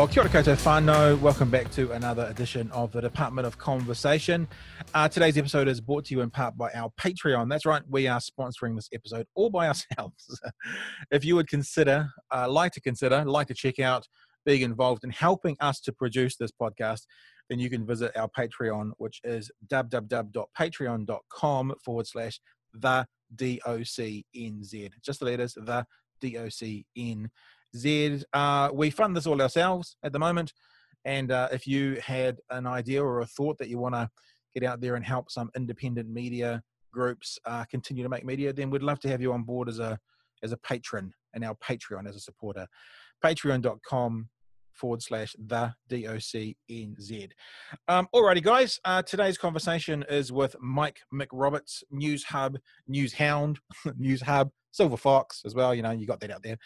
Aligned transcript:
Oh, 0.00 0.06
kia 0.06 0.22
ora 0.22 0.30
koutou 0.30 0.54
whānau. 0.54 1.20
Welcome 1.20 1.50
back 1.50 1.72
to 1.72 1.90
another 1.90 2.24
edition 2.26 2.70
of 2.70 2.92
the 2.92 3.00
Department 3.00 3.48
of 3.48 3.58
Conversation. 3.58 4.46
Uh, 4.94 5.08
today's 5.08 5.36
episode 5.36 5.66
is 5.66 5.80
brought 5.80 6.04
to 6.04 6.14
you 6.14 6.20
in 6.20 6.30
part 6.30 6.56
by 6.56 6.70
our 6.70 6.92
Patreon. 7.00 7.50
That's 7.50 7.66
right, 7.66 7.82
we 7.90 8.06
are 8.06 8.20
sponsoring 8.20 8.76
this 8.76 8.88
episode 8.94 9.26
all 9.34 9.50
by 9.50 9.66
ourselves. 9.66 10.40
if 11.10 11.24
you 11.24 11.34
would 11.34 11.48
consider, 11.48 12.10
uh, 12.32 12.48
like 12.48 12.70
to 12.74 12.80
consider, 12.80 13.24
like 13.24 13.48
to 13.48 13.54
check 13.54 13.80
out 13.80 14.06
being 14.46 14.62
involved 14.62 15.02
in 15.02 15.10
helping 15.10 15.56
us 15.58 15.80
to 15.80 15.92
produce 15.92 16.36
this 16.36 16.52
podcast, 16.52 17.00
then 17.50 17.58
you 17.58 17.68
can 17.68 17.84
visit 17.84 18.16
our 18.16 18.28
Patreon, 18.28 18.92
which 18.98 19.20
is 19.24 19.50
www.patreon.com 19.66 21.74
forward 21.84 22.06
slash 22.06 22.38
the 22.72 23.04
DOCNZ. 23.34 24.90
Just 25.02 25.18
the 25.18 25.26
letters, 25.26 25.54
the 25.54 25.84
DOCN 26.22 27.30
Z. 27.76 28.22
Uh, 28.32 28.70
we 28.72 28.90
fund 28.90 29.16
this 29.16 29.26
all 29.26 29.40
ourselves 29.40 29.96
at 30.02 30.12
the 30.12 30.18
moment. 30.18 30.52
And 31.04 31.30
uh, 31.30 31.48
if 31.52 31.66
you 31.66 31.98
had 32.04 32.38
an 32.50 32.66
idea 32.66 33.02
or 33.02 33.20
a 33.20 33.26
thought 33.26 33.58
that 33.58 33.68
you 33.68 33.78
want 33.78 33.94
to 33.94 34.08
get 34.54 34.64
out 34.64 34.80
there 34.80 34.94
and 34.94 35.04
help 35.04 35.30
some 35.30 35.50
independent 35.56 36.08
media 36.08 36.62
groups 36.92 37.38
uh, 37.44 37.64
continue 37.70 38.02
to 38.02 38.08
make 38.08 38.24
media, 38.24 38.52
then 38.52 38.70
we'd 38.70 38.82
love 38.82 39.00
to 39.00 39.08
have 39.08 39.20
you 39.20 39.32
on 39.32 39.42
board 39.42 39.68
as 39.68 39.78
a 39.78 39.98
as 40.42 40.52
a 40.52 40.56
patron 40.58 41.12
and 41.34 41.44
our 41.44 41.54
Patreon 41.56 42.08
as 42.08 42.16
a 42.16 42.20
supporter. 42.20 42.66
Patreon.com 43.24 44.28
forward 44.72 45.02
slash 45.02 45.34
the 45.38 45.74
DOCNZ. 45.90 47.30
Um, 47.88 48.08
alrighty, 48.14 48.42
guys. 48.42 48.78
Uh, 48.84 49.02
today's 49.02 49.36
conversation 49.36 50.04
is 50.08 50.30
with 50.32 50.54
Mike 50.60 51.00
McRoberts, 51.12 51.82
News 51.90 52.24
Hub, 52.24 52.56
News 52.86 53.14
Hound, 53.14 53.58
News 53.96 54.22
Hub, 54.22 54.50
Silver 54.78 54.96
Fox 54.96 55.42
as 55.44 55.54
well. 55.54 55.74
You 55.74 55.82
know, 55.82 55.90
you 55.90 56.06
got 56.06 56.20
that 56.20 56.30
out 56.30 56.42
there, 56.42 56.56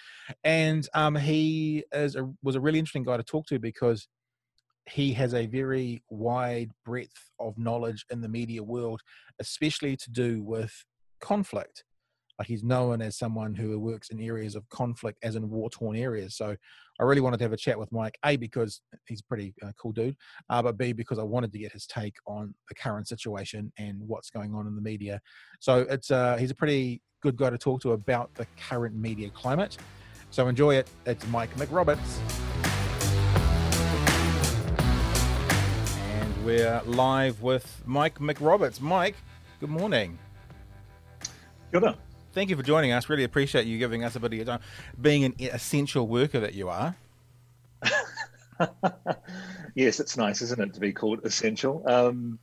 and 0.44 0.86
um, 0.94 1.16
he 1.16 1.82
is 1.92 2.14
a, 2.14 2.30
was 2.42 2.56
a 2.56 2.60
really 2.60 2.78
interesting 2.78 3.04
guy 3.04 3.16
to 3.16 3.22
talk 3.22 3.46
to 3.46 3.58
because 3.58 4.06
he 4.88 5.12
has 5.14 5.32
a 5.32 5.46
very 5.46 6.02
wide 6.10 6.70
breadth 6.84 7.30
of 7.40 7.56
knowledge 7.56 8.04
in 8.10 8.20
the 8.20 8.28
media 8.28 8.62
world, 8.62 9.00
especially 9.40 9.96
to 9.96 10.10
do 10.10 10.42
with 10.42 10.84
conflict. 11.20 11.84
Like 12.42 12.48
he's 12.48 12.64
known 12.64 13.00
as 13.00 13.16
someone 13.16 13.54
who 13.54 13.78
works 13.78 14.08
in 14.08 14.18
areas 14.18 14.56
of 14.56 14.68
conflict, 14.68 15.16
as 15.22 15.36
in 15.36 15.48
war 15.48 15.70
torn 15.70 15.94
areas. 15.94 16.34
So 16.34 16.56
I 16.98 17.04
really 17.04 17.20
wanted 17.20 17.36
to 17.36 17.44
have 17.44 17.52
a 17.52 17.56
chat 17.56 17.78
with 17.78 17.92
Mike, 17.92 18.18
A, 18.24 18.34
because 18.34 18.80
he's 19.06 19.20
a 19.20 19.24
pretty 19.26 19.54
uh, 19.62 19.70
cool 19.80 19.92
dude, 19.92 20.16
uh, 20.50 20.60
but 20.60 20.76
B, 20.76 20.92
because 20.92 21.20
I 21.20 21.22
wanted 21.22 21.52
to 21.52 21.58
get 21.60 21.70
his 21.70 21.86
take 21.86 22.16
on 22.26 22.52
the 22.68 22.74
current 22.74 23.06
situation 23.06 23.72
and 23.78 24.00
what's 24.08 24.28
going 24.28 24.56
on 24.56 24.66
in 24.66 24.74
the 24.74 24.82
media. 24.82 25.20
So 25.60 25.86
it's 25.88 26.10
uh, 26.10 26.36
he's 26.36 26.50
a 26.50 26.54
pretty 26.56 27.00
good 27.22 27.36
guy 27.36 27.50
to 27.50 27.58
talk 27.58 27.80
to 27.82 27.92
about 27.92 28.34
the 28.34 28.44
current 28.68 28.96
media 28.96 29.30
climate. 29.30 29.76
So 30.32 30.48
enjoy 30.48 30.74
it. 30.74 30.90
It's 31.06 31.24
Mike 31.28 31.54
McRoberts. 31.54 32.18
And 35.94 36.44
we're 36.44 36.82
live 36.86 37.40
with 37.40 37.84
Mike 37.86 38.18
McRoberts. 38.18 38.80
Mike, 38.80 39.14
good 39.60 39.70
morning. 39.70 40.18
Good. 41.70 41.84
Thank 42.32 42.48
you 42.48 42.56
for 42.56 42.62
joining 42.62 42.92
us. 42.92 43.10
Really 43.10 43.24
appreciate 43.24 43.66
you 43.66 43.78
giving 43.78 44.04
us 44.04 44.16
a 44.16 44.20
bit 44.20 44.32
of 44.32 44.36
your 44.38 44.46
time. 44.46 44.60
Being 45.00 45.24
an 45.24 45.34
essential 45.38 46.06
worker 46.08 46.40
that 46.40 46.54
you 46.54 46.70
are. 46.70 46.96
yes, 49.74 50.00
it's 50.00 50.16
nice, 50.16 50.40
isn't 50.40 50.60
it, 50.60 50.72
to 50.72 50.80
be 50.80 50.92
called 50.92 51.20
essential? 51.24 51.82
Um, 51.86 52.38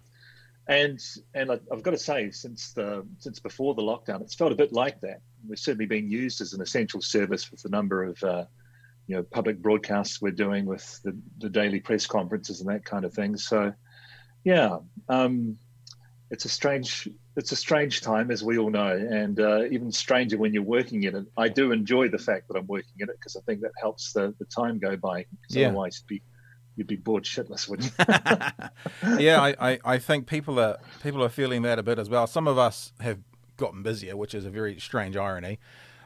and 0.67 0.99
and 1.33 1.51
I've 1.51 1.81
got 1.81 1.91
to 1.91 1.97
say, 1.97 2.29
since 2.29 2.73
the 2.73 3.03
since 3.17 3.39
before 3.39 3.73
the 3.73 3.81
lockdown, 3.81 4.21
it's 4.21 4.35
felt 4.35 4.51
a 4.51 4.55
bit 4.55 4.71
like 4.71 5.01
that. 5.01 5.21
We're 5.47 5.55
certainly 5.55 5.87
being 5.87 6.07
used 6.07 6.41
as 6.41 6.53
an 6.53 6.61
essential 6.61 7.01
service 7.01 7.49
with 7.49 7.63
the 7.63 7.69
number 7.69 8.03
of 8.03 8.23
uh, 8.23 8.45
you 9.07 9.15
know 9.15 9.23
public 9.23 9.59
broadcasts 9.59 10.21
we're 10.21 10.29
doing 10.29 10.65
with 10.65 11.01
the, 11.03 11.17
the 11.39 11.49
daily 11.49 11.79
press 11.79 12.05
conferences 12.05 12.61
and 12.61 12.69
that 12.69 12.85
kind 12.85 13.05
of 13.05 13.13
thing. 13.13 13.35
So, 13.37 13.73
yeah, 14.43 14.77
um, 15.07 15.57
it's 16.29 16.45
a 16.45 16.49
strange 16.49 17.09
it's 17.39 17.53
a 17.53 17.55
strange 17.55 18.01
time, 18.01 18.31
as 18.31 18.43
we 18.43 18.57
all 18.57 18.69
know, 18.69 18.91
and 18.91 19.39
uh, 19.39 19.63
even 19.71 19.91
stranger 19.91 20.37
when 20.37 20.53
you're 20.53 20.61
working 20.61 21.03
in 21.03 21.15
it. 21.15 21.25
I 21.37 21.47
do 21.47 21.71
enjoy 21.71 22.09
the 22.09 22.17
fact 22.17 22.49
that 22.49 22.57
I'm 22.57 22.67
working 22.67 22.93
in 22.99 23.09
it 23.09 23.15
because 23.17 23.37
I 23.37 23.39
think 23.45 23.61
that 23.61 23.71
helps 23.79 24.11
the, 24.11 24.35
the 24.39 24.45
time 24.45 24.77
go 24.77 24.97
by. 24.97 25.25
Yeah. 25.49 25.67
Otherwise, 25.67 26.03
be 26.05 26.21
you'd 26.75 26.87
be 26.87 26.97
bored 26.97 27.23
shitless, 27.23 27.67
wouldn't 27.69 27.91
you? 27.97 29.17
yeah, 29.25 29.41
I, 29.41 29.71
I, 29.71 29.79
I, 29.83 29.97
think 29.97 30.27
people 30.27 30.59
are 30.59 30.77
people 31.01 31.23
are 31.23 31.29
feeling 31.29 31.61
that 31.61 31.79
a 31.79 31.83
bit 31.83 31.97
as 31.97 32.09
well. 32.09 32.27
Some 32.27 32.47
of 32.47 32.57
us 32.57 32.91
have 32.99 33.19
gotten 33.55 33.83
busier, 33.83 34.17
which 34.17 34.35
is 34.35 34.45
a 34.45 34.49
very 34.49 34.77
strange 34.79 35.15
irony. 35.15 35.59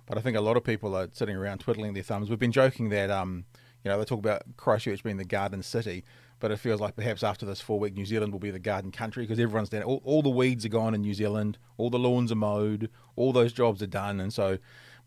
But 0.05 0.17
I 0.17 0.21
think 0.21 0.37
a 0.37 0.41
lot 0.41 0.55
of 0.55 0.63
people 0.63 0.95
are 0.95 1.09
sitting 1.13 1.35
around 1.35 1.59
twiddling 1.59 1.93
their 1.93 2.03
thumbs. 2.03 2.29
We've 2.29 2.37
been 2.37 2.51
joking 2.51 2.89
that 2.89 3.09
um, 3.09 3.45
you 3.83 3.89
know, 3.89 3.97
they 3.97 4.05
talk 4.05 4.19
about 4.19 4.43
Christchurch 4.57 5.03
being 5.03 5.17
the 5.17 5.25
garden 5.25 5.63
city, 5.63 6.03
but 6.43 6.51
it 6.51 6.57
feels 6.57 6.81
like 6.81 6.93
perhaps 6.93 7.23
after 7.23 7.45
this 7.45 7.61
four 7.61 7.79
week 7.79 7.93
New 7.93 8.05
Zealand 8.05 8.33
will 8.33 8.39
be 8.39 8.51
the 8.51 8.59
garden 8.59 8.91
country 8.91 9.23
because 9.23 9.39
everyone's 9.39 9.69
done 9.69 9.81
All, 9.81 10.01
all 10.03 10.21
the 10.21 10.29
weeds 10.29 10.65
are 10.65 10.69
gone 10.69 10.93
in 10.93 10.99
New 10.99 11.13
Zealand, 11.13 11.57
all 11.77 11.89
the 11.89 11.97
lawns 11.97 12.33
are 12.33 12.35
mowed, 12.35 12.89
all 13.15 13.31
those 13.31 13.53
jobs 13.53 13.81
are 13.81 13.87
done, 13.87 14.19
and 14.19 14.33
so 14.33 14.57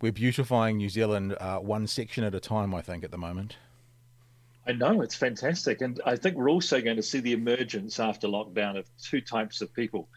we're 0.01 0.13
beautifying 0.13 0.79
New 0.79 0.89
Zealand 0.89 1.37
uh, 1.39 1.59
one 1.59 1.87
section 1.89 2.25
at 2.25 2.35
a 2.35 2.41
time. 2.41 2.75
I 2.75 2.81
think 2.81 3.05
at 3.05 3.11
the 3.11 3.19
moment. 3.19 3.59
I 4.67 4.73
know. 4.73 5.03
It's 5.03 5.15
fantastic, 5.15 5.83
and 5.83 6.01
I 6.07 6.17
think 6.17 6.37
we're 6.37 6.49
also 6.49 6.81
going 6.81 6.97
to 6.97 7.03
see 7.03 7.21
the 7.21 7.35
emergence 7.35 8.01
after 8.01 8.29
lockdown 8.29 8.79
of 8.79 8.89
two 8.97 9.21
types 9.21 9.61
of 9.61 9.75
people: 9.75 10.09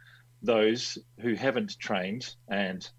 those 0.41 0.97
who 1.19 1.34
haven't 1.34 1.78
trained 1.80 2.34
and 2.47 2.90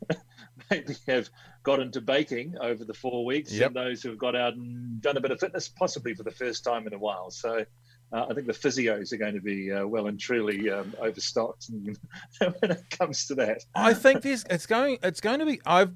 maybe 0.70 0.96
have 1.06 1.30
got 1.62 1.80
into 1.80 2.00
baking 2.00 2.56
over 2.60 2.84
the 2.84 2.94
four 2.94 3.24
weeks, 3.24 3.52
yep. 3.52 3.68
and 3.68 3.76
those 3.76 4.02
who 4.02 4.10
have 4.10 4.18
got 4.18 4.36
out 4.36 4.54
and 4.54 5.00
done 5.00 5.16
a 5.16 5.20
bit 5.20 5.30
of 5.30 5.40
fitness, 5.40 5.68
possibly 5.68 6.14
for 6.14 6.22
the 6.22 6.30
first 6.30 6.64
time 6.64 6.86
in 6.86 6.94
a 6.94 6.98
while. 6.98 7.30
So. 7.30 7.64
Uh, 8.12 8.24
I 8.30 8.34
think 8.34 8.46
the 8.46 8.52
physios 8.52 9.12
are 9.12 9.16
going 9.16 9.34
to 9.34 9.40
be 9.40 9.72
uh, 9.72 9.84
well 9.84 10.06
and 10.06 10.16
truly 10.16 10.70
um, 10.70 10.94
overstocked 11.00 11.66
when 12.38 12.70
it 12.70 12.84
comes 12.88 13.26
to 13.26 13.34
that. 13.34 13.64
I 13.74 13.94
think 13.94 14.22
there's 14.22 14.44
it's 14.48 14.64
going 14.64 14.98
it's 15.02 15.20
going 15.20 15.40
to 15.40 15.44
be. 15.44 15.60
I've 15.66 15.92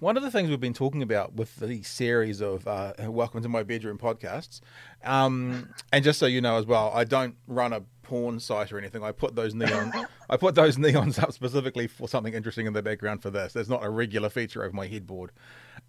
one 0.00 0.16
of 0.16 0.22
the 0.22 0.30
things 0.30 0.48
we've 0.48 0.60
been 0.60 0.74
talking 0.74 1.02
about 1.02 1.34
with 1.34 1.56
the 1.56 1.82
series 1.82 2.40
of 2.40 2.66
uh, 2.68 2.92
Welcome 3.00 3.42
to 3.42 3.48
My 3.48 3.62
Bedroom 3.62 3.98
podcasts, 3.98 4.60
um, 5.04 5.70
and 5.92 6.04
just 6.04 6.18
so 6.18 6.26
you 6.26 6.40
know 6.40 6.56
as 6.56 6.66
well, 6.66 6.92
I 6.94 7.04
don't 7.04 7.34
run 7.46 7.72
a 7.72 7.82
porn 8.08 8.40
site 8.40 8.72
or 8.72 8.78
anything. 8.78 9.02
I 9.02 9.12
put 9.12 9.34
those 9.34 9.54
neon, 9.54 9.92
I 10.30 10.36
put 10.36 10.54
those 10.54 10.76
neons 10.84 11.22
up 11.22 11.32
specifically 11.32 11.86
for 11.86 12.08
something 12.08 12.34
interesting 12.34 12.66
in 12.66 12.72
the 12.72 12.82
background 12.82 13.22
for 13.22 13.30
this. 13.30 13.52
There's 13.52 13.68
not 13.68 13.84
a 13.84 13.90
regular 13.90 14.28
feature 14.28 14.64
over 14.64 14.74
my 14.74 14.86
headboard. 14.86 15.30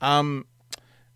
Um, 0.02 0.46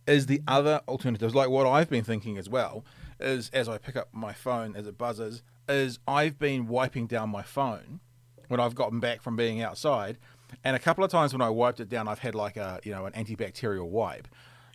is 0.08 0.26
the 0.26 0.42
other 0.48 0.82
alternatives 0.88 1.34
like 1.34 1.50
what 1.50 1.66
I've 1.66 1.90
been 1.90 2.04
thinking 2.04 2.38
as 2.38 2.50
well? 2.50 2.84
Is 3.20 3.50
as 3.54 3.70
I 3.70 3.78
pick 3.78 3.96
up 3.96 4.10
my 4.12 4.34
phone 4.34 4.76
as 4.76 4.88
it 4.88 4.98
buzzes, 4.98 5.44
is 5.70 6.00
I've 6.08 6.40
been 6.40 6.68
wiping 6.68 7.08
down 7.08 7.30
my 7.30 7.44
phone 7.44 8.00
when 8.48 8.60
I've 8.60 8.76
gotten 8.76 9.00
back 9.00 9.22
from 9.22 9.36
being 9.36 9.62
outside 9.62 10.18
and 10.64 10.76
a 10.76 10.80
couple 10.80 11.04
of 11.04 11.12
times 11.12 11.34
when 11.34 11.42
I 11.42 11.50
wiped 11.50 11.80
it 11.80 11.90
down, 11.90 12.08
I've 12.08 12.20
had 12.20 12.36
like 12.36 12.58
a 12.58 12.80
you 12.84 12.92
know 12.92 13.06
an 13.06 13.14
antibacterial 13.14 13.88
wipe. 13.88 14.28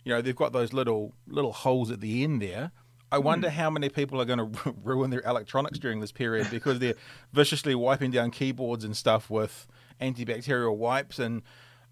You 0.03 0.13
know, 0.13 0.21
they've 0.21 0.35
got 0.35 0.53
those 0.53 0.73
little 0.73 1.13
little 1.27 1.53
holes 1.53 1.91
at 1.91 2.01
the 2.01 2.23
end 2.23 2.41
there. 2.41 2.71
I 3.11 3.17
hmm. 3.17 3.23
wonder 3.23 3.49
how 3.49 3.69
many 3.69 3.89
people 3.89 4.21
are 4.21 4.25
going 4.25 4.53
to 4.63 4.75
ruin 4.83 5.09
their 5.09 5.21
electronics 5.25 5.79
during 5.79 5.99
this 5.99 6.11
period 6.11 6.47
because 6.51 6.79
they're 6.79 6.95
viciously 7.33 7.75
wiping 7.75 8.11
down 8.11 8.31
keyboards 8.31 8.83
and 8.83 8.95
stuff 8.95 9.29
with 9.29 9.67
antibacterial 10.01 10.75
wipes. 10.75 11.19
And 11.19 11.41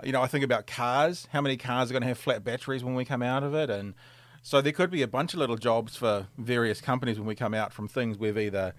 you 0.03 0.11
know, 0.11 0.21
I 0.21 0.27
think 0.27 0.43
about 0.43 0.67
cars. 0.67 1.27
How 1.31 1.41
many 1.41 1.57
cars 1.57 1.89
are 1.89 1.93
going 1.93 2.03
to 2.03 2.07
have 2.07 2.19
flat 2.19 2.43
batteries 2.43 2.83
when 2.83 2.95
we 2.95 3.05
come 3.05 3.23
out 3.23 3.43
of 3.43 3.55
it? 3.55 3.69
And 3.69 3.95
so 4.43 4.61
there 4.61 4.71
could 4.71 4.91
be 4.91 5.01
a 5.01 5.07
bunch 5.07 5.33
of 5.33 5.39
little 5.39 5.57
jobs 5.57 5.95
for 5.95 6.27
various 6.37 6.81
companies 6.81 7.17
when 7.17 7.27
we 7.27 7.35
come 7.35 7.53
out 7.53 7.73
from 7.73 7.87
things 7.87 8.17
we've 8.17 8.37
either 8.37 8.73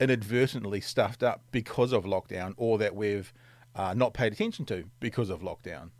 inadvertently 0.00 0.80
stuffed 0.80 1.22
up 1.22 1.42
because 1.50 1.92
of 1.92 2.04
lockdown 2.04 2.54
or 2.56 2.78
that 2.78 2.94
we've 2.94 3.32
uh, 3.74 3.94
not 3.94 4.14
paid 4.14 4.32
attention 4.32 4.64
to 4.66 4.84
because 5.00 5.30
of 5.30 5.40
lockdown. 5.40 5.90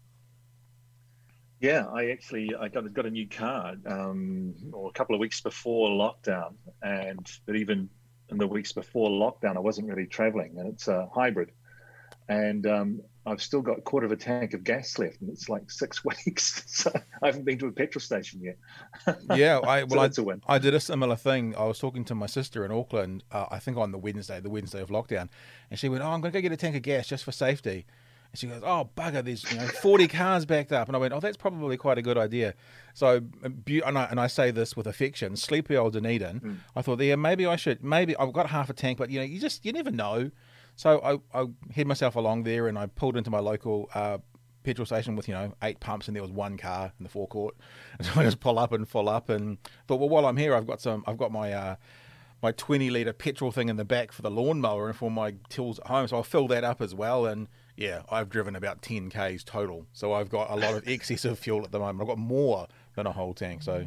Yeah, 1.62 1.86
I 1.94 2.10
actually 2.10 2.50
I 2.58 2.66
got 2.66 2.92
got 2.92 3.06
a 3.06 3.10
new 3.10 3.28
car 3.28 3.76
um, 3.86 4.52
or 4.72 4.90
a 4.90 4.92
couple 4.92 5.14
of 5.14 5.20
weeks 5.20 5.40
before 5.40 5.90
lockdown, 5.90 6.54
and 6.82 7.24
but 7.46 7.54
even 7.54 7.88
in 8.30 8.38
the 8.38 8.48
weeks 8.48 8.72
before 8.72 9.08
lockdown, 9.08 9.54
I 9.54 9.60
wasn't 9.60 9.86
really 9.86 10.08
traveling, 10.08 10.56
and 10.58 10.66
it's 10.66 10.88
a 10.88 11.08
hybrid, 11.14 11.52
and 12.28 12.66
um, 12.66 13.00
I've 13.24 13.40
still 13.40 13.62
got 13.62 13.78
a 13.78 13.80
quarter 13.80 14.06
of 14.06 14.10
a 14.10 14.16
tank 14.16 14.54
of 14.54 14.64
gas 14.64 14.98
left, 14.98 15.20
and 15.20 15.30
it's 15.30 15.48
like 15.48 15.70
six 15.70 16.04
weeks. 16.26 16.64
So 16.66 16.90
I 17.22 17.26
haven't 17.26 17.44
been 17.44 17.58
to 17.60 17.68
a 17.68 17.72
petrol 17.72 18.00
station 18.00 18.40
yet. 18.42 18.58
yeah, 19.36 19.58
I 19.58 19.84
well, 19.84 20.00
I, 20.00 20.54
I, 20.54 20.58
did 20.58 20.74
a 20.74 20.80
similar 20.80 21.14
thing. 21.14 21.54
I 21.54 21.66
was 21.66 21.78
talking 21.78 22.04
to 22.06 22.14
my 22.16 22.26
sister 22.26 22.64
in 22.64 22.72
Auckland, 22.72 23.22
uh, 23.30 23.46
I 23.52 23.60
think 23.60 23.76
on 23.76 23.92
the 23.92 23.98
Wednesday, 23.98 24.40
the 24.40 24.50
Wednesday 24.50 24.80
of 24.80 24.88
lockdown, 24.88 25.28
and 25.70 25.78
she 25.78 25.88
went, 25.88 26.02
"Oh, 26.02 26.08
I'm 26.08 26.20
going 26.22 26.32
to 26.32 26.38
go 26.38 26.42
get 26.42 26.50
a 26.50 26.56
tank 26.56 26.74
of 26.74 26.82
gas 26.82 27.06
just 27.06 27.22
for 27.22 27.30
safety." 27.30 27.86
And 28.32 28.38
she 28.38 28.46
goes, 28.46 28.62
"Oh 28.64 28.88
bugger, 28.96 29.22
there's 29.22 29.50
you 29.52 29.58
know 29.58 29.66
40 29.66 30.08
cars 30.08 30.46
backed 30.46 30.72
up," 30.72 30.88
and 30.88 30.96
I 30.96 30.98
went, 30.98 31.12
"Oh, 31.12 31.20
that's 31.20 31.36
probably 31.36 31.76
quite 31.76 31.98
a 31.98 32.02
good 32.02 32.16
idea." 32.16 32.54
So, 32.94 33.20
and 33.42 33.98
I, 33.98 34.04
and 34.04 34.18
I 34.18 34.26
say 34.26 34.50
this 34.50 34.76
with 34.76 34.86
affection, 34.86 35.36
sleepy 35.36 35.76
old 35.76 35.92
Dunedin. 35.92 36.40
Mm. 36.40 36.56
I 36.74 36.82
thought, 36.82 37.00
yeah, 37.00 37.16
maybe 37.16 37.46
I 37.46 37.56
should, 37.56 37.84
maybe 37.84 38.16
I've 38.16 38.32
got 38.32 38.48
half 38.48 38.70
a 38.70 38.72
tank, 38.72 38.98
but 38.98 39.10
you 39.10 39.18
know, 39.18 39.24
you 39.24 39.38
just 39.38 39.64
you 39.64 39.72
never 39.72 39.90
know. 39.90 40.30
So 40.76 41.00
I, 41.34 41.40
I 41.40 41.46
had 41.74 41.86
myself 41.86 42.16
along 42.16 42.44
there 42.44 42.66
and 42.66 42.78
I 42.78 42.86
pulled 42.86 43.16
into 43.16 43.30
my 43.30 43.40
local 43.40 43.90
uh, 43.94 44.18
petrol 44.62 44.86
station 44.86 45.14
with 45.16 45.28
you 45.28 45.34
know 45.34 45.52
eight 45.62 45.80
pumps, 45.80 46.08
and 46.08 46.16
there 46.16 46.22
was 46.22 46.32
one 46.32 46.56
car 46.56 46.92
in 46.98 47.02
the 47.02 47.10
forecourt. 47.10 47.54
And 47.98 48.06
so 48.06 48.18
I 48.18 48.24
just 48.24 48.40
pull 48.40 48.58
up 48.58 48.72
and 48.72 48.88
fill 48.88 49.08
up, 49.08 49.28
and 49.28 49.58
thought, 49.86 50.00
well, 50.00 50.08
while 50.08 50.26
I'm 50.26 50.36
here, 50.36 50.54
I've 50.54 50.66
got 50.66 50.80
some, 50.80 51.04
I've 51.06 51.18
got 51.18 51.32
my. 51.32 51.52
Uh, 51.52 51.76
my 52.44 52.50
20 52.50 52.90
litre 52.90 53.12
petrol 53.12 53.52
thing 53.52 53.68
in 53.68 53.76
the 53.76 53.84
back 53.84 54.10
for 54.10 54.20
the 54.20 54.30
lawnmower 54.30 54.88
and 54.88 54.96
for 54.96 55.12
my 55.12 55.34
tools 55.48 55.78
at 55.78 55.86
home. 55.86 56.08
So 56.08 56.16
I'll 56.16 56.24
fill 56.24 56.48
that 56.48 56.64
up 56.64 56.82
as 56.82 56.92
well. 56.92 57.24
And 57.24 57.46
yeah, 57.76 58.02
I've 58.10 58.28
driven 58.28 58.56
about 58.56 58.82
10 58.82 59.10
Ks 59.10 59.44
total. 59.44 59.86
So 59.92 60.12
I've 60.12 60.28
got 60.28 60.50
a 60.50 60.56
lot 60.56 60.74
of 60.74 60.86
excess 60.88 61.24
of 61.24 61.38
fuel 61.38 61.64
at 61.64 61.72
the 61.72 61.78
moment. 61.78 62.00
I've 62.00 62.08
got 62.08 62.18
more 62.18 62.66
than 62.94 63.06
a 63.06 63.12
whole 63.12 63.34
tank. 63.34 63.62
So 63.62 63.86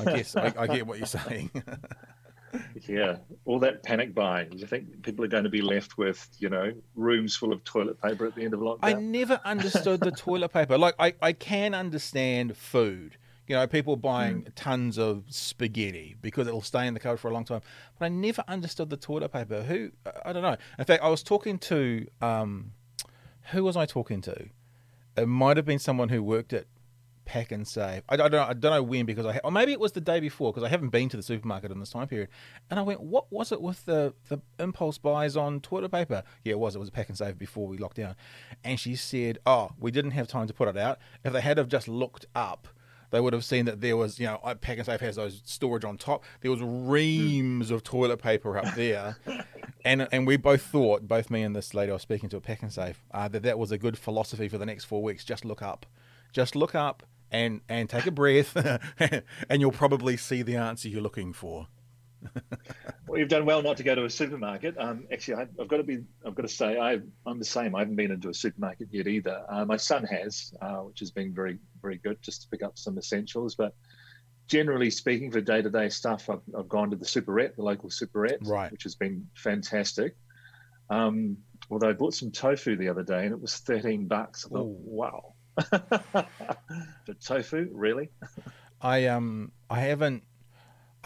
I 0.00 0.04
guess 0.04 0.36
I, 0.36 0.52
I 0.56 0.66
get 0.66 0.86
what 0.86 0.98
you're 0.98 1.06
saying. 1.06 1.50
yeah, 2.88 3.16
all 3.44 3.58
that 3.60 3.82
panic 3.82 4.14
buying. 4.14 4.50
Do 4.50 4.58
you 4.58 4.66
think 4.66 5.02
people 5.02 5.24
are 5.24 5.28
going 5.28 5.44
to 5.44 5.50
be 5.50 5.62
left 5.62 5.98
with, 5.98 6.28
you 6.38 6.48
know, 6.48 6.72
rooms 6.94 7.36
full 7.36 7.52
of 7.52 7.64
toilet 7.64 8.00
paper 8.00 8.26
at 8.26 8.34
the 8.34 8.44
end 8.44 8.54
of 8.54 8.60
lockdown? 8.60 8.78
I 8.82 8.92
never 8.94 9.40
understood 9.44 10.00
the 10.00 10.12
toilet 10.12 10.52
paper. 10.52 10.78
Like, 10.78 10.94
I, 10.98 11.14
I 11.20 11.32
can 11.32 11.74
understand 11.74 12.56
food. 12.56 13.16
You 13.48 13.54
know, 13.54 13.66
people 13.68 13.96
buying 13.96 14.42
mm. 14.42 14.52
tons 14.56 14.98
of 14.98 15.24
spaghetti 15.28 16.16
because 16.20 16.48
it'll 16.48 16.62
stay 16.62 16.86
in 16.88 16.94
the 16.94 17.00
cupboard 17.00 17.20
for 17.20 17.28
a 17.28 17.32
long 17.32 17.44
time. 17.44 17.60
But 17.98 18.06
I 18.06 18.08
never 18.08 18.42
understood 18.48 18.90
the 18.90 18.96
toilet 18.96 19.32
paper. 19.32 19.62
Who, 19.62 19.92
I 20.24 20.32
don't 20.32 20.42
know. 20.42 20.56
In 20.78 20.84
fact, 20.84 21.02
I 21.02 21.08
was 21.08 21.22
talking 21.22 21.58
to, 21.60 22.06
um, 22.20 22.72
who 23.52 23.64
was 23.64 23.76
I 23.76 23.86
talking 23.86 24.20
to? 24.22 24.48
It 25.16 25.26
might 25.26 25.56
have 25.56 25.66
been 25.66 25.78
someone 25.78 26.10
who 26.10 26.22
worked 26.22 26.52
at 26.52 26.66
Pak'nSave. 27.26 28.02
I, 28.08 28.14
I, 28.14 28.16
don't 28.16 28.32
know, 28.32 28.46
I 28.48 28.52
don't 28.54 28.72
know 28.72 28.82
when 28.82 29.04
because 29.04 29.26
I 29.26 29.40
or 29.44 29.50
maybe 29.50 29.72
it 29.72 29.80
was 29.80 29.92
the 29.92 30.00
day 30.00 30.20
before 30.20 30.52
because 30.52 30.64
I 30.64 30.68
haven't 30.68 30.90
been 30.90 31.08
to 31.10 31.16
the 31.16 31.22
supermarket 31.22 31.70
in 31.70 31.80
this 31.80 31.90
time 31.90 32.08
period. 32.08 32.28
And 32.70 32.78
I 32.78 32.82
went, 32.82 33.00
what 33.02 33.30
was 33.30 33.52
it 33.52 33.60
with 33.60 33.84
the 33.84 34.14
the 34.28 34.40
impulse 34.58 34.98
buys 34.98 35.36
on 35.36 35.60
toilet 35.60 35.90
paper? 35.90 36.22
Yeah, 36.44 36.52
it 36.52 36.58
was. 36.58 36.76
It 36.76 36.78
was 36.78 36.90
a 36.94 37.14
Save 37.14 37.38
before 37.38 37.66
we 37.66 37.78
locked 37.78 37.96
down. 37.96 38.14
And 38.64 38.80
she 38.80 38.94
said, 38.96 39.38
oh, 39.44 39.70
we 39.78 39.90
didn't 39.90 40.12
have 40.12 40.28
time 40.28 40.46
to 40.46 40.54
put 40.54 40.68
it 40.68 40.76
out. 40.76 40.98
If 41.24 41.32
they 41.32 41.40
had 41.40 41.58
have 41.58 41.68
just 41.68 41.88
looked 41.88 42.26
up. 42.34 42.68
They 43.10 43.20
would 43.20 43.32
have 43.32 43.44
seen 43.44 43.64
that 43.66 43.80
there 43.80 43.96
was, 43.96 44.18
you 44.18 44.26
know, 44.26 44.40
Pak'nSave 44.44 45.00
has 45.00 45.16
those 45.16 45.42
storage 45.44 45.84
on 45.84 45.96
top. 45.96 46.24
There 46.40 46.50
was 46.50 46.60
reams 46.62 47.70
of 47.70 47.82
toilet 47.82 48.18
paper 48.18 48.58
up 48.58 48.74
there, 48.74 49.16
and 49.84 50.08
and 50.12 50.26
we 50.26 50.36
both 50.36 50.62
thought, 50.62 51.06
both 51.06 51.30
me 51.30 51.42
and 51.42 51.54
this 51.54 51.74
lady 51.74 51.90
I 51.90 51.94
was 51.94 52.02
speaking 52.02 52.28
to 52.30 52.36
at 52.36 52.42
Pak'nSave, 52.42 52.96
uh, 53.12 53.28
that 53.28 53.42
that 53.42 53.58
was 53.58 53.72
a 53.72 53.78
good 53.78 53.98
philosophy 53.98 54.48
for 54.48 54.58
the 54.58 54.66
next 54.66 54.84
four 54.84 55.02
weeks. 55.02 55.24
Just 55.24 55.44
look 55.44 55.62
up, 55.62 55.86
just 56.32 56.56
look 56.56 56.74
up, 56.74 57.04
and 57.30 57.60
and 57.68 57.88
take 57.88 58.06
a 58.06 58.10
breath, 58.10 58.56
and 59.48 59.60
you'll 59.60 59.72
probably 59.72 60.16
see 60.16 60.42
the 60.42 60.56
answer 60.56 60.88
you're 60.88 61.02
looking 61.02 61.32
for. 61.32 61.68
well, 63.06 63.18
you've 63.18 63.28
done 63.28 63.44
well 63.44 63.62
not 63.62 63.76
to 63.76 63.82
go 63.82 63.94
to 63.94 64.04
a 64.04 64.10
supermarket. 64.10 64.74
Um, 64.78 65.04
actually, 65.12 65.34
I, 65.34 65.46
have 65.58 65.68
got 65.68 65.76
to 65.78 65.82
be. 65.82 65.98
I've 66.24 66.34
got 66.34 66.42
to 66.42 66.48
say, 66.48 66.78
I, 66.78 67.00
am 67.26 67.38
the 67.38 67.44
same. 67.44 67.74
I 67.74 67.80
haven't 67.80 67.96
been 67.96 68.10
into 68.10 68.28
a 68.28 68.34
supermarket 68.34 68.88
yet 68.90 69.06
either. 69.06 69.44
Uh, 69.48 69.64
my 69.64 69.76
son 69.76 70.04
has, 70.04 70.54
uh, 70.60 70.78
which 70.78 71.00
has 71.00 71.10
been 71.10 71.32
very, 71.32 71.58
very 71.86 71.98
good, 71.98 72.22
just 72.22 72.42
to 72.42 72.48
pick 72.48 72.62
up 72.62 72.78
some 72.78 72.98
essentials. 72.98 73.54
But 73.54 73.74
generally 74.48 74.90
speaking, 74.90 75.30
for 75.30 75.40
day-to-day 75.40 75.88
stuff, 75.90 76.28
I've, 76.28 76.42
I've 76.58 76.68
gone 76.68 76.90
to 76.90 76.96
the 76.96 77.04
superette, 77.04 77.56
the 77.56 77.62
local 77.62 77.90
superette, 77.90 78.38
right. 78.42 78.72
which 78.72 78.82
has 78.82 78.94
been 78.94 79.26
fantastic. 79.36 80.16
Um, 80.90 81.38
although 81.70 81.90
I 81.90 81.92
bought 81.92 82.14
some 82.14 82.30
tofu 82.30 82.76
the 82.76 82.88
other 82.88 83.02
day, 83.02 83.24
and 83.24 83.32
it 83.32 83.40
was 83.40 83.56
thirteen 83.56 84.06
bucks. 84.06 84.46
I 84.46 84.48
thought, 84.50 84.66
Ooh. 84.66 84.78
wow 84.84 85.34
the 85.56 87.14
tofu, 87.24 87.68
really? 87.72 88.10
I 88.80 89.06
um 89.06 89.52
I 89.70 89.80
haven't. 89.80 90.22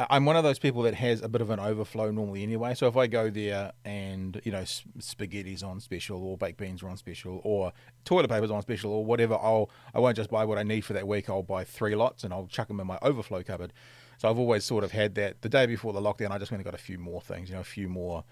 I'm 0.09 0.25
one 0.25 0.37
of 0.37 0.45
those 0.45 0.59
people 0.59 0.83
that 0.83 0.95
has 0.95 1.21
a 1.21 1.29
bit 1.29 1.41
of 1.41 1.51
an 1.51 1.59
overflow 1.59 2.11
normally 2.11 2.43
anyway. 2.43 2.75
So 2.75 2.87
if 2.87 2.97
I 2.97 3.07
go 3.07 3.29
there 3.29 3.73
and 3.85 4.41
you 4.45 4.53
know 4.53 4.63
spaghetti's 4.63 5.63
on 5.63 5.81
special 5.81 6.23
or 6.23 6.37
baked 6.37 6.59
beans 6.59 6.83
are 6.83 6.89
on 6.89 6.97
special 6.97 7.41
or 7.45 7.73
toilet 8.05 8.29
paper's 8.29 8.51
on 8.51 8.63
special 8.63 8.93
or 8.93 9.05
whatever, 9.05 9.35
I'll 9.35 9.71
I 9.95 10.01
won't 10.01 10.17
just 10.17 10.31
buy 10.31 10.45
what 10.45 10.59
I 10.59 10.63
need 10.63 10.83
for 10.83 10.93
that 10.93 11.09
week. 11.09 11.29
I'll 11.29 11.43
buy 11.43 11.65
three 11.65 11.95
lots 11.95 12.25
and 12.25 12.33
I'll 12.33 12.47
chuck 12.47 12.69
them 12.69 12.81
in 12.81 12.87
my 12.87 12.99
overflow 13.03 13.43
cupboard. 13.43 13.73
So 14.19 14.29
I've 14.29 14.39
always 14.39 14.65
sort 14.65 14.85
of 14.85 14.93
had 14.93 15.15
that. 15.17 15.43
The 15.43 15.49
day 15.49 15.67
before 15.67 15.93
the 15.93 16.01
lockdown, 16.01 16.31
I 16.31 16.39
just 16.39 16.51
went 16.51 16.61
and 16.61 16.65
got 16.65 16.75
a 16.75 16.83
few 16.83 16.99
more 16.99 17.21
things. 17.21 17.49
You 17.49 17.55
know, 17.55 17.63
a 17.63 17.65
few 17.65 17.89
more 17.89 18.25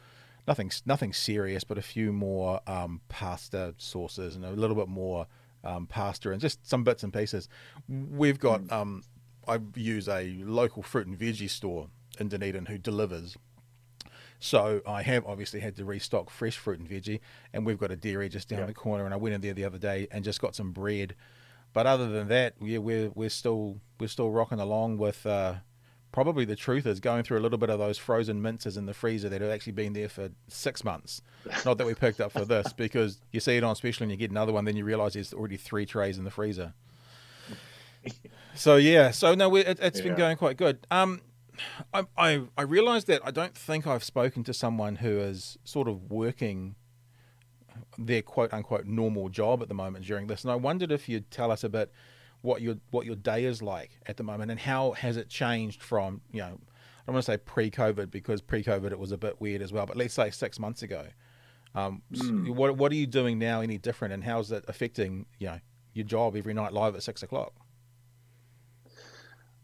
nothing 0.47 0.70
nothing 0.87 1.12
serious, 1.12 1.65
but 1.65 1.79
a 1.79 1.82
few 1.82 2.12
more 2.12 2.61
um, 2.67 3.00
pasta 3.09 3.75
sauces 3.79 4.37
and 4.37 4.44
a 4.44 4.50
little 4.50 4.76
bit 4.76 4.88
more 4.88 5.26
um, 5.65 5.87
pasta 5.87 6.31
and 6.31 6.41
just 6.41 6.69
some 6.69 6.85
bits 6.85 7.03
and 7.03 7.12
pieces. 7.12 7.49
We've 7.88 8.38
got 8.38 8.62
mm. 8.62 8.73
um, 8.73 9.03
I 9.48 9.58
use 9.74 10.08
a 10.08 10.36
local 10.44 10.82
fruit 10.82 11.06
and 11.06 11.18
veggie 11.18 11.50
store 11.50 11.88
in 12.20 12.28
Dunedin 12.28 12.66
who 12.66 12.78
delivers. 12.78 13.36
So 14.40 14.82
I 14.86 15.02
have 15.02 15.26
obviously 15.26 15.60
had 15.60 15.76
to 15.76 15.84
restock 15.84 16.30
fresh 16.30 16.56
fruit 16.56 16.78
and 16.78 16.88
veggie, 16.88 17.20
and 17.52 17.66
we've 17.66 17.78
got 17.78 17.90
a 17.90 17.96
dairy 17.96 18.28
just 18.28 18.48
down 18.48 18.66
the 18.66 18.74
corner. 18.74 19.04
And 19.04 19.12
I 19.12 19.16
went 19.16 19.34
in 19.34 19.40
there 19.40 19.54
the 19.54 19.64
other 19.64 19.78
day 19.78 20.06
and 20.12 20.24
just 20.24 20.40
got 20.40 20.54
some 20.54 20.70
bread. 20.72 21.16
But 21.72 21.86
other 21.86 22.08
than 22.08 22.28
that, 22.28 22.54
yeah, 22.60 22.78
we're 22.78 23.10
we're 23.10 23.30
still 23.30 23.80
we're 23.98 24.08
still 24.08 24.30
rocking 24.30 24.60
along 24.60 24.98
with 24.98 25.26
uh, 25.26 25.54
probably 26.12 26.44
the 26.44 26.56
truth 26.56 26.86
is 26.86 27.00
going 27.00 27.24
through 27.24 27.38
a 27.38 27.40
little 27.40 27.58
bit 27.58 27.70
of 27.70 27.78
those 27.78 27.98
frozen 27.98 28.40
minces 28.40 28.76
in 28.76 28.86
the 28.86 28.94
freezer 28.94 29.28
that 29.28 29.40
have 29.40 29.50
actually 29.50 29.72
been 29.72 29.92
there 29.92 30.08
for 30.08 30.30
six 30.48 30.84
months. 30.84 31.20
Not 31.64 31.78
that 31.78 31.86
we 31.86 31.94
picked 31.94 32.20
up 32.20 32.32
for 32.32 32.44
this, 32.44 32.72
because 32.72 33.20
you 33.32 33.40
see 33.40 33.56
it 33.56 33.64
on 33.64 33.76
special 33.76 34.04
and 34.04 34.10
you 34.10 34.16
get 34.16 34.30
another 34.30 34.52
one, 34.52 34.64
then 34.64 34.76
you 34.76 34.84
realize 34.84 35.14
there's 35.14 35.34
already 35.34 35.56
three 35.56 35.86
trays 35.86 36.16
in 36.16 36.24
the 36.24 36.30
freezer. 36.30 36.74
So 38.58 38.75
yeah, 38.76 39.12
so 39.12 39.34
no, 39.34 39.55
it, 39.55 39.78
has 39.78 39.99
yeah. 39.99 40.02
been 40.02 40.14
going 40.16 40.37
quite 40.37 40.56
good. 40.56 40.84
Um, 40.90 41.22
I, 41.94 42.05
I 42.16 42.43
I 42.56 42.64
that 42.64 43.20
I 43.25 43.31
don't 43.31 43.55
think 43.55 43.87
I've 43.87 44.02
spoken 44.02 44.43
to 44.44 44.52
someone 44.52 44.96
who 44.96 45.19
is 45.19 45.58
sort 45.64 45.87
of 45.88 46.10
working 46.10 46.75
their 47.96 48.22
quote 48.22 48.52
unquote 48.52 48.84
normal 48.84 49.28
job 49.28 49.62
at 49.62 49.69
the 49.69 49.75
moment 49.75 50.05
during 50.05 50.26
this, 50.26 50.43
and 50.43 50.50
I 50.50 50.56
wondered 50.56 50.90
if 50.90 51.08
you'd 51.08 51.31
tell 51.31 51.52
us 51.52 51.62
a 51.62 51.69
bit 51.69 51.93
what 52.43 52.60
your 52.60 52.76
what 52.90 53.06
your 53.06 53.14
day 53.14 53.44
is 53.44 53.62
like 53.62 54.00
at 54.06 54.16
the 54.16 54.25
moment, 54.25 54.50
and 54.50 54.58
how 54.58 54.93
has 54.93 55.16
it 55.16 55.28
changed 55.28 55.81
from 55.81 56.20
you 56.32 56.40
know 56.40 56.46
I 56.46 57.06
don't 57.06 57.14
want 57.14 57.26
to 57.26 57.32
say 57.32 57.38
pre-COVID 57.38 58.10
because 58.10 58.40
pre-COVID 58.43 58.90
it 58.90 58.99
was 58.99 59.12
a 59.12 59.19
bit 59.19 59.40
weird 59.40 59.62
as 59.62 59.72
well, 59.72 59.87
but 59.87 59.96
let's 59.96 60.14
say 60.14 60.31
six 60.31 60.58
months 60.58 60.82
ago. 60.82 61.06
Um, 61.75 62.02
mm. 62.12 62.55
what 62.55 62.76
what 62.76 62.90
are 62.90 62.96
you 62.96 63.06
doing 63.06 63.38
now 63.38 63.60
any 63.60 63.78
different, 63.78 64.14
and 64.14 64.25
how's 64.25 64.50
it 64.50 64.64
affecting 64.66 65.26
you 65.38 65.46
know 65.46 65.60
your 65.93 66.05
job 66.05 66.34
every 66.34 66.55
night 66.55 66.72
live 66.72 66.96
at 66.96 67.05
six 67.05 67.22
o'clock? 67.22 67.52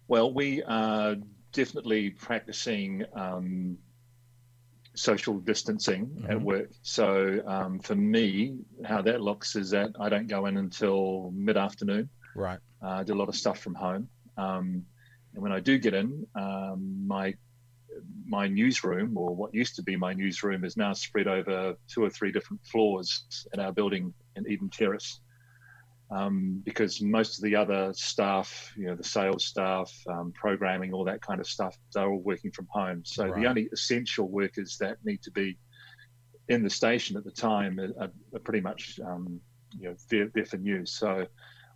Well, 0.08 0.32
we 0.32 0.62
are 0.62 1.16
definitely 1.52 2.10
practicing 2.10 3.04
um, 3.14 3.78
social 4.94 5.38
distancing 5.38 6.06
mm-hmm. 6.06 6.30
at 6.30 6.40
work. 6.40 6.70
So 6.82 7.42
um, 7.46 7.78
for 7.80 7.94
me, 7.94 8.58
how 8.84 9.02
that 9.02 9.20
looks 9.20 9.56
is 9.56 9.70
that 9.70 9.90
I 9.98 10.08
don't 10.08 10.26
go 10.26 10.46
in 10.46 10.56
until 10.56 11.32
mid 11.34 11.56
afternoon. 11.56 12.08
Right. 12.34 12.58
Uh, 12.82 12.88
I 12.88 13.02
do 13.04 13.14
a 13.14 13.16
lot 13.16 13.28
of 13.28 13.36
stuff 13.36 13.60
from 13.60 13.74
home. 13.74 14.08
Um, 14.36 14.84
and 15.32 15.42
when 15.42 15.52
I 15.52 15.60
do 15.60 15.78
get 15.78 15.94
in, 15.94 16.26
um, 16.34 17.06
my 17.06 17.34
my 18.26 18.48
newsroom, 18.48 19.16
or 19.16 19.36
what 19.36 19.54
used 19.54 19.76
to 19.76 19.82
be 19.82 19.94
my 19.96 20.12
newsroom, 20.12 20.64
is 20.64 20.76
now 20.76 20.92
spread 20.92 21.28
over 21.28 21.76
two 21.88 22.02
or 22.02 22.10
three 22.10 22.32
different 22.32 22.64
floors 22.64 23.46
in 23.52 23.60
our 23.60 23.72
building 23.72 24.12
in 24.36 24.48
Eden 24.50 24.68
Terrace. 24.68 25.20
Um, 26.10 26.62
because 26.64 27.00
most 27.00 27.38
of 27.38 27.44
the 27.44 27.56
other 27.56 27.92
staff, 27.94 28.72
you 28.76 28.86
know, 28.86 28.94
the 28.94 29.04
sales 29.04 29.46
staff, 29.46 29.92
um, 30.08 30.32
programming, 30.32 30.92
all 30.92 31.04
that 31.04 31.22
kind 31.22 31.40
of 31.40 31.46
stuff, 31.46 31.76
they're 31.92 32.08
all 32.08 32.20
working 32.20 32.50
from 32.50 32.68
home. 32.70 33.02
So 33.04 33.26
right. 33.26 33.40
the 33.40 33.48
only 33.48 33.68
essential 33.72 34.28
workers 34.28 34.76
that 34.78 34.98
need 35.04 35.22
to 35.22 35.30
be 35.30 35.58
in 36.48 36.62
the 36.62 36.70
station 36.70 37.16
at 37.16 37.24
the 37.24 37.30
time 37.30 37.80
are, 37.80 38.10
are 38.34 38.38
pretty 38.40 38.60
much, 38.60 39.00
um, 39.04 39.40
you 39.78 39.88
know, 39.88 39.96
there, 40.10 40.30
there 40.34 40.44
for 40.44 40.58
news. 40.58 40.92
So 40.92 41.26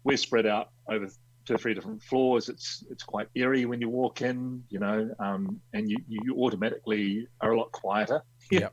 we're 0.05 0.19
spread 0.19 0.47
out 0.47 0.71
over 0.89 1.09
two 1.49 1.55
or 1.55 1.59
three 1.59 1.73
different 1.73 2.03
floors. 2.03 2.51
It's 2.51 2.85
it's 2.91 3.03
quite 3.03 3.29
eerie 3.35 3.65
when 3.65 3.81
you 3.81 3.89
walk 3.89 4.21
in, 4.21 4.63
you 4.69 4.79
know, 4.79 5.11
um, 5.19 5.61
and 5.73 5.89
you, 5.91 5.97
you 6.07 6.37
automatically 6.37 7.27
are 7.41 7.53
a 7.53 7.59
lot 7.59 7.73
quieter. 7.73 8.23
Yeah. 8.51 8.69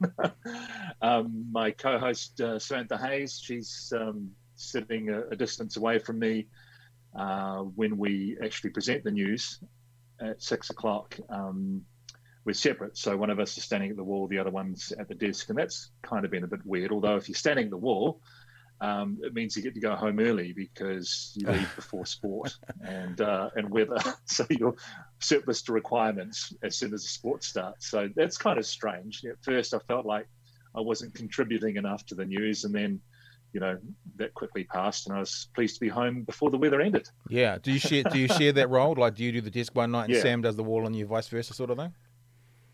um, 1.02 1.46
my 1.52 1.72
co-host 1.72 2.42
uh, 2.42 2.60
Samantha 2.60 2.98
Hayes, 2.98 3.40
she's 3.42 3.94
um, 3.96 4.30
sitting 4.56 5.10
a, 5.10 5.22
a, 5.32 5.36
distance 5.36 5.78
away 5.78 6.00
from 6.00 6.20
me 6.20 6.48
uh, 7.18 7.60
when 7.60 7.98
we 7.98 8.38
actually 8.44 8.72
present 8.72 9.04
the 9.04 9.12
news 9.12 9.60
at 10.20 10.42
six 10.42 10.70
o'clock. 10.70 11.18
Um, 11.30 11.82
we're 12.46 12.54
separate, 12.54 12.96
so 12.96 13.18
one 13.18 13.32
of 13.32 13.40
us 13.40 13.58
is 13.58 13.64
standing 13.64 13.90
at 13.90 13.98
the 13.98 14.04
wall, 14.04 14.28
the 14.28 14.38
other 14.38 14.52
one's 14.52 14.92
at 14.92 15.08
the 15.08 15.16
desk, 15.16 15.50
and 15.50 15.58
that's 15.58 15.90
kind 16.04 16.26
of 16.26 16.32
been 16.32 16.44
a 16.44 16.48
bit 16.48 16.64
weird. 16.64 16.92
Although 16.92 17.16
if 17.16 17.28
you're 17.28 17.36
standing 17.36 17.66
at 17.66 17.72
the 17.72 17.78
wall, 17.78 18.22
um, 18.82 19.18
it 19.24 19.34
means 19.34 19.56
you 19.56 19.64
get 19.64 19.74
to 19.74 19.80
go 19.80 19.96
home 19.96 20.20
early 20.20 20.54
because 20.54 21.32
you 21.36 21.48
leave 21.52 21.76
before 21.76 22.06
sport 22.06 22.56
and 22.82 23.22
uh, 23.22 23.50
and 23.56 23.70
weather. 23.70 23.98
So 24.26 24.46
you're 24.50 24.76
surplus 25.20 25.62
to 25.64 25.74
requirements 25.74 26.54
as 26.62 26.78
soon 26.78 26.94
as 26.94 27.04
the 27.04 27.10
sport 27.10 27.44
starts. 27.44 27.90
So 27.90 28.10
that's 28.16 28.38
kind 28.38 28.60
of 28.60 28.66
strange. 28.66 29.24
At 29.26 29.44
first, 29.44 29.74
I 29.74 29.80
felt 29.88 30.06
like 30.06 30.28
I 30.76 30.82
wasn't 30.82 31.16
contributing 31.16 31.78
enough 31.78 32.06
to 32.08 32.16
the 32.16 32.26
news, 32.26 32.66
and 32.66 32.76
then 32.76 33.00
you 33.56 33.62
know 33.62 33.78
that 34.18 34.34
quickly 34.34 34.66
passed, 34.66 35.08
and 35.08 35.16
I 35.16 35.20
was 35.20 35.48
pleased 35.56 35.76
to 35.76 35.80
be 35.80 35.88
home 35.88 36.24
before 36.24 36.50
the 36.50 36.58
weather 36.58 36.82
ended. 36.82 37.08
Yeah. 37.30 37.58
Do 37.58 37.72
you 37.72 37.80
share 37.80 38.04
Do 38.04 38.20
you 38.20 38.28
share 38.28 38.52
that 38.52 38.70
role? 38.70 38.94
Like, 39.06 39.16
do 39.16 39.24
you 39.24 39.32
do 39.32 39.42
the 39.42 39.50
desk 39.50 39.74
one 39.76 39.92
night 39.92 40.06
and 40.06 40.14
yeah. 40.14 40.22
Sam 40.22 40.42
does 40.42 40.56
the 40.56 40.64
wall, 40.64 40.86
and 40.86 40.96
you 40.96 41.06
vice 41.06 41.28
versa, 41.30 41.54
sort 41.54 41.70
of 41.70 41.78
thing? 41.78 41.94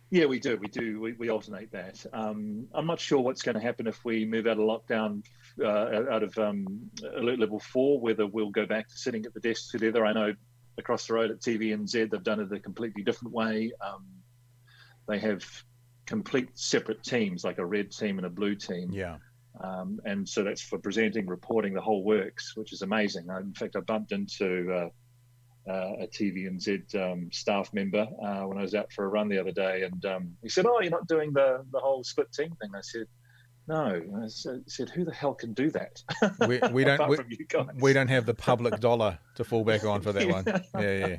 Yeah, 0.10 0.26
we 0.26 0.40
do. 0.40 0.58
We 0.58 0.68
do. 0.68 1.00
We, 1.00 1.14
we 1.14 1.30
alternate 1.30 1.72
that. 1.72 2.04
Um, 2.12 2.68
I'm 2.74 2.86
not 2.86 3.00
sure 3.00 3.22
what's 3.22 3.42
going 3.42 3.56
to 3.56 3.62
happen 3.62 3.88
if 3.88 4.04
we 4.04 4.26
move 4.26 4.46
out 4.46 4.58
of 4.58 4.66
lockdown, 4.66 5.24
uh, 5.64 6.12
out 6.12 6.24
of 6.24 6.38
um, 6.38 6.90
alert 7.16 7.40
level 7.40 7.60
four, 7.60 8.00
whether 8.00 8.26
we'll 8.26 8.50
go 8.50 8.66
back 8.66 8.90
to 8.90 8.98
sitting 8.98 9.26
at 9.26 9.34
the 9.34 9.40
desk 9.40 9.72
together. 9.72 10.06
I 10.06 10.14
know 10.14 10.34
across 10.78 11.08
the 11.08 11.14
road 11.14 11.32
at 11.32 11.40
TVNZ, 11.40 12.10
they've 12.10 12.24
done 12.24 12.40
it 12.40 12.52
a 12.52 12.60
completely 12.60 13.04
different 13.04 13.34
way. 13.34 13.72
Um, 13.80 14.06
they 15.08 15.20
have 15.20 15.44
complete 16.06 16.50
separate 16.56 17.04
teams, 17.04 17.44
like 17.44 17.58
a 17.58 17.66
red 17.66 17.92
team 17.92 18.18
and 18.18 18.26
a 18.26 18.30
blue 18.30 18.56
team. 18.56 18.92
Yeah. 18.92 19.18
Um, 19.64 20.00
and 20.06 20.28
so 20.28 20.44
that's 20.44 20.62
for 20.62 20.80
presenting, 20.80 21.28
reporting, 21.28 21.74
the 21.74 21.82
whole 21.82 22.04
works, 22.04 22.56
which 22.56 22.74
is 22.74 22.82
amazing. 22.82 23.30
I, 23.30 23.40
in 23.40 23.54
fact, 23.54 23.76
I 23.76 23.82
bumped 23.82 24.12
into 24.12 24.72
uh, 24.74 24.90
uh, 25.70 25.94
a 26.02 26.08
TVNZ 26.08 26.96
um, 26.96 27.30
staff 27.32 27.74
member 27.74 28.08
uh, 28.24 28.42
when 28.42 28.58
I 28.58 28.62
was 28.62 28.74
out 28.74 28.92
for 28.92 29.06
a 29.06 29.08
run 29.08 29.30
the 29.30 29.40
other 29.40 29.52
day, 29.52 29.84
and 29.84 30.04
um, 30.06 30.36
he 30.42 30.50
said, 30.50 30.66
"Oh, 30.66 30.82
you're 30.82 30.92
not 30.92 31.08
doing 31.08 31.34
the 31.34 31.64
the 31.72 31.80
whole 31.80 32.04
split 32.04 32.32
team 32.32 32.56
thing." 32.60 32.72
I 32.76 32.82
said, 32.82 33.06
"No." 33.68 34.02
I 34.24 34.28
said, 34.28 34.90
"Who 34.90 35.06
the 35.06 35.14
hell 35.14 35.36
can 35.36 35.54
do 35.54 35.70
that?" 35.72 36.02
We, 36.48 36.60
we 36.72 36.84
don't. 36.86 37.08
we, 37.08 37.18
we, 37.80 37.94
don't 37.94 38.08
have 38.08 38.26
the 38.26 38.34
public 38.34 38.80
dollar 38.80 39.20
to 39.36 39.44
fall 39.44 39.64
back 39.64 39.84
on 39.84 40.02
for 40.02 40.12
that 40.12 40.28
one. 40.28 40.46
Yeah, 40.84 41.08
yeah. 41.08 41.18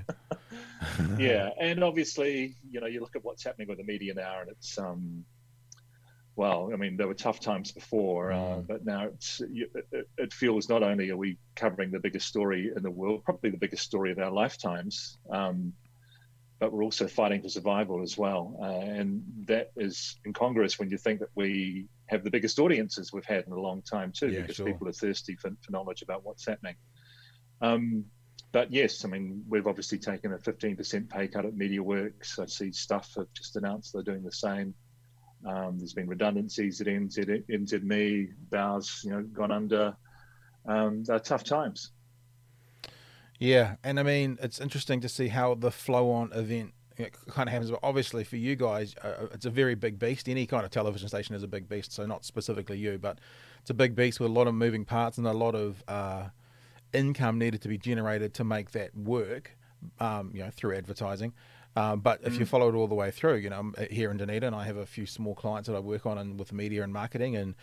yeah, 1.18 1.50
and 1.61 1.84
obviously, 1.84 2.56
you 2.68 2.80
know, 2.80 2.88
you 2.88 3.00
look 3.00 3.14
at 3.14 3.25
what's 3.25 3.44
happening 3.44 3.68
with 3.68 3.78
the 3.78 3.84
media 3.84 4.14
now, 4.14 4.40
and 4.40 4.50
it's 4.50 4.76
um, 4.78 5.25
well, 6.34 6.70
I 6.72 6.76
mean, 6.76 6.96
there 6.96 7.06
were 7.06 7.14
tough 7.14 7.40
times 7.40 7.72
before, 7.72 8.32
uh, 8.32 8.36
mm. 8.36 8.66
but 8.66 8.84
now 8.86 9.06
it's, 9.06 9.42
it, 9.42 10.08
it, 10.16 10.32
feels 10.32 10.68
not 10.68 10.82
only 10.82 11.10
are 11.10 11.16
we 11.16 11.36
covering 11.54 11.90
the 11.90 12.00
biggest 12.00 12.26
story 12.26 12.70
in 12.74 12.82
the 12.82 12.90
world, 12.90 13.22
probably 13.24 13.50
the 13.50 13.58
biggest 13.58 13.84
story 13.84 14.12
of 14.12 14.18
our 14.18 14.30
lifetimes, 14.30 15.18
um, 15.30 15.74
but 16.58 16.72
we're 16.72 16.84
also 16.84 17.06
fighting 17.06 17.42
for 17.42 17.48
survival 17.48 18.02
as 18.02 18.16
well. 18.16 18.56
Uh, 18.62 18.66
and 18.66 19.22
that 19.46 19.72
is 19.76 20.16
incongruous 20.24 20.78
when 20.78 20.88
you 20.88 20.96
think 20.96 21.20
that 21.20 21.28
we 21.34 21.88
have 22.06 22.24
the 22.24 22.30
biggest 22.30 22.58
audiences 22.58 23.12
we've 23.12 23.26
had 23.26 23.44
in 23.46 23.52
a 23.52 23.60
long 23.60 23.82
time, 23.82 24.12
too, 24.12 24.28
yeah, 24.28 24.40
because 24.40 24.56
sure. 24.56 24.66
people 24.66 24.88
are 24.88 24.92
thirsty 24.92 25.36
for, 25.36 25.50
for, 25.60 25.72
knowledge 25.72 26.02
about 26.02 26.24
what's 26.24 26.46
happening. 26.46 26.76
Um, 27.60 28.06
but 28.52 28.72
yes, 28.72 29.04
I 29.04 29.08
mean, 29.08 29.44
we've 29.48 29.66
obviously 29.66 29.98
taken 29.98 30.32
a 30.32 30.38
15% 30.38 31.10
pay 31.10 31.28
cut 31.28 31.44
at 31.44 31.54
MediaWorks. 31.54 32.38
I 32.38 32.46
see 32.46 32.72
Stuff 32.72 33.12
have 33.16 33.32
just 33.34 33.56
announced 33.56 33.92
they're 33.92 34.02
doing 34.02 34.22
the 34.22 34.32
same. 34.32 34.74
Um, 35.46 35.78
there's 35.78 35.94
been 35.94 36.08
redundancies 36.08 36.80
at 36.80 36.87
NZ, 36.87 37.44
NZME, 37.50 38.28
Bauer's, 38.50 39.02
you 39.04 39.11
know, 39.11 39.22
gone 39.22 39.50
under. 39.50 39.96
Um, 40.66 41.02
they're 41.04 41.18
tough 41.18 41.44
times. 41.44 41.90
Yeah, 43.38 43.75
and 43.82 43.99
I 43.99 44.04
mean, 44.04 44.38
it's 44.40 44.61
interesting 44.61 45.00
to 45.00 45.08
see 45.08 45.28
how 45.28 45.54
the 45.54 45.72
flow-on 45.72 46.32
event 46.32 46.75
kind 47.28 47.49
of 47.49 47.52
happens. 47.52 47.70
But 47.70 47.80
obviously, 47.82 48.25
for 48.25 48.37
you 48.37 48.56
guys, 48.56 48.94
uh, 49.02 49.08
uh, 49.08 49.26
it's 49.32 49.46
a 49.46 49.50
very 49.50 49.75
big 49.75 49.99
beast. 49.99 50.28
Any 50.28 50.46
kind 50.46 50.64
of 50.64 50.70
television 50.70 51.08
station 51.08 51.34
is 51.34 51.42
a 51.42 51.49
big 51.49 51.68
beast, 51.68 51.92
so 51.92 52.06
not 52.06 52.25
specifically 52.25 52.78
you, 52.78 52.99
but 52.99 53.18
it's 53.61 53.70
a 53.70 53.75
big 53.75 53.94
beast 53.94 54.20
with 54.20 54.30
a 54.30 54.32
lot 54.32 54.46
of 54.46 54.54
moving 54.54 54.84
parts 54.84 55.18
and 55.18 55.26
a 55.26 55.32
lot 55.32 55.54
of 55.54 55.82
uh, 55.88 56.28
income 56.92 57.38
needed 57.38 57.62
to 57.62 57.68
be 57.68 57.78
generated 57.78 58.34
to 58.34 58.44
make 58.44 58.70
that 58.72 58.96
work. 58.96 59.56
Um, 59.99 60.30
you 60.32 60.44
know, 60.44 60.50
through 60.50 60.76
advertising. 60.76 61.32
Um, 61.75 62.00
but 62.00 62.21
if 62.23 62.38
you 62.38 62.45
mm. 62.45 62.49
follow 62.49 62.69
it 62.69 62.75
all 62.75 62.87
the 62.87 62.95
way 62.95 63.11
through, 63.11 63.37
you 63.37 63.49
know, 63.49 63.59
I'm 63.59 63.75
here 63.91 64.11
in 64.11 64.19
Dunedin, 64.19 64.52
I 64.52 64.64
have 64.64 64.76
a 64.76 64.85
few 64.85 65.07
small 65.07 65.35
clients 65.35 65.69
that 65.69 65.76
I 65.76 65.81
work 65.81 66.05
on 66.05 66.19
and 66.19 66.38
with 66.38 66.52
media 66.52 66.83
and 66.83 66.93
marketing, 66.93 67.35
and 67.35 67.55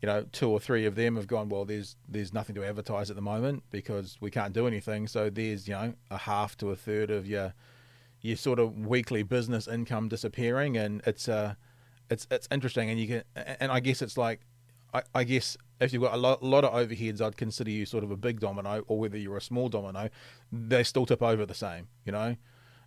you 0.00 0.06
know, 0.06 0.24
two 0.32 0.48
or 0.48 0.58
three 0.58 0.86
of 0.86 0.94
them 0.94 1.16
have 1.16 1.26
gone. 1.26 1.50
Well, 1.50 1.66
there's 1.66 1.96
there's 2.08 2.32
nothing 2.32 2.54
to 2.54 2.64
advertise 2.64 3.10
at 3.10 3.16
the 3.16 3.22
moment 3.22 3.64
because 3.70 4.16
we 4.18 4.30
can't 4.30 4.54
do 4.54 4.66
anything. 4.66 5.06
So 5.06 5.28
there's 5.28 5.68
you 5.68 5.74
know 5.74 5.94
a 6.10 6.16
half 6.16 6.56
to 6.58 6.70
a 6.70 6.76
third 6.76 7.10
of 7.10 7.26
your 7.26 7.52
your 8.22 8.36
sort 8.36 8.58
of 8.58 8.86
weekly 8.86 9.22
business 9.22 9.68
income 9.68 10.08
disappearing, 10.08 10.78
and 10.78 11.02
it's 11.04 11.28
uh 11.28 11.54
it's 12.08 12.26
it's 12.30 12.48
interesting, 12.50 12.88
and 12.88 12.98
you 12.98 13.08
can 13.08 13.24
and 13.36 13.70
I 13.70 13.80
guess 13.80 14.00
it's 14.00 14.16
like 14.16 14.40
I, 14.94 15.02
I 15.14 15.24
guess 15.24 15.58
if 15.82 15.92
you've 15.92 16.02
got 16.02 16.14
a 16.14 16.18
lot, 16.18 16.40
a 16.40 16.46
lot 16.46 16.64
of 16.64 16.72
overheads, 16.72 17.20
I'd 17.20 17.36
consider 17.36 17.70
you 17.70 17.84
sort 17.84 18.04
of 18.04 18.10
a 18.10 18.16
big 18.16 18.40
domino, 18.40 18.84
or 18.86 18.98
whether 18.98 19.18
you're 19.18 19.36
a 19.36 19.42
small 19.42 19.68
domino, 19.68 20.08
they 20.50 20.82
still 20.82 21.04
tip 21.04 21.22
over 21.22 21.44
the 21.44 21.54
same, 21.54 21.88
you 22.06 22.12
know 22.12 22.36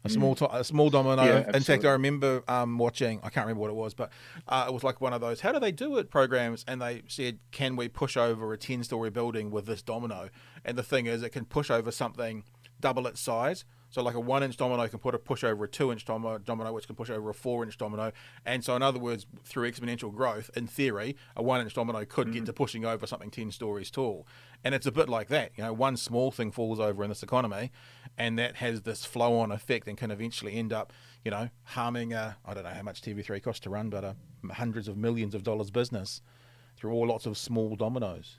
a 0.03 0.09
small 0.09 0.35
to- 0.35 0.55
a 0.55 0.63
small 0.63 0.89
domino. 0.89 1.23
Yeah, 1.23 1.51
in 1.53 1.63
fact, 1.63 1.85
I 1.85 1.91
remember 1.91 2.43
um, 2.47 2.77
watching. 2.77 3.19
I 3.23 3.29
can't 3.29 3.45
remember 3.45 3.61
what 3.61 3.69
it 3.69 3.75
was, 3.75 3.93
but 3.93 4.11
uh, 4.47 4.65
it 4.67 4.73
was 4.73 4.83
like 4.83 5.01
one 5.01 5.13
of 5.13 5.21
those. 5.21 5.41
How 5.41 5.51
do 5.51 5.59
they 5.59 5.71
do 5.71 5.97
it 5.97 6.09
programs? 6.09 6.65
And 6.67 6.81
they 6.81 7.03
said, 7.07 7.39
"Can 7.51 7.75
we 7.75 7.87
push 7.87 8.17
over 8.17 8.51
a 8.53 8.57
ten 8.57 8.83
story 8.83 9.09
building 9.09 9.51
with 9.51 9.65
this 9.65 9.81
domino?" 9.81 10.29
And 10.65 10.77
the 10.77 10.83
thing 10.83 11.05
is, 11.05 11.23
it 11.23 11.29
can 11.29 11.45
push 11.45 11.69
over 11.69 11.91
something 11.91 12.43
double 12.79 13.07
its 13.07 13.21
size. 13.21 13.65
So 13.93 14.01
like 14.01 14.15
a 14.15 14.19
one 14.19 14.41
inch 14.41 14.57
domino 14.57 14.87
can 14.87 14.97
put 14.97 15.13
a 15.13 15.19
push 15.19 15.43
over 15.43 15.65
a 15.65 15.67
two 15.67 15.91
inch 15.91 16.03
domino, 16.03 16.39
domino, 16.39 16.73
which 16.73 16.87
can 16.87 16.95
push 16.95 17.11
over 17.11 17.29
a 17.29 17.33
four 17.33 17.63
inch 17.63 17.77
domino. 17.77 18.11
And 18.43 18.65
so 18.65 18.75
in 18.75 18.81
other 18.81 18.97
words, 18.97 19.27
through 19.43 19.71
exponential 19.71 20.11
growth, 20.11 20.49
in 20.55 20.65
theory, 20.65 21.15
a 21.35 21.43
one 21.43 21.61
inch 21.61 21.75
domino 21.75 22.03
could 22.03 22.27
mm-hmm. 22.27 22.37
get 22.37 22.45
to 22.47 22.53
pushing 22.53 22.85
over 22.85 23.05
something 23.05 23.29
ten 23.29 23.51
stories 23.51 23.91
tall. 23.91 24.25
And 24.63 24.73
it's 24.73 24.85
a 24.85 24.91
bit 24.91 25.09
like 25.09 25.27
that. 25.27 25.51
You 25.55 25.63
know, 25.65 25.73
one 25.73 25.97
small 25.97 26.31
thing 26.31 26.51
falls 26.51 26.79
over 26.79 27.03
in 27.03 27.09
this 27.09 27.23
economy, 27.23 27.71
and 28.17 28.39
that 28.39 28.57
has 28.57 28.83
this 28.83 29.03
flow 29.03 29.39
on 29.39 29.51
effect 29.51 29.87
and 29.87 29.97
can 29.97 30.11
eventually 30.11 30.55
end 30.55 30.71
up, 30.71 30.93
you 31.23 31.31
know, 31.31 31.49
harming 31.63 32.13
I 32.13 32.35
don't 32.53 32.63
know 32.63 32.69
how 32.69 32.83
much 32.83 33.01
TV3 33.01 33.41
costs 33.43 33.61
to 33.61 33.69
run, 33.69 33.89
but 33.89 34.03
a 34.03 34.15
hundreds 34.51 34.87
of 34.87 34.97
millions 34.97 35.35
of 35.35 35.43
dollars 35.43 35.71
business 35.71 36.21
through 36.77 36.93
all 36.93 37.07
lots 37.07 37.25
of 37.25 37.37
small 37.37 37.75
dominoes. 37.75 38.37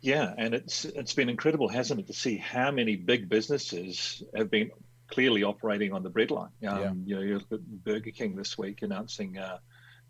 Yeah, 0.00 0.34
and 0.36 0.54
it's 0.54 0.84
it's 0.84 1.14
been 1.14 1.30
incredible, 1.30 1.68
hasn't 1.68 2.00
it, 2.00 2.06
to 2.08 2.12
see 2.12 2.36
how 2.36 2.70
many 2.70 2.94
big 2.94 3.28
businesses 3.28 4.22
have 4.36 4.50
been 4.50 4.70
clearly 5.08 5.42
operating 5.42 5.92
on 5.92 6.02
the 6.02 6.10
breadline. 6.10 6.50
Um, 6.66 6.78
yeah. 6.78 6.92
You 7.06 7.14
know, 7.16 7.22
you 7.22 7.34
look 7.34 7.52
at 7.52 7.66
Burger 7.84 8.10
King 8.10 8.36
this 8.36 8.58
week 8.58 8.82
announcing, 8.82 9.38
uh, 9.38 9.58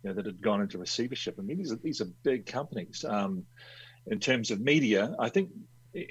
you 0.03 0.11
know, 0.11 0.15
that 0.15 0.27
had 0.27 0.43
gone 0.43 0.63
into 0.63 0.79
receivership. 0.79 1.37
I 1.39 1.43
mean, 1.43 1.59
these 1.59 1.73
are 1.73 1.77
these 1.77 2.01
are 2.01 2.07
big 2.25 2.47
companies. 2.47 3.05
Um, 3.09 3.45
in 4.07 4.21
terms 4.21 4.51
of 4.51 4.61
media, 4.61 5.15
I 5.19 5.29
think 5.29 5.51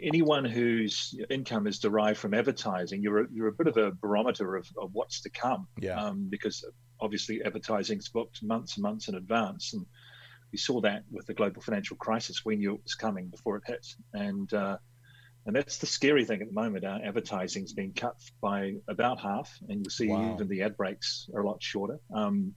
anyone 0.02 0.46
whose 0.46 1.16
income 1.30 1.68
is 1.68 1.80
derived 1.80 2.18
from 2.18 2.34
advertising, 2.34 3.02
you're 3.02 3.24
a, 3.24 3.28
you're 3.32 3.48
a 3.48 3.54
bit 3.54 3.68
of 3.68 3.78
a 3.78 3.92
barometer 3.92 4.56
of, 4.56 4.68
of 4.82 4.90
what's 4.94 5.22
to 5.22 5.30
come. 5.30 5.68
Yeah. 5.80 6.02
Um, 6.02 6.28
because 6.30 6.66
obviously 7.02 7.44
advertising's 7.44 8.10
booked 8.10 8.42
months 8.44 8.78
and 8.78 8.84
months 8.84 9.08
in 9.10 9.16
advance, 9.16 9.74
and 9.74 9.86
we 10.52 10.58
saw 10.58 10.80
that 10.82 11.04
with 11.12 11.26
the 11.26 11.34
global 11.34 11.62
financial 11.62 11.98
crisis. 11.98 12.46
We 12.46 12.56
knew 12.56 12.76
it 12.76 12.84
was 12.84 12.96
coming 12.96 13.28
before 13.28 13.58
it 13.58 13.64
hit, 13.66 13.86
and 14.14 14.52
uh, 14.54 14.78
and 15.46 15.56
that's 15.56 15.78
the 15.78 15.86
scary 15.86 16.24
thing 16.24 16.42
at 16.42 16.48
the 16.48 16.54
moment. 16.54 16.86
Our 16.86 17.02
advertising's 17.04 17.74
been 17.74 17.92
cut 17.94 18.16
by 18.42 18.76
about 18.88 19.20
half, 19.20 19.52
and 19.68 19.84
you'll 19.84 19.92
see 19.92 20.08
wow. 20.08 20.36
even 20.36 20.48
the 20.48 20.62
ad 20.62 20.78
breaks 20.78 21.30
are 21.34 21.42
a 21.42 21.48
lot 21.48 21.62
shorter. 21.62 22.00
Um, 22.14 22.54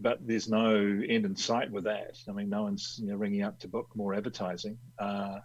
but 0.00 0.18
there's 0.26 0.48
no 0.48 0.74
end 0.74 1.24
in 1.24 1.36
sight 1.36 1.70
with 1.70 1.84
that. 1.84 2.16
I 2.28 2.32
mean, 2.32 2.48
no 2.48 2.64
one's 2.64 2.98
you 3.02 3.08
know, 3.08 3.16
ringing 3.16 3.42
up 3.42 3.58
to 3.60 3.68
book 3.68 3.88
more 3.94 4.14
advertising, 4.14 4.78
uh, 4.98 5.38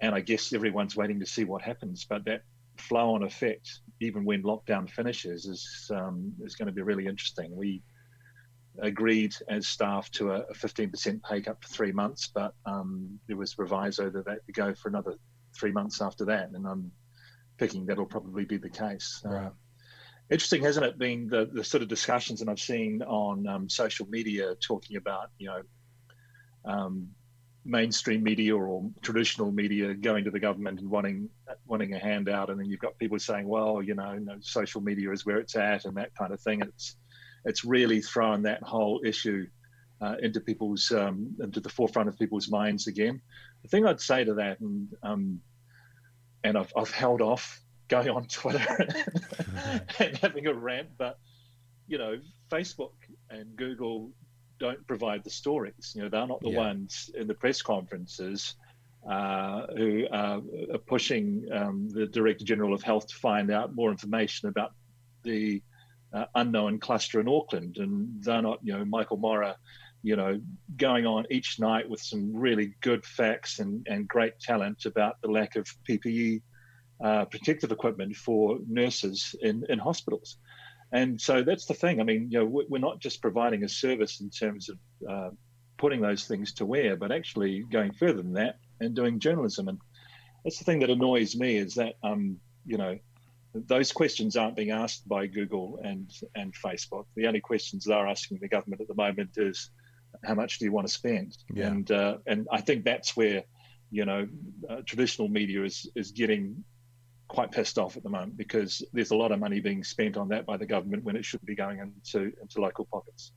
and 0.00 0.14
I 0.14 0.20
guess 0.20 0.52
everyone's 0.52 0.96
waiting 0.96 1.20
to 1.20 1.26
see 1.26 1.44
what 1.44 1.62
happens. 1.62 2.04
But 2.04 2.24
that 2.26 2.42
flow-on 2.76 3.22
effect, 3.22 3.80
even 4.00 4.24
when 4.24 4.42
lockdown 4.42 4.88
finishes, 4.88 5.46
is 5.46 5.90
um, 5.94 6.32
is 6.44 6.54
going 6.54 6.66
to 6.66 6.72
be 6.72 6.82
really 6.82 7.06
interesting. 7.06 7.54
We 7.56 7.82
agreed 8.78 9.34
as 9.48 9.66
staff 9.66 10.10
to 10.12 10.32
a, 10.32 10.54
15% 10.54 11.22
pay 11.22 11.40
cut 11.42 11.62
for 11.62 11.68
three 11.68 11.92
months, 11.92 12.30
but 12.34 12.54
um, 12.64 13.18
there 13.28 13.36
was 13.36 13.54
proviso 13.54 14.10
that 14.10 14.24
that 14.24 14.38
could 14.46 14.54
go 14.54 14.74
for 14.74 14.88
another 14.88 15.14
three 15.54 15.72
months 15.72 16.00
after 16.00 16.24
that, 16.26 16.50
and 16.50 16.66
I'm 16.66 16.90
picking 17.58 17.86
that'll 17.86 18.06
probably 18.06 18.44
be 18.44 18.56
the 18.56 18.70
case. 18.70 19.20
Right. 19.24 19.46
Uh, 19.46 19.50
interesting, 20.32 20.62
hasn't 20.62 20.86
it, 20.86 20.98
been 20.98 21.28
the, 21.28 21.48
the 21.52 21.62
sort 21.62 21.82
of 21.82 21.88
discussions 21.88 22.40
that 22.40 22.48
I've 22.48 22.58
seen 22.58 23.02
on 23.02 23.46
um, 23.46 23.68
social 23.68 24.06
media 24.08 24.54
talking 24.66 24.96
about, 24.96 25.30
you 25.38 25.48
know, 25.48 25.62
um, 26.64 27.08
mainstream 27.64 28.22
media 28.22 28.56
or 28.56 28.90
traditional 29.02 29.52
media 29.52 29.94
going 29.94 30.24
to 30.24 30.30
the 30.30 30.40
government 30.40 30.80
and 30.80 30.90
wanting 30.90 31.28
wanting 31.66 31.94
a 31.94 31.98
handout, 31.98 32.50
and 32.50 32.58
then 32.58 32.66
you've 32.66 32.80
got 32.80 32.98
people 32.98 33.18
saying, 33.18 33.46
well, 33.46 33.82
you 33.82 33.94
know, 33.94 34.14
no, 34.14 34.36
social 34.40 34.80
media 34.80 35.12
is 35.12 35.26
where 35.26 35.38
it's 35.38 35.54
at, 35.54 35.84
and 35.84 35.96
that 35.96 36.14
kind 36.14 36.32
of 36.32 36.40
thing. 36.40 36.62
It's 36.62 36.96
it's 37.44 37.64
really 37.64 38.00
thrown 38.00 38.42
that 38.42 38.62
whole 38.62 39.00
issue 39.04 39.46
uh, 40.00 40.16
into 40.22 40.40
people's 40.40 40.90
um, 40.92 41.36
into 41.40 41.60
the 41.60 41.68
forefront 41.68 42.08
of 42.08 42.18
people's 42.18 42.50
minds 42.50 42.86
again. 42.86 43.20
The 43.62 43.68
thing 43.68 43.86
I'd 43.86 44.00
say 44.00 44.24
to 44.24 44.34
that, 44.34 44.60
and 44.60 44.88
um, 45.02 45.40
and 46.42 46.56
I've, 46.58 46.72
I've 46.76 46.90
held 46.90 47.20
off 47.20 47.61
going 47.92 48.08
on 48.08 48.24
Twitter 48.24 48.58
and 49.98 50.16
having 50.16 50.46
a 50.46 50.54
rant, 50.54 50.88
but 50.96 51.18
you 51.86 51.98
know, 51.98 52.18
Facebook 52.50 52.92
and 53.28 53.54
Google 53.54 54.10
don't 54.58 54.86
provide 54.86 55.24
the 55.24 55.30
stories. 55.30 55.92
You 55.94 56.02
know, 56.02 56.08
they're 56.08 56.26
not 56.26 56.40
the 56.40 56.50
yeah. 56.50 56.58
ones 56.58 57.10
in 57.14 57.26
the 57.26 57.34
press 57.34 57.60
conferences 57.60 58.54
uh, 59.08 59.66
who 59.76 60.06
are, 60.10 60.40
are 60.72 60.78
pushing 60.86 61.46
um, 61.52 61.88
the 61.90 62.06
Director 62.06 62.44
General 62.44 62.72
of 62.72 62.82
Health 62.82 63.08
to 63.08 63.16
find 63.16 63.50
out 63.50 63.74
more 63.74 63.90
information 63.90 64.48
about 64.48 64.72
the 65.22 65.60
uh, 66.14 66.26
unknown 66.34 66.78
cluster 66.78 67.20
in 67.20 67.28
Auckland, 67.28 67.76
and 67.78 68.22
they're 68.22 68.42
not, 68.42 68.60
you 68.62 68.72
know, 68.72 68.84
Michael 68.84 69.18
Morrah, 69.18 69.56
you 70.02 70.16
know, 70.16 70.40
going 70.76 71.04
on 71.04 71.26
each 71.30 71.58
night 71.60 71.88
with 71.88 72.00
some 72.00 72.34
really 72.34 72.74
good 72.80 73.04
facts 73.04 73.58
and, 73.58 73.86
and 73.88 74.08
great 74.08 74.38
talent 74.40 74.86
about 74.86 75.20
the 75.20 75.28
lack 75.28 75.56
of 75.56 75.66
PPE 75.88 76.42
uh, 77.02 77.24
protective 77.26 77.72
equipment 77.72 78.16
for 78.16 78.58
nurses 78.68 79.34
in, 79.40 79.64
in 79.68 79.78
hospitals. 79.78 80.36
And 80.92 81.20
so 81.20 81.42
that's 81.42 81.66
the 81.66 81.74
thing. 81.74 82.00
I 82.00 82.04
mean, 82.04 82.28
you 82.30 82.38
know, 82.38 82.64
we're 82.68 82.78
not 82.78 83.00
just 83.00 83.22
providing 83.22 83.64
a 83.64 83.68
service 83.68 84.20
in 84.20 84.30
terms 84.30 84.68
of 84.68 84.78
uh, 85.08 85.30
putting 85.78 86.02
those 86.02 86.26
things 86.26 86.52
to 86.54 86.66
wear, 86.66 86.96
but 86.96 87.10
actually 87.10 87.64
going 87.70 87.92
further 87.92 88.22
than 88.22 88.34
that 88.34 88.58
and 88.80 88.94
doing 88.94 89.18
journalism. 89.18 89.68
And 89.68 89.78
that's 90.44 90.58
the 90.58 90.64
thing 90.64 90.80
that 90.80 90.90
annoys 90.90 91.34
me 91.34 91.56
is 91.56 91.74
that, 91.74 91.94
um, 92.02 92.36
you 92.66 92.76
know, 92.76 92.98
those 93.54 93.92
questions 93.92 94.36
aren't 94.36 94.56
being 94.56 94.70
asked 94.70 95.08
by 95.08 95.26
Google 95.26 95.78
and 95.82 96.10
and 96.34 96.54
Facebook. 96.54 97.04
The 97.16 97.26
only 97.26 97.40
questions 97.40 97.84
they're 97.84 98.06
asking 98.06 98.38
the 98.40 98.48
government 98.48 98.80
at 98.80 98.88
the 98.88 98.94
moment 98.94 99.30
is, 99.36 99.70
how 100.24 100.34
much 100.34 100.58
do 100.58 100.64
you 100.64 100.72
want 100.72 100.86
to 100.86 100.92
spend? 100.92 101.36
Yeah. 101.52 101.66
And 101.66 101.90
uh, 101.90 102.18
and 102.26 102.48
I 102.50 102.60
think 102.60 102.84
that's 102.84 103.16
where, 103.16 103.44
you 103.90 104.04
know, 104.04 104.26
uh, 104.70 104.80
traditional 104.86 105.28
media 105.28 105.64
is 105.64 105.90
is 105.94 106.12
getting 106.12 106.64
quite 107.32 107.50
pissed 107.50 107.78
off 107.78 107.96
at 107.96 108.02
the 108.02 108.10
moment 108.10 108.36
because 108.36 108.84
there's 108.92 109.10
a 109.10 109.16
lot 109.16 109.32
of 109.32 109.38
money 109.38 109.58
being 109.58 109.82
spent 109.82 110.16
on 110.16 110.28
that 110.28 110.44
by 110.44 110.56
the 110.56 110.66
government 110.66 111.02
when 111.02 111.16
it 111.16 111.24
should 111.24 111.44
be 111.46 111.54
going 111.54 111.78
into 111.78 112.32
into 112.40 112.60
local 112.60 112.84
pockets. 112.84 113.32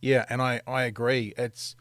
Yeah, 0.00 0.24
and 0.28 0.42
I 0.42 0.60
I 0.66 0.82
agree. 0.82 1.32
It's 1.38 1.76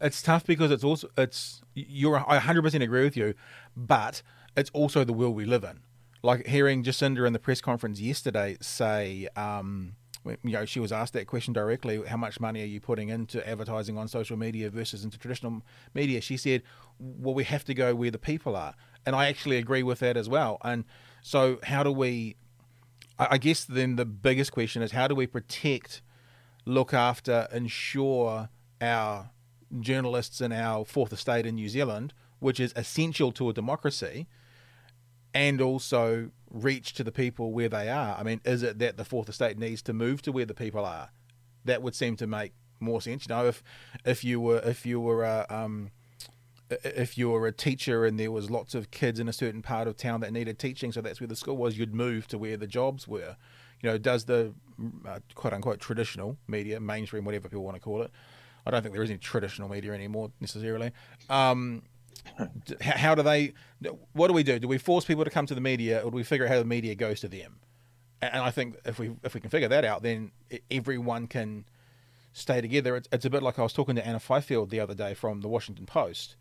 it's 0.00 0.22
tough 0.22 0.44
because 0.46 0.70
it's 0.70 0.84
also 0.84 1.08
it's 1.16 1.62
you're 1.74 2.18
I 2.18 2.38
100% 2.38 2.82
agree 2.82 3.04
with 3.04 3.16
you, 3.16 3.34
but 3.76 4.22
it's 4.56 4.70
also 4.74 5.02
the 5.02 5.12
world 5.12 5.34
we 5.34 5.44
live 5.44 5.64
in 5.64 5.80
like 6.22 6.46
hearing 6.46 6.82
Jacinda 6.82 7.26
in 7.26 7.32
the 7.32 7.38
press 7.38 7.60
conference 7.60 8.00
yesterday 8.00 8.56
say, 8.60 9.28
um, 9.36 9.94
you 10.42 10.52
know, 10.52 10.64
she 10.64 10.80
was 10.80 10.92
asked 10.92 11.12
that 11.14 11.26
question 11.26 11.52
directly. 11.52 12.04
How 12.06 12.16
much 12.16 12.40
money 12.40 12.62
are 12.62 12.66
you 12.66 12.80
putting 12.80 13.08
into 13.08 13.46
advertising 13.48 13.96
on 13.98 14.08
social 14.08 14.36
media 14.36 14.70
versus 14.70 15.04
into 15.04 15.18
traditional 15.18 15.62
media? 15.94 16.20
She 16.20 16.36
said, 16.36 16.62
"Well, 16.98 17.34
we 17.34 17.44
have 17.44 17.64
to 17.64 17.74
go 17.74 17.94
where 17.94 18.10
the 18.10 18.18
people 18.18 18.56
are," 18.56 18.74
and 19.06 19.14
I 19.14 19.28
actually 19.28 19.56
agree 19.56 19.82
with 19.82 20.00
that 20.00 20.16
as 20.16 20.28
well. 20.28 20.58
And 20.62 20.84
so, 21.22 21.58
how 21.62 21.82
do 21.82 21.92
we? 21.92 22.36
I 23.18 23.38
guess 23.38 23.64
then 23.64 23.96
the 23.96 24.04
biggest 24.04 24.52
question 24.52 24.80
is 24.80 24.92
how 24.92 25.08
do 25.08 25.14
we 25.14 25.26
protect, 25.26 26.02
look 26.64 26.94
after, 26.94 27.48
ensure 27.52 28.48
our 28.80 29.30
journalists 29.80 30.40
in 30.40 30.52
our 30.52 30.84
fourth 30.84 31.12
estate 31.12 31.44
in 31.44 31.56
New 31.56 31.68
Zealand, 31.68 32.14
which 32.38 32.60
is 32.60 32.72
essential 32.76 33.32
to 33.32 33.48
a 33.48 33.52
democracy 33.52 34.28
and 35.34 35.60
also 35.60 36.30
reach 36.50 36.94
to 36.94 37.04
the 37.04 37.12
people 37.12 37.52
where 37.52 37.68
they 37.68 37.88
are. 37.88 38.16
I 38.18 38.22
mean, 38.22 38.40
is 38.44 38.62
it 38.62 38.78
that 38.78 38.96
the 38.96 39.04
fourth 39.04 39.28
estate 39.28 39.58
needs 39.58 39.82
to 39.82 39.92
move 39.92 40.22
to 40.22 40.32
where 40.32 40.46
the 40.46 40.54
people 40.54 40.84
are? 40.84 41.10
That 41.64 41.82
would 41.82 41.94
seem 41.94 42.16
to 42.16 42.26
make 42.26 42.52
more 42.80 43.00
sense. 43.00 43.26
You 43.28 43.34
know, 43.34 43.46
if 43.46 43.62
if 44.04 44.24
you 44.24 44.40
were 44.40 44.58
if 44.58 44.86
you 44.86 45.00
were 45.00 45.24
a 45.24 45.46
um, 45.48 45.90
if 46.70 47.16
you 47.16 47.30
were 47.30 47.46
a 47.46 47.52
teacher 47.52 48.04
and 48.04 48.18
there 48.18 48.30
was 48.30 48.50
lots 48.50 48.74
of 48.74 48.90
kids 48.90 49.18
in 49.18 49.28
a 49.28 49.32
certain 49.32 49.62
part 49.62 49.88
of 49.88 49.96
town 49.96 50.20
that 50.20 50.32
needed 50.32 50.58
teaching, 50.58 50.92
so 50.92 51.00
that's 51.00 51.20
where 51.20 51.26
the 51.26 51.36
school 51.36 51.56
was, 51.56 51.78
you'd 51.78 51.94
move 51.94 52.26
to 52.28 52.38
where 52.38 52.56
the 52.56 52.66
jobs 52.66 53.08
were. 53.08 53.36
You 53.80 53.90
know, 53.90 53.98
does 53.98 54.24
the 54.24 54.54
uh, 55.06 55.20
quote 55.34 55.52
unquote 55.52 55.80
traditional 55.80 56.36
media, 56.46 56.80
mainstream, 56.80 57.24
whatever 57.24 57.48
people 57.48 57.64
want 57.64 57.76
to 57.76 57.80
call 57.80 58.02
it, 58.02 58.10
I 58.66 58.70
don't 58.70 58.82
think 58.82 58.94
there 58.94 59.02
is 59.02 59.10
any 59.10 59.18
traditional 59.18 59.68
media 59.68 59.92
anymore 59.92 60.30
necessarily. 60.40 60.92
Um, 61.30 61.82
how 62.80 63.14
do 63.14 63.22
they? 63.22 63.52
What 64.12 64.28
do 64.28 64.34
we 64.34 64.42
do? 64.42 64.58
Do 64.58 64.68
we 64.68 64.78
force 64.78 65.04
people 65.04 65.24
to 65.24 65.30
come 65.30 65.46
to 65.46 65.54
the 65.54 65.60
media, 65.60 66.00
or 66.00 66.10
do 66.10 66.16
we 66.16 66.22
figure 66.22 66.46
out 66.46 66.52
how 66.52 66.58
the 66.58 66.64
media 66.64 66.94
goes 66.94 67.20
to 67.20 67.28
them? 67.28 67.60
And 68.20 68.42
I 68.42 68.50
think 68.50 68.76
if 68.84 68.98
we 68.98 69.12
if 69.22 69.34
we 69.34 69.40
can 69.40 69.50
figure 69.50 69.68
that 69.68 69.84
out, 69.84 70.02
then 70.02 70.32
everyone 70.70 71.26
can 71.26 71.64
stay 72.32 72.60
together. 72.60 72.96
It's, 72.96 73.08
it's 73.12 73.24
a 73.24 73.30
bit 73.30 73.42
like 73.42 73.58
I 73.58 73.62
was 73.62 73.72
talking 73.72 73.96
to 73.96 74.06
Anna 74.06 74.20
Fifield 74.20 74.70
the 74.70 74.80
other 74.80 74.94
day 74.94 75.14
from 75.14 75.40
the 75.40 75.48
Washington 75.48 75.86
Post, 75.86 76.36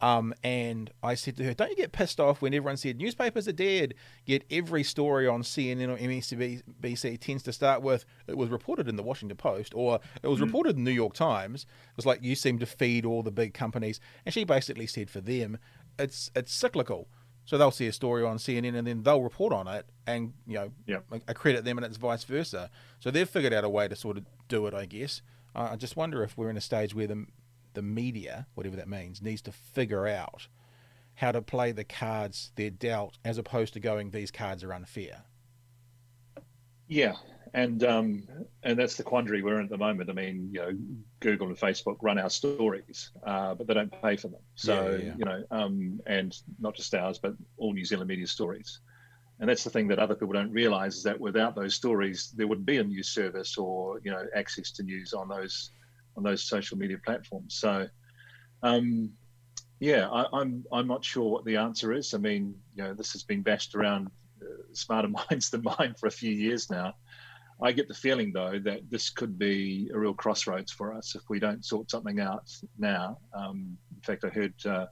um, 0.00 0.32
and 0.44 0.90
I 1.02 1.14
said 1.14 1.36
to 1.38 1.44
her, 1.44 1.54
Don't 1.54 1.70
you 1.70 1.76
get 1.76 1.92
pissed 1.92 2.20
off 2.20 2.40
when 2.40 2.54
everyone 2.54 2.76
said 2.76 2.98
newspapers 2.98 3.48
are 3.48 3.52
dead? 3.52 3.94
Yet 4.24 4.44
every 4.50 4.84
story 4.84 5.26
on 5.26 5.42
CNN 5.42 5.88
or 5.88 5.98
MSNBC 5.98 7.20
tends 7.20 7.42
to 7.44 7.52
start 7.52 7.82
with, 7.82 8.04
It 8.26 8.36
was 8.36 8.48
reported 8.48 8.88
in 8.88 8.96
the 8.96 9.02
Washington 9.02 9.36
Post 9.36 9.72
or 9.74 10.00
it 10.22 10.28
was 10.28 10.38
mm. 10.38 10.44
reported 10.44 10.76
in 10.76 10.84
the 10.84 10.90
New 10.90 10.94
York 10.94 11.14
Times. 11.14 11.62
It 11.62 11.96
was 11.96 12.06
like 12.06 12.22
you 12.22 12.34
seem 12.34 12.58
to 12.60 12.66
feed 12.66 13.04
all 13.04 13.22
the 13.22 13.32
big 13.32 13.54
companies. 13.54 14.00
And 14.24 14.32
she 14.32 14.44
basically 14.44 14.86
said 14.86 15.10
for 15.10 15.20
them, 15.20 15.58
it's 15.98 16.30
it's 16.36 16.52
cyclical. 16.52 17.08
So 17.44 17.56
they'll 17.56 17.70
see 17.70 17.86
a 17.86 17.92
story 17.92 18.24
on 18.24 18.36
CNN 18.36 18.76
and 18.76 18.86
then 18.86 19.02
they'll 19.02 19.22
report 19.22 19.54
on 19.54 19.66
it 19.68 19.86
and, 20.06 20.34
you 20.46 20.54
know, 20.54 20.70
yep. 20.86 21.06
accredit 21.26 21.64
them 21.64 21.78
and 21.78 21.86
it's 21.86 21.96
vice 21.96 22.22
versa. 22.24 22.70
So 23.00 23.10
they've 23.10 23.28
figured 23.28 23.54
out 23.54 23.64
a 23.64 23.70
way 23.70 23.88
to 23.88 23.96
sort 23.96 24.18
of 24.18 24.26
do 24.48 24.66
it, 24.66 24.74
I 24.74 24.84
guess. 24.84 25.22
I 25.54 25.76
just 25.76 25.96
wonder 25.96 26.22
if 26.22 26.36
we're 26.36 26.50
in 26.50 26.58
a 26.58 26.60
stage 26.60 26.94
where 26.94 27.06
the 27.06 27.24
the 27.78 27.82
media, 27.82 28.44
whatever 28.54 28.74
that 28.74 28.88
means, 28.88 29.22
needs 29.22 29.40
to 29.40 29.52
figure 29.52 30.04
out 30.08 30.48
how 31.14 31.30
to 31.30 31.40
play 31.40 31.70
the 31.70 31.84
cards 31.84 32.50
they're 32.56 32.70
dealt 32.70 33.18
as 33.24 33.38
opposed 33.38 33.72
to 33.74 33.78
going, 33.78 34.10
these 34.10 34.32
cards 34.32 34.64
are 34.64 34.74
unfair. 34.74 35.22
Yeah. 36.88 37.14
And 37.54 37.84
um, 37.84 38.24
and 38.64 38.76
that's 38.76 38.96
the 38.96 39.04
quandary 39.04 39.42
we're 39.42 39.58
in 39.58 39.64
at 39.64 39.70
the 39.70 39.78
moment. 39.78 40.10
I 40.10 40.12
mean, 40.12 40.50
you 40.52 40.60
know, 40.60 40.72
Google 41.20 41.46
and 41.46 41.56
Facebook 41.56 41.98
run 42.02 42.18
our 42.18 42.30
stories, 42.30 43.12
uh, 43.24 43.54
but 43.54 43.68
they 43.68 43.74
don't 43.74 43.92
pay 44.02 44.16
for 44.16 44.26
them. 44.26 44.40
So 44.56 44.90
yeah, 44.90 45.06
yeah. 45.06 45.14
you 45.16 45.24
know, 45.24 45.44
um, 45.52 46.00
and 46.04 46.36
not 46.58 46.74
just 46.74 46.92
ours, 46.94 47.20
but 47.20 47.34
all 47.58 47.72
New 47.72 47.84
Zealand 47.84 48.08
media 48.08 48.26
stories. 48.26 48.80
And 49.38 49.48
that's 49.48 49.62
the 49.62 49.70
thing 49.70 49.86
that 49.88 50.00
other 50.00 50.16
people 50.16 50.34
don't 50.34 50.50
realise 50.50 50.96
is 50.96 51.02
that 51.04 51.18
without 51.18 51.54
those 51.54 51.74
stories, 51.74 52.32
there 52.36 52.48
wouldn't 52.48 52.66
be 52.66 52.78
a 52.78 52.84
news 52.84 53.08
service 53.08 53.56
or 53.56 54.00
you 54.02 54.10
know 54.10 54.24
access 54.34 54.72
to 54.72 54.82
news 54.82 55.14
on 55.14 55.28
those 55.28 55.70
on 56.18 56.24
those 56.24 56.42
social 56.42 56.76
media 56.76 56.98
platforms. 57.04 57.54
So, 57.54 57.86
um, 58.62 59.10
yeah, 59.80 60.08
I, 60.08 60.22
am 60.22 60.28
I'm, 60.32 60.64
I'm 60.72 60.88
not 60.88 61.04
sure 61.04 61.30
what 61.30 61.44
the 61.44 61.56
answer 61.56 61.92
is. 61.92 62.12
I 62.12 62.18
mean, 62.18 62.54
you 62.74 62.82
know, 62.82 62.92
this 62.92 63.12
has 63.12 63.22
been 63.22 63.42
bashed 63.42 63.74
around 63.74 64.08
uh, 64.42 64.46
smarter 64.72 65.08
minds 65.30 65.48
than 65.48 65.62
mine 65.62 65.94
for 65.98 66.08
a 66.08 66.10
few 66.10 66.32
years 66.32 66.68
now. 66.68 66.94
I 67.62 67.72
get 67.72 67.88
the 67.88 67.94
feeling 67.94 68.32
though 68.32 68.58
that 68.64 68.82
this 68.90 69.10
could 69.10 69.38
be 69.38 69.90
a 69.92 69.98
real 69.98 70.14
crossroads 70.14 70.70
for 70.70 70.92
us 70.92 71.14
if 71.14 71.22
we 71.28 71.40
don't 71.40 71.64
sort 71.64 71.90
something 71.90 72.20
out 72.20 72.48
now. 72.78 73.18
Um, 73.32 73.78
in 73.94 74.02
fact, 74.02 74.24
I 74.24 74.28
heard. 74.28 74.54
Uh, 74.66 74.86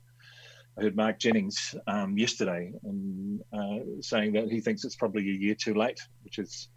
I 0.78 0.82
heard 0.82 0.96
Mark 0.96 1.18
Jennings 1.18 1.74
um, 1.86 2.18
yesterday 2.18 2.70
uh, 3.50 3.78
saying 4.02 4.34
that 4.34 4.50
he 4.50 4.60
thinks 4.60 4.84
it's 4.84 4.94
probably 4.94 5.22
a 5.22 5.32
year 5.32 5.54
too 5.54 5.72
late, 5.72 5.98
which 6.22 6.38
is 6.38 6.68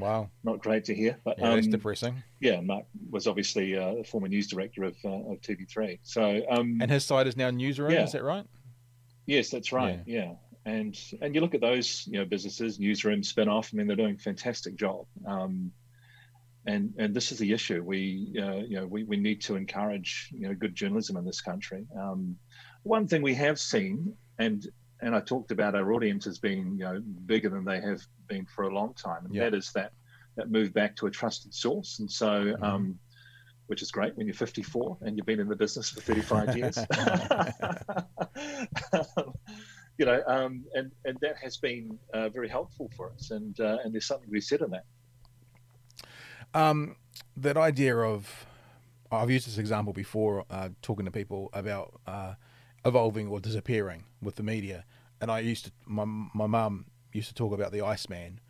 Wow, 0.00 0.30
not 0.44 0.60
great 0.60 0.84
to 0.84 0.94
hear. 0.94 1.18
But 1.24 1.38
yeah, 1.38 1.52
um, 1.52 1.70
depressing. 1.70 2.22
Yeah, 2.40 2.60
Mark 2.60 2.86
was 3.10 3.26
obviously 3.26 3.76
uh, 3.76 3.96
a 3.96 4.04
former 4.04 4.28
news 4.28 4.48
director 4.48 4.84
of, 4.84 4.96
uh, 5.04 5.32
of 5.32 5.40
TV3. 5.40 5.98
So 6.02 6.42
um, 6.50 6.78
and 6.80 6.90
his 6.90 7.04
site 7.04 7.26
is 7.26 7.36
now 7.36 7.50
Newsroom. 7.50 7.92
Yeah. 7.92 8.04
Is 8.04 8.12
that 8.12 8.24
right? 8.24 8.46
Yes, 9.26 9.50
that's 9.50 9.72
right. 9.72 10.00
Yeah. 10.06 10.24
yeah. 10.24 10.32
And 10.66 10.98
and 11.22 11.34
you 11.34 11.40
look 11.40 11.54
at 11.54 11.60
those 11.60 12.06
you 12.06 12.18
know 12.18 12.24
businesses, 12.24 12.78
Newsroom, 12.78 13.22
spin-off. 13.22 13.70
I 13.72 13.76
mean, 13.76 13.86
they're 13.86 13.96
doing 13.96 14.16
a 14.16 14.18
fantastic 14.18 14.76
job. 14.76 15.06
Um, 15.26 15.72
and 16.66 16.92
and 16.98 17.14
this 17.14 17.32
is 17.32 17.38
the 17.38 17.52
issue. 17.52 17.82
We 17.82 18.34
uh, 18.38 18.56
you 18.56 18.76
know 18.76 18.86
we, 18.86 19.04
we 19.04 19.16
need 19.16 19.40
to 19.42 19.56
encourage 19.56 20.28
you 20.32 20.48
know 20.48 20.54
good 20.54 20.74
journalism 20.74 21.16
in 21.16 21.24
this 21.24 21.40
country. 21.40 21.86
Um, 21.98 22.36
one 22.82 23.06
thing 23.06 23.22
we 23.22 23.34
have 23.34 23.58
seen, 23.58 24.14
and 24.38 24.66
and 25.02 25.14
I 25.14 25.20
talked 25.20 25.50
about 25.50 25.74
our 25.74 25.92
audience 25.92 26.26
as 26.26 26.38
being 26.38 26.76
you 26.78 26.84
know 26.84 27.00
bigger 27.26 27.48
than 27.48 27.64
they 27.64 27.80
have 27.80 28.00
been 28.28 28.46
for 28.46 28.64
a 28.64 28.74
long 28.74 28.94
time, 28.94 29.26
and 29.26 29.34
that 29.36 29.54
is 29.54 29.72
that 29.72 29.92
that 30.36 30.50
move 30.50 30.72
back 30.72 30.96
to 30.96 31.06
a 31.06 31.10
trusted 31.10 31.52
source. 31.52 31.98
And 31.98 32.10
so, 32.10 32.26
mm-hmm. 32.26 32.62
um, 32.62 32.98
which 33.66 33.82
is 33.82 33.90
great 33.90 34.16
when 34.16 34.26
you're 34.26 34.34
54 34.34 34.98
and 35.02 35.16
you've 35.16 35.26
been 35.26 35.40
in 35.40 35.48
the 35.48 35.56
business 35.56 35.90
for 35.90 36.00
35 36.00 36.56
years. 36.56 36.78
you 39.98 40.06
know, 40.06 40.22
um, 40.26 40.64
and 40.74 40.90
and 41.04 41.18
that 41.20 41.36
has 41.42 41.56
been 41.56 41.98
uh, 42.14 42.28
very 42.28 42.48
helpful 42.48 42.90
for 42.96 43.10
us, 43.12 43.30
and 43.30 43.58
uh, 43.60 43.78
and 43.84 43.92
there's 43.92 44.06
something 44.06 44.26
to 44.26 44.32
be 44.32 44.40
said 44.40 44.60
in 44.60 44.70
that. 44.70 44.84
Um, 46.52 46.96
that 47.36 47.56
idea 47.56 47.96
of 47.96 48.46
I've 49.12 49.30
used 49.30 49.46
this 49.46 49.58
example 49.58 49.92
before, 49.92 50.44
uh, 50.50 50.70
talking 50.82 51.04
to 51.04 51.10
people 51.10 51.50
about 51.52 52.00
uh, 52.06 52.34
evolving 52.84 53.28
or 53.28 53.40
disappearing 53.40 54.04
with 54.22 54.36
the 54.36 54.42
media. 54.42 54.84
And 55.20 55.30
I 55.30 55.40
used 55.40 55.66
to, 55.66 55.72
my 55.86 56.04
my 56.04 56.46
mum 56.46 56.86
used 57.12 57.28
to 57.28 57.34
talk 57.34 57.52
about 57.52 57.72
the 57.72 57.82
Iceman. 57.82 58.40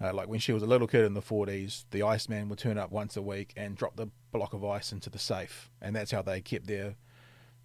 Uh, 0.00 0.12
like 0.12 0.28
when 0.28 0.40
she 0.40 0.52
was 0.52 0.62
a 0.62 0.66
little 0.66 0.88
kid 0.88 1.04
in 1.04 1.14
the 1.14 1.22
40s, 1.22 1.84
the 1.92 2.02
Iceman 2.02 2.48
would 2.48 2.58
turn 2.58 2.76
up 2.76 2.90
once 2.90 3.16
a 3.16 3.22
week 3.22 3.52
and 3.56 3.76
drop 3.76 3.94
the 3.94 4.08
block 4.32 4.52
of 4.52 4.64
ice 4.64 4.90
into 4.90 5.08
the 5.08 5.18
safe, 5.18 5.70
and 5.80 5.94
that's 5.94 6.10
how 6.10 6.22
they 6.22 6.40
kept 6.40 6.66
their, 6.66 6.96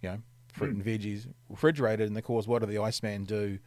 you 0.00 0.08
know, 0.08 0.18
fruit 0.52 0.74
and 0.74 0.84
veggies 0.84 1.26
refrigerated. 1.48 2.08
And 2.08 2.16
of 2.16 2.24
course, 2.24 2.46
what 2.46 2.60
did 2.60 2.70
the 2.70 2.78
Iceman 2.78 3.24
do 3.24 3.58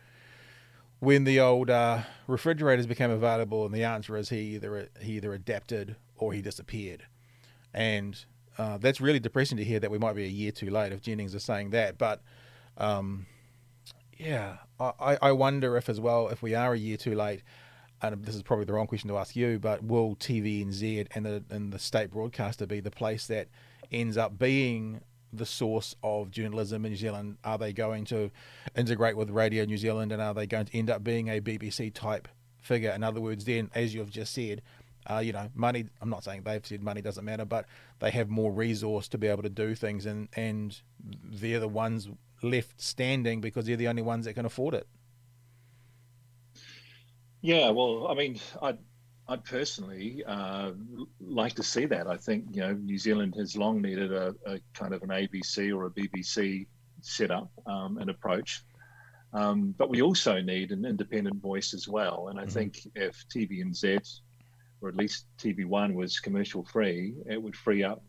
when 0.99 1.25
the 1.25 1.39
old 1.39 1.69
uh, 1.69 2.03
refrigerators 2.27 2.87
became 2.87 3.11
available? 3.11 3.65
And 3.65 3.73
the 3.75 3.83
answer 3.83 4.15
is 4.15 4.29
he 4.29 4.55
either 4.55 4.89
he 5.01 5.13
either 5.13 5.33
adapted 5.33 5.97
or 6.15 6.31
he 6.31 6.41
disappeared. 6.41 7.03
And 7.73 8.23
uh, 8.57 8.77
that's 8.77 9.01
really 9.01 9.19
depressing 9.19 9.57
to 9.57 9.63
hear 9.63 9.79
that 9.79 9.91
we 9.91 9.97
might 9.97 10.15
be 10.15 10.25
a 10.25 10.29
year 10.29 10.51
too 10.51 10.69
late 10.69 10.91
if 10.91 11.01
Jennings 11.01 11.33
is 11.33 11.43
saying 11.43 11.71
that. 11.71 11.97
But 11.97 12.21
um, 12.77 13.25
yeah, 14.17 14.57
I, 14.79 15.17
I 15.21 15.31
wonder 15.31 15.77
if 15.77 15.89
as 15.89 15.99
well 15.99 16.27
if 16.29 16.41
we 16.41 16.55
are 16.55 16.73
a 16.73 16.77
year 16.77 16.97
too 16.97 17.15
late, 17.15 17.41
and 18.01 18.23
this 18.25 18.35
is 18.35 18.43
probably 18.43 18.65
the 18.65 18.73
wrong 18.73 18.87
question 18.87 19.09
to 19.09 19.17
ask 19.17 19.35
you, 19.35 19.59
but 19.59 19.83
will 19.83 20.15
TVNZ 20.15 21.07
and 21.15 21.25
the 21.25 21.43
and 21.49 21.71
the 21.71 21.79
state 21.79 22.11
broadcaster 22.11 22.65
be 22.65 22.79
the 22.79 22.91
place 22.91 23.27
that 23.27 23.47
ends 23.91 24.17
up 24.17 24.37
being 24.37 25.01
the 25.33 25.45
source 25.45 25.95
of 26.03 26.29
journalism 26.29 26.85
in 26.85 26.91
New 26.91 26.97
Zealand? 26.97 27.37
Are 27.43 27.57
they 27.57 27.73
going 27.73 28.05
to 28.05 28.31
integrate 28.75 29.15
with 29.15 29.29
Radio 29.29 29.65
New 29.65 29.77
Zealand, 29.77 30.11
and 30.11 30.21
are 30.21 30.33
they 30.33 30.47
going 30.47 30.65
to 30.65 30.77
end 30.77 30.89
up 30.89 31.03
being 31.03 31.29
a 31.29 31.39
BBC 31.39 31.93
type 31.93 32.27
figure. 32.61 32.91
In 32.91 33.03
other 33.03 33.19
words, 33.19 33.45
then, 33.45 33.69
as 33.75 33.93
you've 33.93 34.11
just 34.11 34.33
said, 34.33 34.61
uh, 35.09 35.19
you 35.19 35.33
know, 35.33 35.49
money. 35.55 35.85
I'm 36.01 36.09
not 36.09 36.23
saying 36.23 36.43
they've 36.43 36.65
said 36.65 36.83
money 36.83 37.01
doesn't 37.01 37.25
matter, 37.25 37.45
but 37.45 37.65
they 37.99 38.11
have 38.11 38.29
more 38.29 38.51
resource 38.51 39.07
to 39.09 39.17
be 39.17 39.27
able 39.27 39.43
to 39.43 39.49
do 39.49 39.75
things, 39.75 40.05
and 40.05 40.29
and 40.35 40.79
they're 41.23 41.59
the 41.59 41.67
ones 41.67 42.09
left 42.43 42.81
standing 42.81 43.41
because 43.41 43.65
they're 43.65 43.77
the 43.77 43.87
only 43.87 44.01
ones 44.01 44.25
that 44.25 44.33
can 44.33 44.45
afford 44.45 44.73
it. 44.73 44.87
Yeah, 47.41 47.69
well, 47.71 48.07
I 48.07 48.13
mean, 48.13 48.39
I 48.61 48.75
I 49.27 49.37
personally 49.37 50.23
uh, 50.27 50.71
like 51.19 51.53
to 51.55 51.63
see 51.63 51.85
that. 51.85 52.07
I 52.07 52.17
think 52.17 52.45
you 52.51 52.61
know 52.61 52.73
New 52.73 52.97
Zealand 52.97 53.35
has 53.37 53.55
long 53.55 53.81
needed 53.81 54.11
a, 54.11 54.35
a 54.45 54.59
kind 54.73 54.93
of 54.93 55.01
an 55.03 55.09
ABC 55.09 55.75
or 55.75 55.85
a 55.85 55.89
BBC 55.89 56.67
setup 57.01 57.49
um, 57.65 57.97
and 57.97 58.09
approach, 58.09 58.63
um, 59.33 59.73
but 59.77 59.89
we 59.89 60.01
also 60.01 60.41
need 60.41 60.71
an 60.71 60.85
independent 60.85 61.41
voice 61.41 61.73
as 61.73 61.87
well. 61.87 62.27
And 62.29 62.39
I 62.39 62.43
mm-hmm. 62.43 62.51
think 62.51 62.87
if 62.95 63.25
TVNZ 63.33 64.19
or 64.81 64.89
at 64.89 64.95
least 64.95 65.25
TV 65.37 65.65
One 65.65 65.93
was 65.93 66.19
commercial 66.19 66.63
free, 66.63 67.15
it 67.29 67.41
would 67.41 67.55
free 67.55 67.83
up 67.83 68.03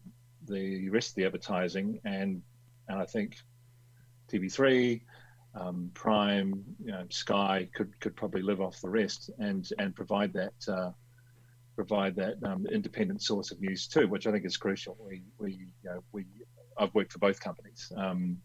the 0.48 0.88
rest 0.88 1.10
of 1.10 1.14
the 1.16 1.24
advertising, 1.26 2.00
and 2.04 2.42
and 2.88 2.98
I 2.98 3.04
think 3.04 3.36
TV 4.30 4.52
Three 4.52 5.02
um, 5.54 5.90
Prime, 5.94 6.64
you 6.82 6.92
know, 6.92 7.04
Sky 7.10 7.68
could 7.74 7.98
could 8.00 8.16
probably 8.16 8.42
live 8.42 8.60
off 8.60 8.80
the 8.80 8.88
rest 8.88 9.30
and 9.38 9.68
and 9.78 9.94
provide 9.94 10.32
that 10.32 10.54
uh, 10.66 10.90
provide 11.74 12.16
that 12.16 12.36
um, 12.44 12.66
independent 12.66 13.22
source 13.22 13.50
of 13.50 13.60
news 13.60 13.86
too, 13.86 14.06
which 14.08 14.26
I 14.26 14.32
think 14.32 14.44
is 14.44 14.56
crucial. 14.56 14.96
We, 15.00 15.22
we, 15.38 15.52
you 15.52 15.90
know, 15.90 16.02
we, 16.12 16.24
I've 16.78 16.94
worked 16.94 17.12
for 17.12 17.18
both 17.18 17.40
companies. 17.40 17.90
Um, 17.96 18.38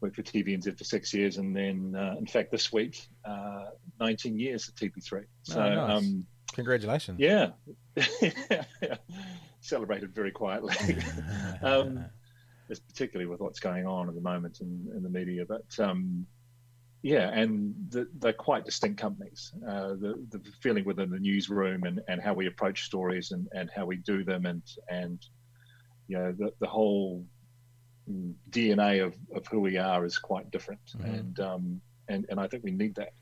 worked 0.00 0.16
for 0.16 0.22
TVNZ 0.22 0.76
for 0.76 0.84
six 0.84 1.14
years, 1.14 1.38
and 1.38 1.54
then, 1.54 1.94
uh, 1.96 2.16
in 2.18 2.26
fact, 2.26 2.50
this 2.50 2.72
week, 2.72 3.06
uh, 3.24 3.66
19 4.00 4.38
years 4.38 4.68
at 4.68 4.74
TV3. 4.74 5.24
So, 5.42 5.60
oh, 5.60 5.74
nice. 5.74 5.98
um, 5.98 6.26
congratulations! 6.52 7.18
Yeah, 7.20 7.50
celebrated 9.60 10.14
very 10.14 10.30
quietly. 10.30 10.74
um, 11.62 12.04
particularly 12.88 13.28
with 13.30 13.40
what's 13.40 13.60
going 13.60 13.86
on 13.86 14.08
at 14.08 14.14
the 14.14 14.20
moment 14.20 14.60
in, 14.60 14.88
in 14.96 15.02
the 15.02 15.08
media, 15.10 15.44
but 15.46 15.78
um, 15.78 16.26
yeah, 17.02 17.30
and 17.30 17.74
the, 17.90 18.08
they're 18.18 18.32
quite 18.32 18.64
distinct 18.64 19.00
companies. 19.00 19.52
Uh, 19.66 19.88
the, 19.88 20.24
the 20.30 20.40
feeling 20.60 20.84
within 20.84 21.10
the 21.10 21.18
newsroom 21.18 21.82
and, 21.82 22.00
and 22.08 22.22
how 22.22 22.32
we 22.32 22.46
approach 22.46 22.84
stories 22.84 23.32
and, 23.32 23.48
and 23.52 23.68
how 23.74 23.84
we 23.84 23.96
do 23.96 24.24
them 24.24 24.46
and 24.46 24.62
and 24.88 25.18
you 26.08 26.16
know 26.16 26.32
the, 26.32 26.52
the 26.60 26.66
whole 26.66 27.26
DNA 28.50 29.04
of, 29.04 29.16
of 29.34 29.46
who 29.46 29.60
we 29.60 29.76
are 29.78 30.04
is 30.04 30.18
quite 30.18 30.50
different, 30.50 30.80
mm-hmm. 30.96 31.14
and 31.14 31.40
um, 31.40 31.80
and 32.08 32.26
and 32.28 32.38
I 32.38 32.46
think 32.46 32.64
we 32.64 32.72
need 32.72 32.94
that. 32.96 33.12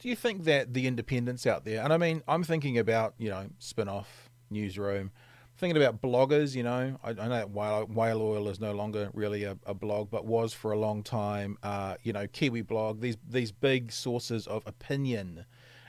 Do 0.00 0.08
you 0.08 0.16
think 0.16 0.44
that 0.44 0.74
the 0.74 0.86
independents 0.86 1.46
out 1.46 1.64
there, 1.64 1.82
and 1.82 1.92
I 1.92 1.98
mean, 1.98 2.22
I'm 2.26 2.42
thinking 2.42 2.78
about 2.78 3.14
you 3.18 3.30
know 3.30 3.48
spin 3.58 3.88
off 3.88 4.30
newsroom 4.50 5.12
thinking 5.60 5.80
about 5.80 6.00
bloggers, 6.00 6.56
you 6.56 6.62
know, 6.62 6.98
I, 7.04 7.10
I 7.10 7.12
know 7.12 7.28
that 7.28 7.50
whale, 7.50 7.84
whale, 7.84 8.22
Oil 8.22 8.48
is 8.48 8.58
no 8.58 8.72
longer 8.72 9.10
really 9.12 9.44
a, 9.44 9.58
a 9.66 9.74
blog, 9.74 10.10
but 10.10 10.24
was 10.24 10.54
for 10.54 10.72
a 10.72 10.78
long 10.78 11.02
time. 11.02 11.58
Uh, 11.62 11.96
you 12.02 12.12
know, 12.14 12.26
Kiwi 12.26 12.62
blog, 12.62 13.00
these 13.00 13.18
these 13.28 13.52
big 13.52 13.92
sources 13.92 14.46
of 14.46 14.66
opinion 14.66 15.44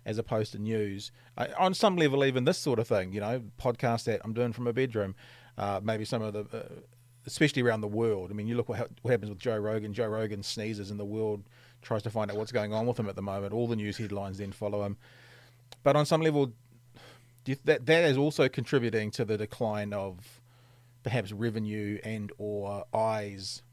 as 0.05 0.17
opposed 0.17 0.51
to 0.51 0.59
news. 0.59 1.11
Uh, 1.37 1.47
on 1.57 1.73
some 1.73 1.95
level, 1.95 2.25
even 2.25 2.43
this 2.43 2.57
sort 2.57 2.79
of 2.79 2.87
thing, 2.87 3.13
you 3.13 3.21
know, 3.21 3.41
podcast 3.59 4.03
that 4.03 4.19
I'm 4.23 4.33
doing 4.33 4.51
from 4.51 4.67
a 4.67 4.73
bedroom, 4.73 5.15
uh, 5.57 5.79
maybe 5.81 6.05
some 6.05 6.21
of 6.21 6.33
the, 6.33 6.45
uh, 6.51 6.63
especially 7.25 7.61
around 7.61 7.81
the 7.81 7.87
world. 7.87 8.29
I 8.29 8.33
mean, 8.33 8.47
you 8.47 8.55
look 8.55 8.67
what, 8.67 8.89
what 9.01 9.11
happens 9.11 9.29
with 9.29 9.39
Joe 9.39 9.57
Rogan. 9.57 9.93
Joe 9.93 10.07
Rogan 10.07 10.43
sneezes, 10.43 10.91
and 10.91 10.99
the 10.99 11.05
world 11.05 11.43
tries 11.81 12.03
to 12.03 12.09
find 12.09 12.31
out 12.31 12.37
what's 12.37 12.51
going 12.51 12.73
on 12.73 12.85
with 12.85 12.99
him 12.99 13.09
at 13.09 13.15
the 13.15 13.21
moment. 13.21 13.53
All 13.53 13.67
the 13.67 13.75
news 13.75 13.97
headlines 13.97 14.37
then 14.37 14.51
follow 14.51 14.83
him. 14.83 14.97
But 15.83 15.95
on 15.95 16.05
some 16.05 16.21
level, 16.21 16.53
you, 17.45 17.57
that 17.65 17.85
that 17.85 18.03
is 18.05 18.17
also 18.17 18.47
contributing 18.47 19.11
to 19.11 19.25
the 19.25 19.37
decline 19.37 19.93
of 19.93 20.41
perhaps 21.03 21.31
revenue 21.31 21.99
and 22.03 22.31
or 22.37 22.85
eyes 22.93 23.63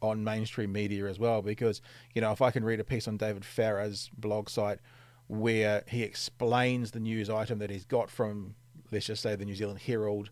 on 0.00 0.24
mainstream 0.24 0.72
media 0.72 1.06
as 1.06 1.18
well 1.18 1.42
because 1.42 1.80
you 2.14 2.20
know 2.20 2.32
if 2.32 2.42
I 2.42 2.50
can 2.50 2.64
read 2.64 2.80
a 2.80 2.84
piece 2.84 3.06
on 3.06 3.16
David 3.16 3.44
Farrar's 3.44 4.10
blog 4.16 4.48
site 4.48 4.78
where 5.28 5.84
he 5.86 6.02
explains 6.02 6.90
the 6.90 7.00
news 7.00 7.30
item 7.30 7.58
that 7.60 7.70
he's 7.70 7.84
got 7.84 8.10
from 8.10 8.54
let's 8.90 9.06
just 9.06 9.22
say 9.22 9.36
the 9.36 9.44
New 9.44 9.54
Zealand 9.54 9.80
Herald 9.80 10.30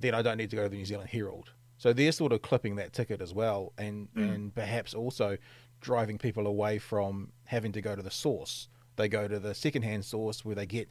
then 0.00 0.14
I 0.14 0.22
don't 0.22 0.36
need 0.36 0.50
to 0.50 0.56
go 0.56 0.64
to 0.64 0.68
the 0.68 0.76
New 0.76 0.84
Zealand 0.84 1.10
Herald 1.10 1.50
so 1.78 1.92
they're 1.92 2.12
sort 2.12 2.32
of 2.32 2.42
clipping 2.42 2.76
that 2.76 2.92
ticket 2.92 3.20
as 3.20 3.32
well 3.32 3.72
and 3.78 4.08
mm. 4.14 4.34
and 4.34 4.54
perhaps 4.54 4.94
also 4.94 5.38
driving 5.84 6.18
people 6.18 6.46
away 6.46 6.78
from 6.78 7.30
having 7.44 7.70
to 7.70 7.80
go 7.80 7.94
to 7.94 8.02
the 8.02 8.10
source 8.10 8.68
they 8.96 9.08
go 9.08 9.28
to 9.28 9.38
the 9.38 9.54
secondhand 9.54 10.04
source 10.04 10.44
where 10.44 10.54
they 10.54 10.66
get 10.66 10.88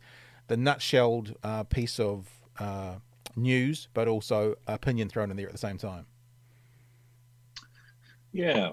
the 0.48 0.56
nutshelled 0.56 1.36
uh, 1.44 1.64
piece 1.64 2.00
of 2.00 2.30
uh, 2.60 2.96
news, 3.36 3.88
but 3.94 4.08
also 4.08 4.56
opinion 4.68 5.10
thrown 5.10 5.32
in 5.32 5.38
there 5.38 5.48
at 5.48 5.52
the 5.52 5.58
same 5.58 5.78
time. 5.78 6.06
Yeah, 8.32 8.72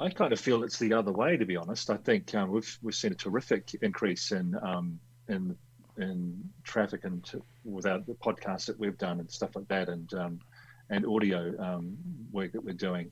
I 0.00 0.08
kind 0.08 0.32
of 0.32 0.40
feel 0.40 0.64
it's 0.64 0.78
the 0.78 0.94
other 0.94 1.12
way. 1.12 1.36
To 1.36 1.44
be 1.44 1.56
honest, 1.56 1.90
I 1.90 1.96
think 1.98 2.34
um, 2.34 2.50
we've 2.50 2.78
we've 2.82 2.94
seen 2.94 3.12
a 3.12 3.16
terrific 3.16 3.74
increase 3.82 4.32
in 4.32 4.56
um, 4.62 4.98
in 5.28 5.54
in 5.98 6.42
traffic 6.64 7.04
and 7.04 7.22
to, 7.24 7.42
without 7.64 8.06
the 8.06 8.14
podcasts 8.14 8.66
that 8.66 8.78
we've 8.78 8.96
done 8.96 9.20
and 9.20 9.30
stuff 9.30 9.54
like 9.54 9.68
that, 9.68 9.90
and 9.90 10.12
um, 10.14 10.40
and 10.88 11.04
audio 11.04 11.54
um, 11.62 11.94
work 12.32 12.52
that 12.52 12.64
we're 12.64 12.72
doing, 12.72 13.10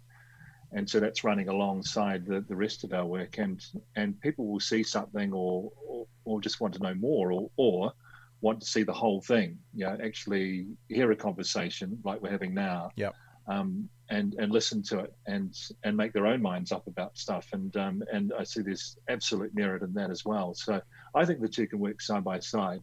and 0.74 0.90
so 0.90 0.98
that's 0.98 1.22
running 1.22 1.48
alongside 1.48 2.26
the, 2.26 2.40
the 2.40 2.56
rest 2.56 2.82
of 2.84 2.92
our 2.92 3.06
work, 3.06 3.38
and 3.38 3.64
and 3.96 4.20
people 4.20 4.46
will 4.46 4.60
see 4.60 4.82
something 4.82 5.32
or, 5.32 5.70
or 5.86 6.06
or 6.24 6.40
just 6.40 6.60
want 6.60 6.74
to 6.74 6.82
know 6.82 6.94
more 6.94 7.32
or, 7.32 7.50
or 7.56 7.92
want 8.40 8.60
to 8.60 8.66
see 8.66 8.82
the 8.82 8.92
whole 8.92 9.20
thing. 9.20 9.58
You 9.72 9.86
know, 9.86 9.96
actually 10.04 10.66
hear 10.88 11.10
a 11.12 11.16
conversation 11.16 11.98
like 12.04 12.20
we're 12.20 12.30
having 12.30 12.54
now. 12.54 12.90
Yeah. 12.96 13.10
Um, 13.46 13.88
and 14.10 14.34
and 14.34 14.52
listen 14.52 14.82
to 14.82 14.98
it 15.00 15.14
and 15.26 15.56
and 15.84 15.96
make 15.96 16.12
their 16.12 16.26
own 16.26 16.42
minds 16.42 16.72
up 16.72 16.86
about 16.86 17.16
stuff. 17.16 17.46
And 17.52 17.74
um, 17.76 18.02
and 18.12 18.32
I 18.38 18.42
see 18.42 18.62
there's 18.62 18.98
absolute 19.08 19.54
merit 19.54 19.82
in 19.82 19.94
that 19.94 20.10
as 20.10 20.24
well. 20.24 20.54
So 20.54 20.80
I 21.14 21.24
think 21.24 21.40
the 21.40 21.48
two 21.48 21.68
can 21.68 21.78
work 21.78 22.00
side 22.02 22.24
by 22.24 22.40
side. 22.40 22.80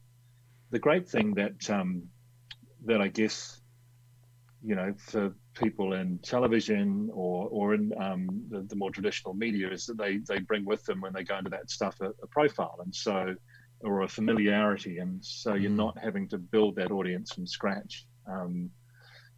The 0.71 0.79
great 0.79 1.09
thing 1.09 1.33
that 1.35 1.69
um, 1.69 2.03
that 2.85 3.01
I 3.01 3.09
guess 3.09 3.59
you 4.63 4.75
know 4.75 4.93
for 4.97 5.33
people 5.53 5.93
in 5.93 6.17
television 6.19 7.09
or 7.13 7.47
or 7.49 7.73
in 7.73 7.91
um, 7.99 8.45
the, 8.49 8.61
the, 8.61 8.75
more 8.75 8.91
traditional 8.91 9.33
media 9.33 9.69
is 9.69 9.85
that 9.85 9.97
they 9.97 10.17
they 10.17 10.39
bring 10.39 10.65
with 10.65 10.83
them 10.85 11.01
when 11.01 11.13
they 11.13 11.23
go 11.23 11.37
into 11.37 11.49
that 11.49 11.69
stuff 11.69 11.99
a, 12.01 12.11
a 12.23 12.27
profile. 12.27 12.79
And 12.83 12.93
so 12.95 13.35
or 13.83 14.01
a 14.01 14.07
familiarity. 14.07 14.99
And 14.99 15.23
so 15.23 15.53
you're 15.53 15.71
mm. 15.71 15.75
not 15.75 15.97
having 15.97 16.27
to 16.29 16.37
build 16.37 16.75
that 16.75 16.91
audience 16.91 17.33
from 17.33 17.47
scratch. 17.47 18.05
Um, 18.29 18.69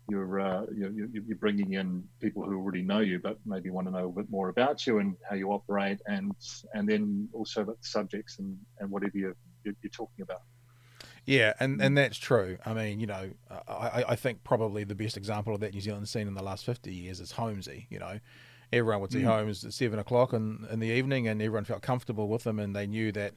you're, 0.09 0.41
uh, 0.41 0.65
you're, 0.75 0.91
you're 0.91 1.37
bringing 1.37 1.73
in 1.73 2.03
people 2.21 2.43
who 2.43 2.57
already 2.57 2.81
know 2.81 2.99
you 2.99 3.19
but 3.19 3.37
maybe 3.45 3.69
want 3.69 3.87
to 3.87 3.91
know 3.93 4.09
a 4.09 4.11
bit 4.11 4.29
more 4.29 4.49
about 4.49 4.85
you 4.85 4.99
and 4.99 5.15
how 5.29 5.35
you 5.37 5.49
operate 5.51 5.97
and 6.07 6.33
and 6.73 6.89
then 6.89 7.29
also 7.31 7.61
about 7.61 7.79
the 7.79 7.87
subjects 7.87 8.37
and, 8.39 8.57
and 8.79 8.91
whatever 8.91 9.17
you're, 9.17 9.37
you're 9.63 9.75
talking 9.93 10.21
about 10.21 10.41
yeah, 11.25 11.53
and, 11.59 11.81
and 11.81 11.97
that's 11.97 12.17
true. 12.17 12.57
I 12.65 12.73
mean, 12.73 12.99
you 12.99 13.07
know, 13.07 13.31
I, 13.67 14.03
I 14.09 14.15
think 14.15 14.43
probably 14.43 14.83
the 14.83 14.95
best 14.95 15.17
example 15.17 15.53
of 15.53 15.61
that 15.61 15.73
New 15.73 15.81
Zealand's 15.81 16.11
seen 16.11 16.27
in 16.27 16.33
the 16.33 16.43
last 16.43 16.65
50 16.65 16.93
years 16.93 17.19
is 17.19 17.31
Holmesy. 17.31 17.87
You 17.89 17.99
know, 17.99 18.19
everyone 18.73 19.01
would 19.01 19.11
see 19.11 19.21
mm. 19.21 19.25
Holmes 19.25 19.63
at 19.63 19.73
seven 19.73 19.99
o'clock 19.99 20.33
in, 20.33 20.67
in 20.69 20.79
the 20.79 20.87
evening 20.87 21.27
and 21.27 21.41
everyone 21.41 21.63
felt 21.63 21.81
comfortable 21.81 22.27
with 22.27 22.45
him 22.45 22.59
and 22.59 22.75
they 22.75 22.87
knew 22.87 23.11
that 23.13 23.33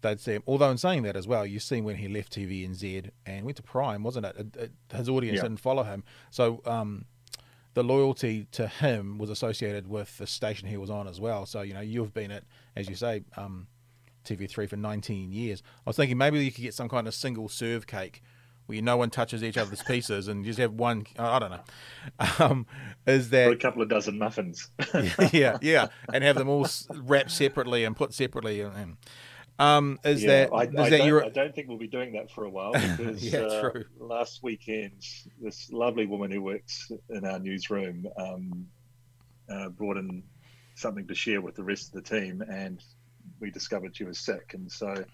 they'd 0.00 0.20
see 0.20 0.32
him. 0.32 0.42
Although, 0.46 0.70
in 0.70 0.78
saying 0.78 1.02
that 1.02 1.16
as 1.16 1.26
well, 1.26 1.44
you've 1.44 1.62
seen 1.62 1.84
when 1.84 1.96
he 1.96 2.08
left 2.08 2.34
TVNZ 2.34 3.10
and 3.26 3.44
went 3.44 3.56
to 3.58 3.62
Prime, 3.62 4.02
wasn't 4.02 4.26
it? 4.26 4.36
it, 4.36 4.56
it 4.56 4.72
his 4.94 5.08
audience 5.08 5.36
yeah. 5.36 5.42
didn't 5.42 5.60
follow 5.60 5.82
him. 5.82 6.04
So, 6.30 6.62
um, 6.64 7.04
the 7.74 7.84
loyalty 7.84 8.46
to 8.52 8.66
him 8.66 9.18
was 9.18 9.28
associated 9.28 9.86
with 9.86 10.16
the 10.16 10.26
station 10.26 10.66
he 10.66 10.78
was 10.78 10.88
on 10.88 11.06
as 11.06 11.20
well. 11.20 11.44
So, 11.44 11.60
you 11.60 11.74
know, 11.74 11.82
you've 11.82 12.14
been 12.14 12.30
at, 12.30 12.44
as 12.74 12.88
you 12.88 12.94
say, 12.94 13.22
um, 13.36 13.66
TV3 14.26 14.68
for 14.68 14.76
19 14.76 15.32
years. 15.32 15.62
I 15.78 15.90
was 15.90 15.96
thinking 15.96 16.18
maybe 16.18 16.44
you 16.44 16.52
could 16.52 16.62
get 16.62 16.74
some 16.74 16.88
kind 16.88 17.06
of 17.08 17.14
single 17.14 17.48
serve 17.48 17.86
cake 17.86 18.22
where 18.66 18.82
no 18.82 18.96
one 18.96 19.10
touches 19.10 19.42
each 19.44 19.56
other's 19.56 19.82
pieces 19.82 20.28
and 20.28 20.44
you 20.44 20.50
just 20.50 20.58
have 20.58 20.72
one. 20.72 21.06
I 21.18 21.38
don't 21.38 21.50
know. 21.50 21.60
Um, 22.38 22.66
is 23.06 23.30
that 23.30 23.48
or 23.48 23.52
a 23.52 23.56
couple 23.56 23.82
of 23.82 23.88
dozen 23.88 24.18
muffins? 24.18 24.70
yeah, 25.32 25.58
yeah, 25.60 25.88
and 26.12 26.22
have 26.22 26.36
them 26.36 26.48
all 26.48 26.66
wrapped 26.90 27.30
separately 27.30 27.84
and 27.84 27.96
put 27.96 28.12
separately. 28.14 28.60
And, 28.60 28.96
um, 29.58 29.98
is 30.04 30.22
yeah, 30.22 30.28
that 30.28 30.52
I, 30.52 30.62
is 30.64 30.74
I 30.78 30.90
that 30.90 31.04
your... 31.04 31.24
I 31.24 31.28
don't 31.28 31.54
think 31.54 31.68
we'll 31.68 31.78
be 31.78 31.88
doing 31.88 32.12
that 32.12 32.30
for 32.30 32.44
a 32.44 32.50
while 32.50 32.72
because 32.72 33.22
yeah, 33.24 33.40
uh, 33.40 33.70
last 33.98 34.42
weekend 34.42 35.04
this 35.40 35.70
lovely 35.72 36.06
woman 36.06 36.30
who 36.30 36.42
works 36.42 36.90
in 37.10 37.24
our 37.24 37.38
newsroom 37.38 38.06
um, 38.18 38.66
uh, 39.50 39.68
brought 39.70 39.96
in 39.96 40.22
something 40.74 41.06
to 41.06 41.14
share 41.14 41.40
with 41.40 41.56
the 41.56 41.64
rest 41.64 41.88
of 41.94 42.04
the 42.04 42.08
team 42.08 42.42
and 42.42 42.82
we 43.40 43.50
discovered 43.50 43.96
she 43.96 44.04
was 44.04 44.18
sick, 44.18 44.52
and 44.54 44.70
so 44.70 45.04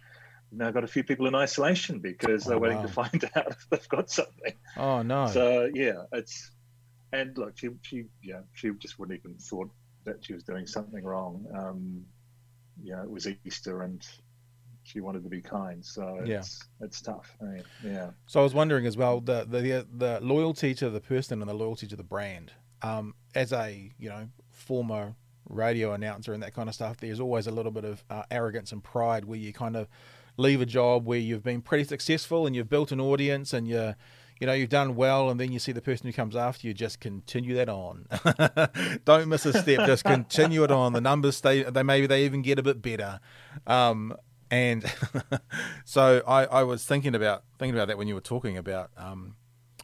now 0.50 0.70
got 0.70 0.84
a 0.84 0.88
few 0.88 1.02
people 1.02 1.26
in 1.26 1.34
isolation 1.34 1.98
because 1.98 2.44
they're 2.44 2.56
oh, 2.56 2.60
waiting 2.60 2.78
wow. 2.78 2.86
to 2.86 2.92
find 2.92 3.30
out 3.36 3.48
if 3.50 3.66
they've 3.70 3.88
got 3.88 4.10
something. 4.10 4.54
Oh 4.76 5.02
no! 5.02 5.26
So 5.28 5.70
yeah, 5.72 6.04
it's 6.12 6.50
and 7.12 7.36
look, 7.36 7.56
she 7.58 7.70
she 7.82 8.04
yeah 8.22 8.40
she 8.54 8.70
just 8.78 8.98
wouldn't 8.98 9.18
even 9.18 9.36
thought 9.38 9.70
that 10.04 10.24
she 10.24 10.32
was 10.32 10.42
doing 10.44 10.66
something 10.66 11.04
wrong. 11.04 11.46
Um, 11.56 12.04
you 12.82 12.94
know, 12.94 13.02
it 13.02 13.10
was 13.10 13.28
Easter 13.44 13.82
and 13.82 14.04
she 14.84 15.00
wanted 15.00 15.22
to 15.22 15.28
be 15.30 15.40
kind. 15.40 15.84
So 15.84 16.22
Yeah. 16.24 16.38
it's 16.38 16.60
it's 16.80 17.00
tough. 17.00 17.36
eh? 17.42 17.62
Yeah. 17.84 18.10
So 18.26 18.40
I 18.40 18.42
was 18.42 18.54
wondering 18.54 18.86
as 18.86 18.96
well 18.96 19.20
the 19.20 19.44
the 19.48 19.86
the 19.96 20.18
loyalty 20.20 20.74
to 20.74 20.90
the 20.90 21.00
person 21.00 21.40
and 21.40 21.48
the 21.48 21.54
loyalty 21.54 21.86
to 21.86 21.96
the 21.96 22.02
brand. 22.04 22.52
Um, 22.82 23.14
as 23.34 23.52
a 23.52 23.92
you 23.98 24.08
know 24.08 24.28
former 24.50 25.14
radio 25.52 25.92
announcer 25.92 26.32
and 26.32 26.42
that 26.42 26.54
kind 26.54 26.68
of 26.68 26.74
stuff, 26.74 26.96
there's 26.96 27.20
always 27.20 27.46
a 27.46 27.50
little 27.50 27.72
bit 27.72 27.84
of 27.84 28.04
uh, 28.10 28.24
arrogance 28.30 28.72
and 28.72 28.82
pride 28.82 29.24
where 29.24 29.38
you 29.38 29.52
kind 29.52 29.76
of 29.76 29.88
leave 30.36 30.60
a 30.60 30.66
job 30.66 31.06
where 31.06 31.18
you've 31.18 31.42
been 31.42 31.60
pretty 31.60 31.84
successful 31.84 32.46
and 32.46 32.56
you've 32.56 32.70
built 32.70 32.90
an 32.90 33.00
audience 33.00 33.52
and 33.52 33.68
you're 33.68 33.96
you 34.40 34.46
know 34.46 34.54
you've 34.54 34.70
done 34.70 34.96
well 34.96 35.30
and 35.30 35.38
then 35.38 35.52
you 35.52 35.58
see 35.58 35.70
the 35.70 35.80
person 35.80 36.06
who 36.06 36.12
comes 36.12 36.34
after 36.34 36.66
you 36.66 36.74
just 36.74 36.98
continue 36.98 37.54
that 37.54 37.68
on. 37.68 38.06
Don't 39.04 39.28
miss 39.28 39.46
a 39.46 39.52
step 39.52 39.86
just 39.86 40.04
continue 40.04 40.64
it 40.64 40.70
on. 40.70 40.94
The 40.94 41.00
numbers 41.00 41.36
stay 41.36 41.62
they 41.62 41.82
maybe 41.82 42.06
they 42.06 42.24
even 42.24 42.42
get 42.42 42.58
a 42.58 42.62
bit 42.62 42.82
better. 42.82 43.20
Um, 43.66 44.16
and 44.50 44.84
so 45.84 46.22
I, 46.26 46.46
I 46.46 46.62
was 46.64 46.84
thinking 46.84 47.14
about 47.14 47.44
thinking 47.58 47.74
about 47.74 47.88
that 47.88 47.98
when 47.98 48.08
you 48.08 48.14
were 48.14 48.20
talking 48.20 48.56
about 48.56 48.90
um, 48.96 49.36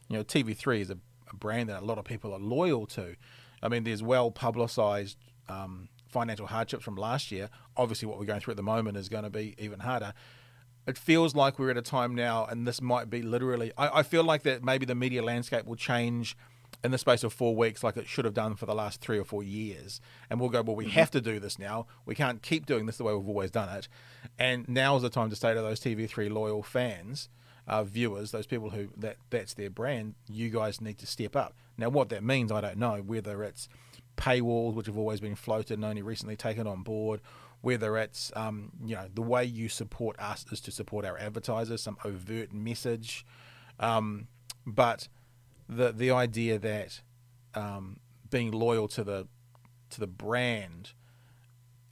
you 0.09 0.17
know 0.17 0.23
TV3 0.23 0.81
is 0.81 0.89
a, 0.89 0.97
a 1.31 1.35
brand 1.35 1.69
that 1.69 1.81
a 1.81 1.85
lot 1.85 1.97
of 1.97 2.05
people 2.05 2.33
are 2.33 2.39
loyal 2.39 2.85
to. 2.87 3.15
I 3.61 3.67
mean, 3.67 3.83
there's 3.83 4.03
well 4.03 4.31
publicized 4.31 5.17
um, 5.49 5.89
financial 6.07 6.47
hardships 6.47 6.83
from 6.83 6.95
last 6.95 7.31
year. 7.31 7.49
Obviously, 7.75 8.07
what 8.07 8.19
we're 8.19 8.25
going 8.25 8.39
through 8.39 8.51
at 8.51 8.57
the 8.57 8.63
moment 8.63 8.97
is 8.97 9.09
going 9.09 9.23
to 9.23 9.29
be 9.29 9.55
even 9.57 9.79
harder. 9.79 10.13
It 10.87 10.97
feels 10.97 11.35
like 11.35 11.59
we're 11.59 11.71
at 11.71 11.77
a 11.77 11.81
time 11.81 12.15
now, 12.15 12.45
and 12.45 12.65
this 12.67 12.81
might 12.81 13.09
be 13.09 13.21
literally. 13.21 13.71
I, 13.77 13.99
I 13.99 14.03
feel 14.03 14.23
like 14.23 14.43
that 14.43 14.63
maybe 14.63 14.85
the 14.85 14.95
media 14.95 15.21
landscape 15.21 15.65
will 15.65 15.75
change 15.75 16.35
in 16.83 16.91
the 16.91 16.97
space 16.97 17.23
of 17.23 17.33
four 17.33 17.55
weeks, 17.55 17.83
like 17.83 17.97
it 17.97 18.07
should 18.07 18.25
have 18.25 18.33
done 18.33 18.55
for 18.55 18.65
the 18.65 18.73
last 18.73 19.01
three 19.01 19.19
or 19.19 19.23
four 19.23 19.43
years. 19.43 19.99
And 20.29 20.39
we'll 20.39 20.49
go, 20.49 20.61
well, 20.61 20.75
we 20.75 20.89
have 20.89 21.11
to 21.11 21.21
do 21.21 21.39
this 21.39 21.59
now. 21.59 21.87
We 22.05 22.15
can't 22.15 22.41
keep 22.41 22.65
doing 22.65 22.85
this 22.85 22.97
the 22.97 23.03
way 23.03 23.13
we've 23.13 23.27
always 23.27 23.51
done 23.51 23.69
it. 23.77 23.87
And 24.37 24.67
now 24.69 24.95
is 24.95 25.01
the 25.01 25.09
time 25.09 25.29
to 25.29 25.35
say 25.35 25.53
to 25.53 25.61
those 25.61 25.81
TV3 25.81 26.31
loyal 26.31 26.63
fans, 26.63 27.27
uh, 27.67 27.83
viewers, 27.83 28.31
those 28.31 28.47
people 28.47 28.71
who 28.71 28.89
that 28.97 29.17
that's 29.29 29.53
their 29.53 29.69
brand, 29.69 30.15
you 30.27 30.49
guys 30.49 30.81
need 30.81 30.97
to 30.99 31.05
step 31.05 31.35
up. 31.35 31.53
Now, 31.77 31.89
what 31.89 32.09
that 32.09 32.23
means, 32.23 32.51
I 32.51 32.61
don't 32.61 32.77
know. 32.77 33.03
Whether 33.05 33.43
it's 33.43 33.69
paywalls, 34.19 34.75
which 34.75 34.85
have 34.85 34.97
always 34.97 35.21
been 35.21 35.35
floated 35.35 35.75
and 35.75 35.85
only 35.85 36.01
recently 36.01 36.35
taken 36.35 36.67
on 36.67 36.83
board, 36.83 37.21
whether 37.61 37.97
it's 37.97 38.31
um, 38.35 38.71
you 38.85 38.95
know 38.95 39.07
the 39.13 39.21
way 39.21 39.43
you 39.43 39.69
support 39.69 40.19
us 40.19 40.45
is 40.51 40.59
to 40.61 40.71
support 40.71 41.05
our 41.05 41.17
advertisers, 41.17 41.81
some 41.81 41.97
overt 42.03 42.53
message, 42.53 43.25
um, 43.79 44.27
but 44.67 45.07
the 45.67 45.91
the 45.91 46.11
idea 46.11 46.59
that 46.59 47.01
um, 47.55 47.99
being 48.29 48.51
loyal 48.51 48.87
to 48.89 49.03
the 49.03 49.27
to 49.91 49.99
the 49.99 50.07
brand, 50.07 50.91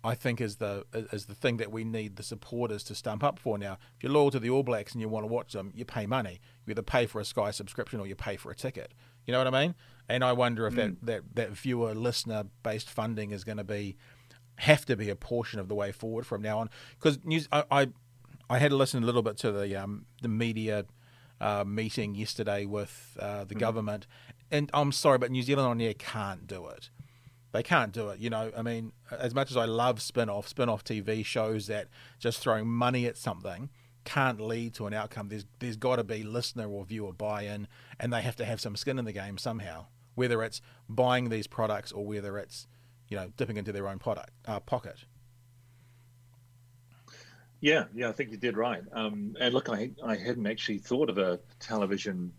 I 0.03 0.13
think 0.13 0.41
is 0.41 0.57
the 0.57 0.85
is 0.93 1.27
the 1.27 1.35
thing 1.35 1.57
that 1.57 1.71
we 1.71 1.85
need 1.85 2.17
the 2.17 2.23
supporters 2.23 2.83
to 2.85 2.95
stump 2.95 3.23
up 3.23 3.39
for 3.39 3.57
now. 3.57 3.77
If 3.95 4.03
you're 4.03 4.11
loyal 4.11 4.31
to 4.31 4.39
the 4.39 4.49
All 4.49 4.63
Blacks 4.63 4.91
and 4.91 5.01
you 5.01 5.07
want 5.07 5.23
to 5.23 5.31
watch 5.31 5.53
them, 5.53 5.71
you 5.73 5.85
pay 5.85 6.05
money. 6.05 6.41
You 6.65 6.71
either 6.71 6.81
pay 6.81 7.05
for 7.05 7.21
a 7.21 7.25
Sky 7.25 7.51
subscription 7.51 7.99
or 8.01 8.07
you 8.07 8.15
pay 8.15 8.35
for 8.35 8.51
a 8.51 8.55
ticket. 8.55 8.93
You 9.25 9.31
know 9.31 9.39
what 9.39 9.53
I 9.53 9.61
mean? 9.65 9.75
And 10.09 10.23
I 10.23 10.33
wonder 10.33 10.65
if 10.67 10.75
that, 10.75 11.05
that, 11.05 11.35
that 11.35 11.51
viewer 11.51 11.93
listener 11.93 12.45
based 12.63 12.89
funding 12.89 13.31
is 13.31 13.43
going 13.43 13.57
to 13.57 13.63
be 13.63 13.97
have 14.57 14.85
to 14.85 14.95
be 14.95 15.09
a 15.09 15.15
portion 15.15 15.59
of 15.59 15.67
the 15.67 15.75
way 15.75 15.91
forward 15.91 16.25
from 16.25 16.41
now 16.41 16.59
on. 16.59 16.69
Because 16.97 17.19
news, 17.23 17.47
I, 17.51 17.63
I 17.69 17.87
I 18.49 18.59
had 18.59 18.71
to 18.71 18.77
listen 18.77 19.03
a 19.03 19.05
little 19.05 19.21
bit 19.21 19.37
to 19.37 19.51
the 19.51 19.75
um, 19.75 20.05
the 20.21 20.29
media 20.29 20.85
uh, 21.41 21.63
meeting 21.65 22.15
yesterday 22.15 22.65
with 22.65 23.17
uh, 23.19 23.43
the 23.43 23.55
government, 23.55 24.07
and 24.49 24.69
I'm 24.73 24.91
sorry, 24.91 25.17
but 25.17 25.31
New 25.31 25.43
Zealand 25.43 25.67
on 25.67 25.81
air 25.81 25.93
can't 25.93 26.47
do 26.47 26.67
it. 26.67 26.89
They 27.51 27.63
can't 27.63 27.91
do 27.91 28.09
it. 28.09 28.19
You 28.19 28.29
know, 28.29 28.51
I 28.55 28.61
mean, 28.61 28.93
as 29.11 29.33
much 29.33 29.51
as 29.51 29.57
I 29.57 29.65
love 29.65 30.01
spin 30.01 30.29
off, 30.29 30.47
spin 30.47 30.69
off 30.69 30.83
TV 30.83 31.25
shows 31.25 31.67
that 31.67 31.87
just 32.19 32.39
throwing 32.39 32.67
money 32.67 33.05
at 33.05 33.17
something 33.17 33.69
can't 34.05 34.39
lead 34.39 34.73
to 34.75 34.87
an 34.87 34.93
outcome. 34.93 35.27
There's 35.27 35.45
there's 35.59 35.75
got 35.75 35.97
to 35.97 36.03
be 36.03 36.23
listener 36.23 36.69
or 36.69 36.85
viewer 36.85 37.11
buy-in, 37.11 37.67
and 37.99 38.13
they 38.13 38.21
have 38.21 38.37
to 38.37 38.45
have 38.45 38.61
some 38.61 38.75
skin 38.75 38.97
in 38.97 39.05
the 39.05 39.11
game 39.11 39.37
somehow. 39.37 39.87
Whether 40.17 40.41
it's 40.41 40.61
buying 40.89 41.29
these 41.29 41.45
products 41.45 41.91
or 41.91 42.03
whether 42.03 42.39
it's 42.39 42.65
you 43.07 43.15
know 43.15 43.31
dipping 43.37 43.57
into 43.57 43.71
their 43.71 43.87
own 43.87 43.99
product 43.99 44.31
uh, 44.47 44.59
pocket. 44.59 45.05
Yeah, 47.61 47.85
yeah, 47.93 48.09
I 48.09 48.11
think 48.13 48.31
you 48.31 48.37
did 48.37 48.57
right. 48.57 48.81
Um, 48.93 49.35
and 49.39 49.53
look, 49.53 49.69
I 49.69 49.91
I 50.03 50.15
hadn't 50.15 50.47
actually 50.47 50.79
thought 50.79 51.11
of 51.11 51.19
a 51.19 51.39
television 51.59 52.33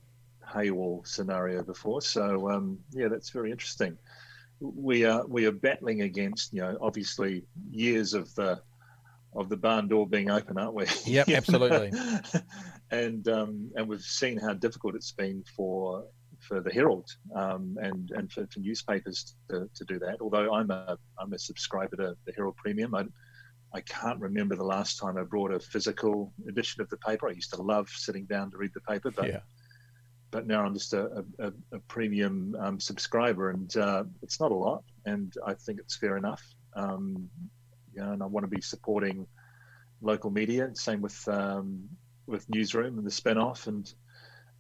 paywall 0.45 1.07
scenario 1.07 1.63
before, 1.63 2.03
so 2.03 2.51
um, 2.51 2.81
yeah, 2.91 3.07
that's 3.07 3.31
very 3.31 3.53
interesting. 3.53 3.97
We 4.61 5.05
are 5.05 5.25
we 5.27 5.47
are 5.47 5.53
battling 5.53 6.03
against 6.03 6.53
you 6.53 6.63
know 6.63 6.77
obviously 6.81 7.45
years 7.71 8.13
of 8.13 8.35
the 8.35 8.61
of 9.35 9.49
the 9.49 9.57
barn 9.57 9.87
door 9.87 10.07
being 10.07 10.31
open, 10.31 10.59
aren't 10.59 10.75
we? 10.75 10.87
Yep, 11.05 11.29
absolutely. 11.29 11.93
and 12.91 13.29
um, 13.29 13.71
and 13.77 13.89
we've 13.89 14.03
seen 14.03 14.37
how 14.39 14.55
difficult 14.55 14.95
it's 14.97 15.13
been 15.13 15.45
for 15.57 16.05
for 16.41 16.61
the 16.61 16.71
Herald 16.71 17.09
um, 17.35 17.77
and 17.81 18.11
and 18.11 18.31
for, 18.31 18.47
for 18.47 18.61
newspapers 18.61 19.35
to, 19.51 19.69
to 19.75 19.85
do 19.85 19.99
that. 19.99 20.21
Although 20.21 20.55
I'm 20.55 20.71
a 20.71 20.99
I'm 21.19 21.33
a 21.33 21.39
subscriber 21.39 21.97
to 21.97 22.17
the 22.25 22.33
Herald 22.33 22.57
Premium, 22.57 22.95
I 22.95 23.05
I 23.73 23.81
can't 23.83 24.21
remember 24.21 24.57
the 24.57 24.65
last 24.65 24.99
time 24.99 25.19
I 25.19 25.23
brought 25.23 25.53
a 25.53 25.61
physical 25.61 26.33
edition 26.49 26.81
of 26.81 26.89
the 26.89 26.97
paper. 26.99 27.29
I 27.29 27.33
used 27.33 27.53
to 27.55 27.63
love 27.63 27.89
sitting 27.89 28.25
down 28.25 28.51
to 28.53 28.57
read 28.57 28.73
the 28.75 28.81
paper, 28.81 29.11
but 29.11 29.29
yeah. 29.29 29.41
but 30.31 30.47
now 30.47 30.65
I'm 30.65 30.75
just 30.75 30.95
a, 30.95 31.25
a, 31.39 31.53
a 31.73 31.79
premium 31.89 32.57
um, 32.59 32.81
subscriber, 32.81 33.51
and 33.51 33.77
uh, 33.77 34.05
it's 34.23 34.41
not 34.41 34.53
a 34.53 34.55
lot, 34.55 34.85
and 35.05 35.33
I 35.47 35.55
think 35.55 35.81
it's 35.81 35.97
fair 35.97 36.17
enough. 36.17 36.43
Um, 36.75 37.29
know, 37.99 38.13
and 38.13 38.23
I 38.23 38.27
want 38.27 38.45
to 38.45 38.55
be 38.55 38.63
supporting 38.63 39.27
local 40.01 40.31
media. 40.31 40.71
Same 40.75 41.01
with 41.01 41.27
um, 41.29 41.89
with 42.27 42.49
Newsroom 42.49 42.99
and 42.99 43.07
the 43.07 43.11
spin-off 43.11 43.67
and 43.67 43.93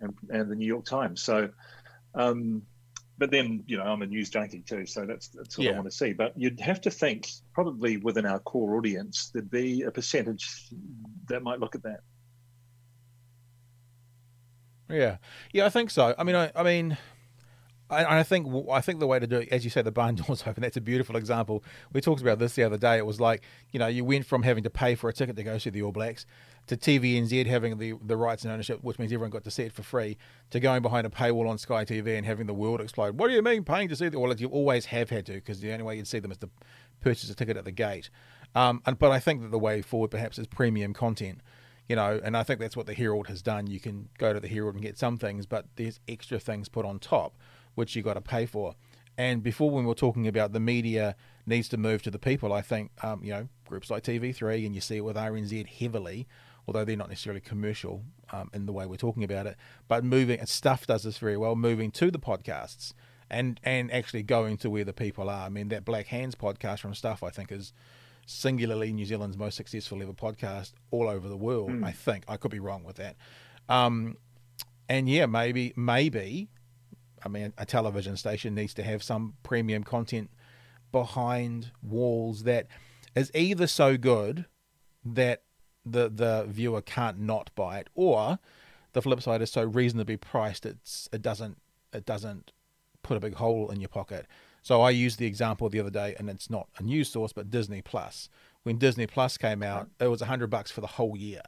and 0.00 0.14
and 0.30 0.50
the 0.50 0.56
New 0.56 0.66
York 0.66 0.84
Times. 0.84 1.22
So, 1.22 1.48
um, 2.14 2.62
but 3.18 3.30
then 3.30 3.64
you 3.66 3.76
know 3.76 3.84
I'm 3.84 4.02
a 4.02 4.06
news 4.06 4.30
junkie 4.30 4.60
too, 4.60 4.86
so 4.86 5.04
that's 5.06 5.28
that's 5.28 5.58
what 5.58 5.64
Yeah. 5.64 5.72
I 5.72 5.74
want 5.74 5.90
to 5.90 5.96
see. 5.96 6.12
But 6.12 6.32
you'd 6.36 6.60
have 6.60 6.80
to 6.82 6.90
think 6.90 7.28
probably 7.52 7.96
within 7.96 8.26
our 8.26 8.38
core 8.38 8.76
audience 8.76 9.30
there'd 9.32 9.50
be 9.50 9.82
a 9.82 9.90
percentage 9.90 10.68
that 11.28 11.42
might 11.42 11.60
look 11.60 11.74
at 11.74 11.82
that. 11.82 12.00
Yeah, 14.90 15.18
yeah, 15.52 15.66
I 15.66 15.68
think 15.68 15.90
so. 15.90 16.14
I 16.16 16.24
mean, 16.24 16.34
I, 16.34 16.50
I 16.56 16.62
mean, 16.62 16.96
I, 17.90 18.18
I 18.18 18.22
think 18.22 18.46
I 18.70 18.80
think 18.80 19.00
the 19.00 19.06
way 19.06 19.18
to 19.18 19.26
do 19.26 19.38
it, 19.38 19.48
as 19.50 19.64
you 19.64 19.70
say, 19.70 19.82
the 19.82 19.92
barn 19.92 20.14
doors 20.26 20.44
open. 20.46 20.62
That's 20.62 20.76
a 20.76 20.80
beautiful 20.80 21.16
example. 21.16 21.64
We 21.92 22.00
talked 22.00 22.20
about 22.20 22.38
this 22.38 22.54
the 22.54 22.62
other 22.64 22.76
day. 22.76 22.98
It 22.98 23.06
was 23.06 23.20
like 23.20 23.42
you 23.72 23.78
know 23.78 23.86
you 23.86 24.04
went 24.04 24.26
from 24.26 24.42
having 24.42 24.64
to 24.64 24.70
pay 24.70 24.94
for 24.94 25.08
a 25.08 25.12
ticket 25.12 25.36
to 25.36 25.42
go 25.42 25.58
see 25.58 25.70
the 25.70 25.82
All 25.82 25.92
Blacks 25.92 26.26
to 26.66 26.76
TVNZ 26.76 27.46
having 27.46 27.78
the 27.78 27.94
the 28.04 28.16
rights 28.16 28.44
and 28.44 28.52
ownership, 28.52 28.82
which 28.82 28.98
means 28.98 29.12
everyone 29.12 29.30
got 29.30 29.44
to 29.44 29.50
see 29.50 29.64
it 29.64 29.72
for 29.72 29.82
free, 29.82 30.16
to 30.50 30.60
going 30.60 30.82
behind 30.82 31.06
a 31.06 31.10
paywall 31.10 31.48
on 31.48 31.58
Sky 31.58 31.84
TV 31.84 32.16
and 32.16 32.26
having 32.26 32.46
the 32.46 32.54
world 32.54 32.80
explode. 32.80 33.18
What 33.18 33.28
do 33.28 33.34
you 33.34 33.42
mean 33.42 33.64
paying 33.64 33.88
to 33.88 33.96
see 33.96 34.08
the 34.08 34.18
All 34.18 34.26
Blacks? 34.26 34.40
You 34.40 34.48
always 34.48 34.86
have 34.86 35.10
had 35.10 35.26
to 35.26 35.32
because 35.32 35.60
the 35.60 35.72
only 35.72 35.84
way 35.84 35.96
you'd 35.96 36.08
see 36.08 36.18
them 36.18 36.30
is 36.30 36.38
to 36.38 36.50
purchase 37.00 37.30
a 37.30 37.34
ticket 37.34 37.56
at 37.56 37.64
the 37.64 37.72
gate. 37.72 38.10
Um, 38.54 38.82
and, 38.86 38.98
but 38.98 39.10
I 39.10 39.20
think 39.20 39.42
that 39.42 39.50
the 39.50 39.58
way 39.58 39.82
forward 39.82 40.10
perhaps 40.10 40.38
is 40.38 40.46
premium 40.46 40.94
content 40.94 41.40
you 41.88 41.96
know, 41.96 42.20
and 42.22 42.36
I 42.36 42.42
think 42.42 42.60
that's 42.60 42.76
what 42.76 42.86
the 42.86 42.94
Herald 42.94 43.28
has 43.28 43.40
done. 43.40 43.66
You 43.66 43.80
can 43.80 44.10
go 44.18 44.32
to 44.32 44.40
the 44.40 44.48
Herald 44.48 44.74
and 44.74 44.82
get 44.82 44.98
some 44.98 45.16
things, 45.16 45.46
but 45.46 45.66
there's 45.76 46.00
extra 46.06 46.38
things 46.38 46.68
put 46.68 46.84
on 46.84 46.98
top, 46.98 47.34
which 47.78 47.94
you 47.94 48.02
got 48.02 48.14
to 48.14 48.20
pay 48.20 48.44
for. 48.44 48.74
And 49.16 49.42
before, 49.42 49.70
when 49.70 49.84
we 49.84 49.88
were 49.88 49.94
talking 49.94 50.26
about 50.26 50.52
the 50.52 50.60
media 50.60 51.16
needs 51.46 51.68
to 51.68 51.76
move 51.76 52.02
to 52.02 52.10
the 52.10 52.18
people, 52.18 52.52
I 52.52 52.60
think 52.60 52.90
um, 53.02 53.22
you 53.22 53.30
know 53.30 53.48
groups 53.66 53.90
like 53.90 54.02
TV3 54.02 54.66
and 54.66 54.74
you 54.74 54.80
see 54.80 54.96
it 54.96 55.04
with 55.04 55.16
RNZ 55.16 55.66
heavily, 55.66 56.26
although 56.66 56.84
they're 56.84 56.96
not 56.96 57.08
necessarily 57.08 57.40
commercial 57.40 58.02
um, 58.32 58.50
in 58.52 58.66
the 58.66 58.72
way 58.72 58.84
we're 58.84 58.96
talking 58.96 59.24
about 59.24 59.46
it. 59.46 59.56
But 59.86 60.04
moving, 60.04 60.40
and 60.40 60.48
Stuff 60.48 60.86
does 60.86 61.04
this 61.04 61.18
very 61.18 61.36
well, 61.36 61.56
moving 61.56 61.90
to 61.92 62.10
the 62.10 62.18
podcasts 62.18 62.92
and 63.30 63.60
and 63.62 63.92
actually 63.92 64.22
going 64.22 64.56
to 64.58 64.70
where 64.70 64.84
the 64.84 64.92
people 64.92 65.30
are. 65.30 65.46
I 65.46 65.48
mean, 65.48 65.68
that 65.68 65.84
Black 65.84 66.08
Hands 66.08 66.34
podcast 66.34 66.80
from 66.80 66.94
Stuff, 66.94 67.22
I 67.22 67.30
think, 67.30 67.52
is 67.52 67.72
singularly 68.26 68.92
New 68.92 69.06
Zealand's 69.06 69.36
most 69.36 69.56
successful 69.56 70.02
ever 70.02 70.12
podcast 70.12 70.72
all 70.90 71.08
over 71.08 71.28
the 71.28 71.36
world. 71.36 71.70
I 71.84 71.92
think 71.92 72.24
I 72.28 72.36
could 72.36 72.50
be 72.50 72.60
wrong 72.60 72.84
with 72.84 72.96
that. 72.96 73.16
Um, 73.68 74.16
and 74.88 75.08
yeah, 75.08 75.26
maybe 75.26 75.72
maybe, 75.76 76.50
I 77.28 77.30
mean, 77.30 77.52
a 77.58 77.66
television 77.66 78.16
station 78.16 78.54
needs 78.54 78.72
to 78.74 78.82
have 78.82 79.02
some 79.02 79.34
premium 79.42 79.84
content 79.84 80.30
behind 80.90 81.72
walls 81.82 82.44
that 82.44 82.68
is 83.14 83.30
either 83.34 83.66
so 83.66 83.98
good 83.98 84.46
that 85.04 85.42
the 85.84 86.08
the 86.08 86.46
viewer 86.48 86.80
can't 86.80 87.20
not 87.20 87.50
buy 87.54 87.78
it, 87.78 87.88
or 87.94 88.38
the 88.94 89.02
flip 89.02 89.20
side 89.20 89.42
is 89.42 89.52
so 89.52 89.62
reasonably 89.62 90.16
priced 90.16 90.64
it's 90.64 91.08
it 91.12 91.20
doesn't 91.20 91.58
it 91.92 92.06
doesn't 92.06 92.52
put 93.02 93.18
a 93.18 93.20
big 93.20 93.34
hole 93.34 93.70
in 93.70 93.80
your 93.80 93.88
pocket. 93.88 94.26
So 94.62 94.80
I 94.80 94.90
used 94.90 95.18
the 95.18 95.26
example 95.26 95.68
the 95.68 95.80
other 95.80 95.90
day, 95.90 96.14
and 96.18 96.30
it's 96.30 96.50
not 96.50 96.68
a 96.78 96.82
news 96.82 97.10
source, 97.10 97.32
but 97.32 97.50
Disney 97.50 97.82
Plus. 97.82 98.28
When 98.62 98.78
Disney 98.78 99.06
Plus 99.06 99.36
came 99.36 99.62
out, 99.62 99.88
it 100.00 100.08
was 100.08 100.22
a 100.22 100.26
hundred 100.26 100.48
bucks 100.48 100.70
for 100.70 100.80
the 100.80 100.86
whole 100.86 101.16
year, 101.16 101.42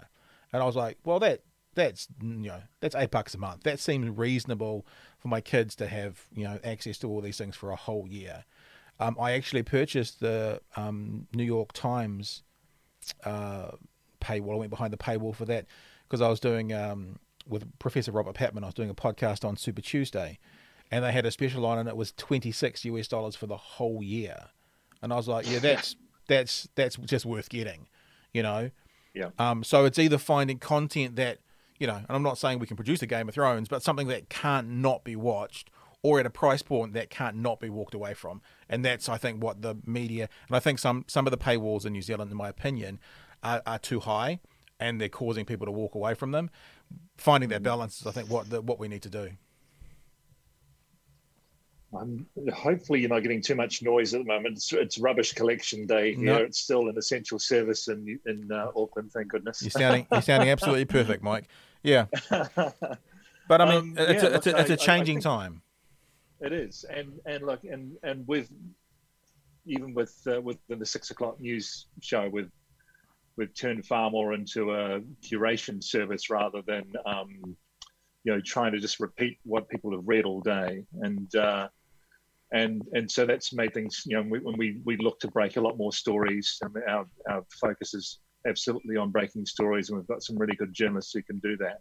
and 0.53 0.62
I 0.62 0.66
was 0.66 0.77
like, 0.77 0.99
well, 1.05 1.19
that 1.21 1.40
that's 1.74 2.09
you 2.20 2.48
know 2.48 2.62
that's 2.80 2.94
eight 2.94 3.11
bucks 3.11 3.35
a 3.35 3.38
month. 3.38 3.62
That 3.62 3.78
seems 3.78 4.16
reasonable 4.16 4.87
for 5.18 5.28
my 5.28 5.40
kids 5.40 5.74
to 5.76 5.87
have 5.87 6.24
you 6.35 6.44
know 6.44 6.59
access 6.64 6.98
to 6.98 7.09
all 7.09 7.20
these 7.20 7.38
things 7.38 7.56
for 7.56 7.70
a 7.70 7.76
whole 7.76 8.06
year. 8.09 8.44
Um, 8.98 9.16
I 9.18 9.33
actually 9.33 9.62
purchased 9.62 10.20
the 10.20 10.61
um, 10.76 11.26
New 11.35 11.44
York 11.44 11.72
Times 11.72 12.42
uh, 13.24 13.70
paywall. 14.20 14.54
I 14.54 14.59
went 14.59 14.70
behind 14.70 14.92
the 14.92 14.98
paywall 14.98 15.35
for 15.35 15.46
that 15.46 15.66
because 16.06 16.20
I 16.20 16.28
was 16.28 16.40
doing 16.40 16.72
um, 16.72 17.18
with 17.48 17.66
Professor 17.78 18.12
Robert 18.12 18.35
Patman. 18.35 18.64
I 18.64 18.68
was 18.68 18.74
doing 18.74 18.90
a 18.90 18.94
podcast 18.94 19.44
on 19.44 19.56
Super 19.56 19.80
Tuesday, 19.80 20.38
and 20.90 21.04
they 21.04 21.12
had 21.12 21.24
a 21.24 21.30
special 21.30 21.64
on, 21.66 21.78
and 21.78 21.88
it 21.88 21.96
was 21.96 22.12
twenty 22.12 22.52
six 22.52 22.85
US 22.85 23.09
dollars 23.09 23.37
for 23.37 23.46
the 23.46 23.56
whole 23.56 24.02
year. 24.02 24.48
And 25.02 25.12
I 25.12 25.16
was 25.16 25.28
like, 25.28 25.50
yeah, 25.50 25.61
that's 25.61 25.96
that's 26.26 26.68
that's 26.74 26.96
just 26.96 27.24
worth 27.24 27.48
getting, 27.48 27.87
you 28.35 28.42
know. 28.42 28.70
Yeah. 29.14 29.30
Um. 29.38 29.64
So 29.64 29.85
it's 29.85 29.98
either 29.98 30.18
finding 30.18 30.59
content 30.59 31.16
that 31.16 31.38
you 31.81 31.87
know, 31.87 31.97
and 31.97 32.07
I'm 32.09 32.23
not 32.23 32.38
saying 32.38 32.61
we 32.61 32.66
can 32.66 32.77
produce 32.77 33.03
a 33.03 33.07
Game 33.07 33.29
of 33.29 33.35
Thrones, 33.35 33.66
but 33.66 33.83
something 33.83 34.07
that 34.09 34.29
can't 34.29 34.69
not 34.69 35.03
be 35.03 35.16
watched, 35.16 35.71
or 36.03 36.21
at 36.21 36.27
a 36.27 36.31
price 36.31 36.62
point 36.62 36.93
that 36.93 37.11
can't 37.11 37.37
not 37.37 37.59
be 37.59 37.71
walked 37.71 37.95
away 37.95 38.14
from. 38.14 38.43
And 38.69 38.85
that's, 38.85 39.09
I 39.09 39.16
think, 39.16 39.43
what 39.43 39.62
the 39.62 39.77
media 39.85 40.29
and 40.47 40.57
I 40.57 40.61
think 40.61 40.79
some 40.79 41.05
some 41.09 41.27
of 41.27 41.31
the 41.31 41.38
paywalls 41.38 41.85
in 41.87 41.93
New 41.93 42.03
Zealand, 42.03 42.31
in 42.31 42.37
my 42.37 42.51
opinion, 42.51 43.01
are, 43.43 43.62
are 43.66 43.79
too 43.79 44.01
high, 44.01 44.40
and 44.79 45.01
they're 45.01 45.09
causing 45.09 45.47
people 45.47 45.66
to 45.66 45.73
walk 45.73 45.95
away 45.95 46.14
from 46.14 46.33
them. 46.33 46.51
Finding 47.16 47.49
that 47.49 47.62
balance 47.62 48.01
is, 48.01 48.07
I 48.07 48.11
think, 48.11 48.31
what 48.31 48.51
the, 48.51 48.61
what 48.61 48.79
we 48.79 48.87
need 48.87 49.03
to 49.03 49.11
do. 49.11 49.31
Um, 51.97 52.27
hopefully, 52.55 53.01
you're 53.01 53.09
not 53.09 53.21
getting 53.21 53.43
too 53.43 53.55
much 53.55 53.83
noise 53.83 54.14
at 54.14 54.21
the 54.21 54.27
moment. 54.27 54.57
It's, 54.57 54.73
it's 54.73 54.99
rubbish 54.99 55.33
collection 55.33 55.87
day 55.87 56.14
here. 56.14 56.37
It's 56.37 56.59
still 56.59 56.88
an 56.88 56.97
essential 56.97 57.38
service 57.38 57.88
in 57.88 58.21
in 58.27 58.53
uh, 58.53 58.71
Auckland. 58.77 59.12
Thank 59.12 59.29
goodness. 59.29 59.62
You're 59.62 59.71
sounding 59.71 60.07
you're 60.12 60.23
sounding 60.23 60.51
absolutely 60.51 60.85
perfect, 60.99 61.23
Mike. 61.23 61.49
Yeah, 61.83 62.07
but 62.31 63.61
I 63.61 63.64
mean, 63.64 63.77
um, 63.77 63.95
it's, 63.97 64.23
yeah, 64.23 64.29
a, 64.29 64.35
it's, 64.35 64.47
look, 64.47 64.57
a, 64.57 64.61
it's, 64.61 64.71
a, 64.71 64.77
changing 64.77 65.16
I, 65.19 65.21
I 65.21 65.23
time. 65.23 65.62
It 66.40 66.53
is, 66.53 66.85
and 66.88 67.12
and 67.27 67.45
look, 67.45 67.64
and 67.64 67.97
and 68.03 68.27
with 68.27 68.51
even 69.66 69.95
with 69.95 70.14
uh, 70.27 70.40
within 70.40 70.79
the 70.79 70.87
six 70.87 71.11
o'clock 71.11 71.40
news 71.40 71.87
show, 72.01 72.29
with 72.29 72.51
we've 73.37 73.55
turned 73.55 73.87
far 73.87 74.11
more 74.11 74.35
into 74.35 74.73
a 74.73 75.01
curation 75.23 75.83
service 75.83 76.29
rather 76.31 76.62
than 76.66 76.85
um, 77.07 77.57
you 78.25 78.33
know 78.33 78.40
trying 78.40 78.73
to 78.73 78.79
just 78.79 79.01
repeat 79.01 79.38
what 79.45 79.69
people 79.69 79.93
have 79.93 80.07
read 80.07 80.25
all 80.25 80.40
day 80.40 80.85
and. 81.01 81.35
Uh, 81.35 81.69
and 82.53 82.83
and 82.95 83.09
so 83.09 83.25
that's 83.25 83.53
made 83.53 83.73
things 83.73 84.03
you 84.07 84.16
know 84.16 84.25
when 84.25 84.57
we 84.59 84.81
we 84.85 84.97
look 84.97 85.21
to 85.21 85.29
break 85.29 85.57
a 85.57 85.61
lot 85.61 85.77
more 85.77 85.93
stories 85.93 86.59
and 86.62 86.77
our 86.88 87.07
our 87.29 87.45
focus 87.61 87.95
is 87.95 88.19
absolutely 88.46 88.96
on 88.96 89.11
breaking 89.11 89.46
stories 89.46 89.88
and 89.88 89.98
we've 89.98 90.09
got 90.09 90.22
some 90.22 90.37
really 90.37 90.57
good 90.57 90.72
journalists 90.72 91.12
who 91.12 91.22
can 91.22 91.38
do 91.38 91.57
that. 91.59 91.81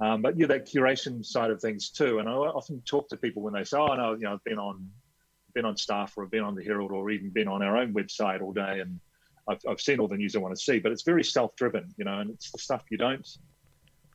Um, 0.00 0.22
but 0.22 0.38
yeah 0.38 0.46
that 0.46 0.66
curation 0.66 1.24
side 1.24 1.50
of 1.50 1.60
things 1.60 1.90
too. 1.90 2.18
And 2.18 2.28
i 2.28 2.32
often 2.32 2.80
talk 2.82 3.08
to 3.08 3.16
people 3.16 3.42
when 3.42 3.54
they 3.54 3.64
say 3.64 3.78
oh 3.78 3.94
no 3.94 4.12
you 4.14 4.20
know 4.20 4.34
i've 4.34 4.44
been 4.44 4.58
on 4.58 4.88
been 5.54 5.64
on 5.64 5.76
Stuff 5.76 6.14
or 6.16 6.24
i've 6.24 6.30
been 6.30 6.44
on 6.44 6.54
the 6.54 6.64
herald 6.64 6.92
or 6.92 7.10
even 7.10 7.30
been 7.30 7.48
on 7.48 7.62
our 7.62 7.76
own 7.76 7.92
website 7.94 8.40
all 8.40 8.52
day 8.52 8.80
and 8.80 9.00
I've, 9.48 9.58
I've 9.68 9.80
seen 9.80 9.98
all 9.98 10.08
the 10.08 10.16
news 10.16 10.36
i 10.36 10.38
want 10.38 10.54
to 10.54 10.62
see. 10.62 10.78
But 10.78 10.92
it's 10.92 11.02
very 11.02 11.24
self-driven 11.24 11.94
you 11.96 12.04
know 12.04 12.20
and 12.20 12.30
it's 12.30 12.50
the 12.52 12.58
stuff 12.58 12.84
you 12.90 12.98
don't 12.98 13.26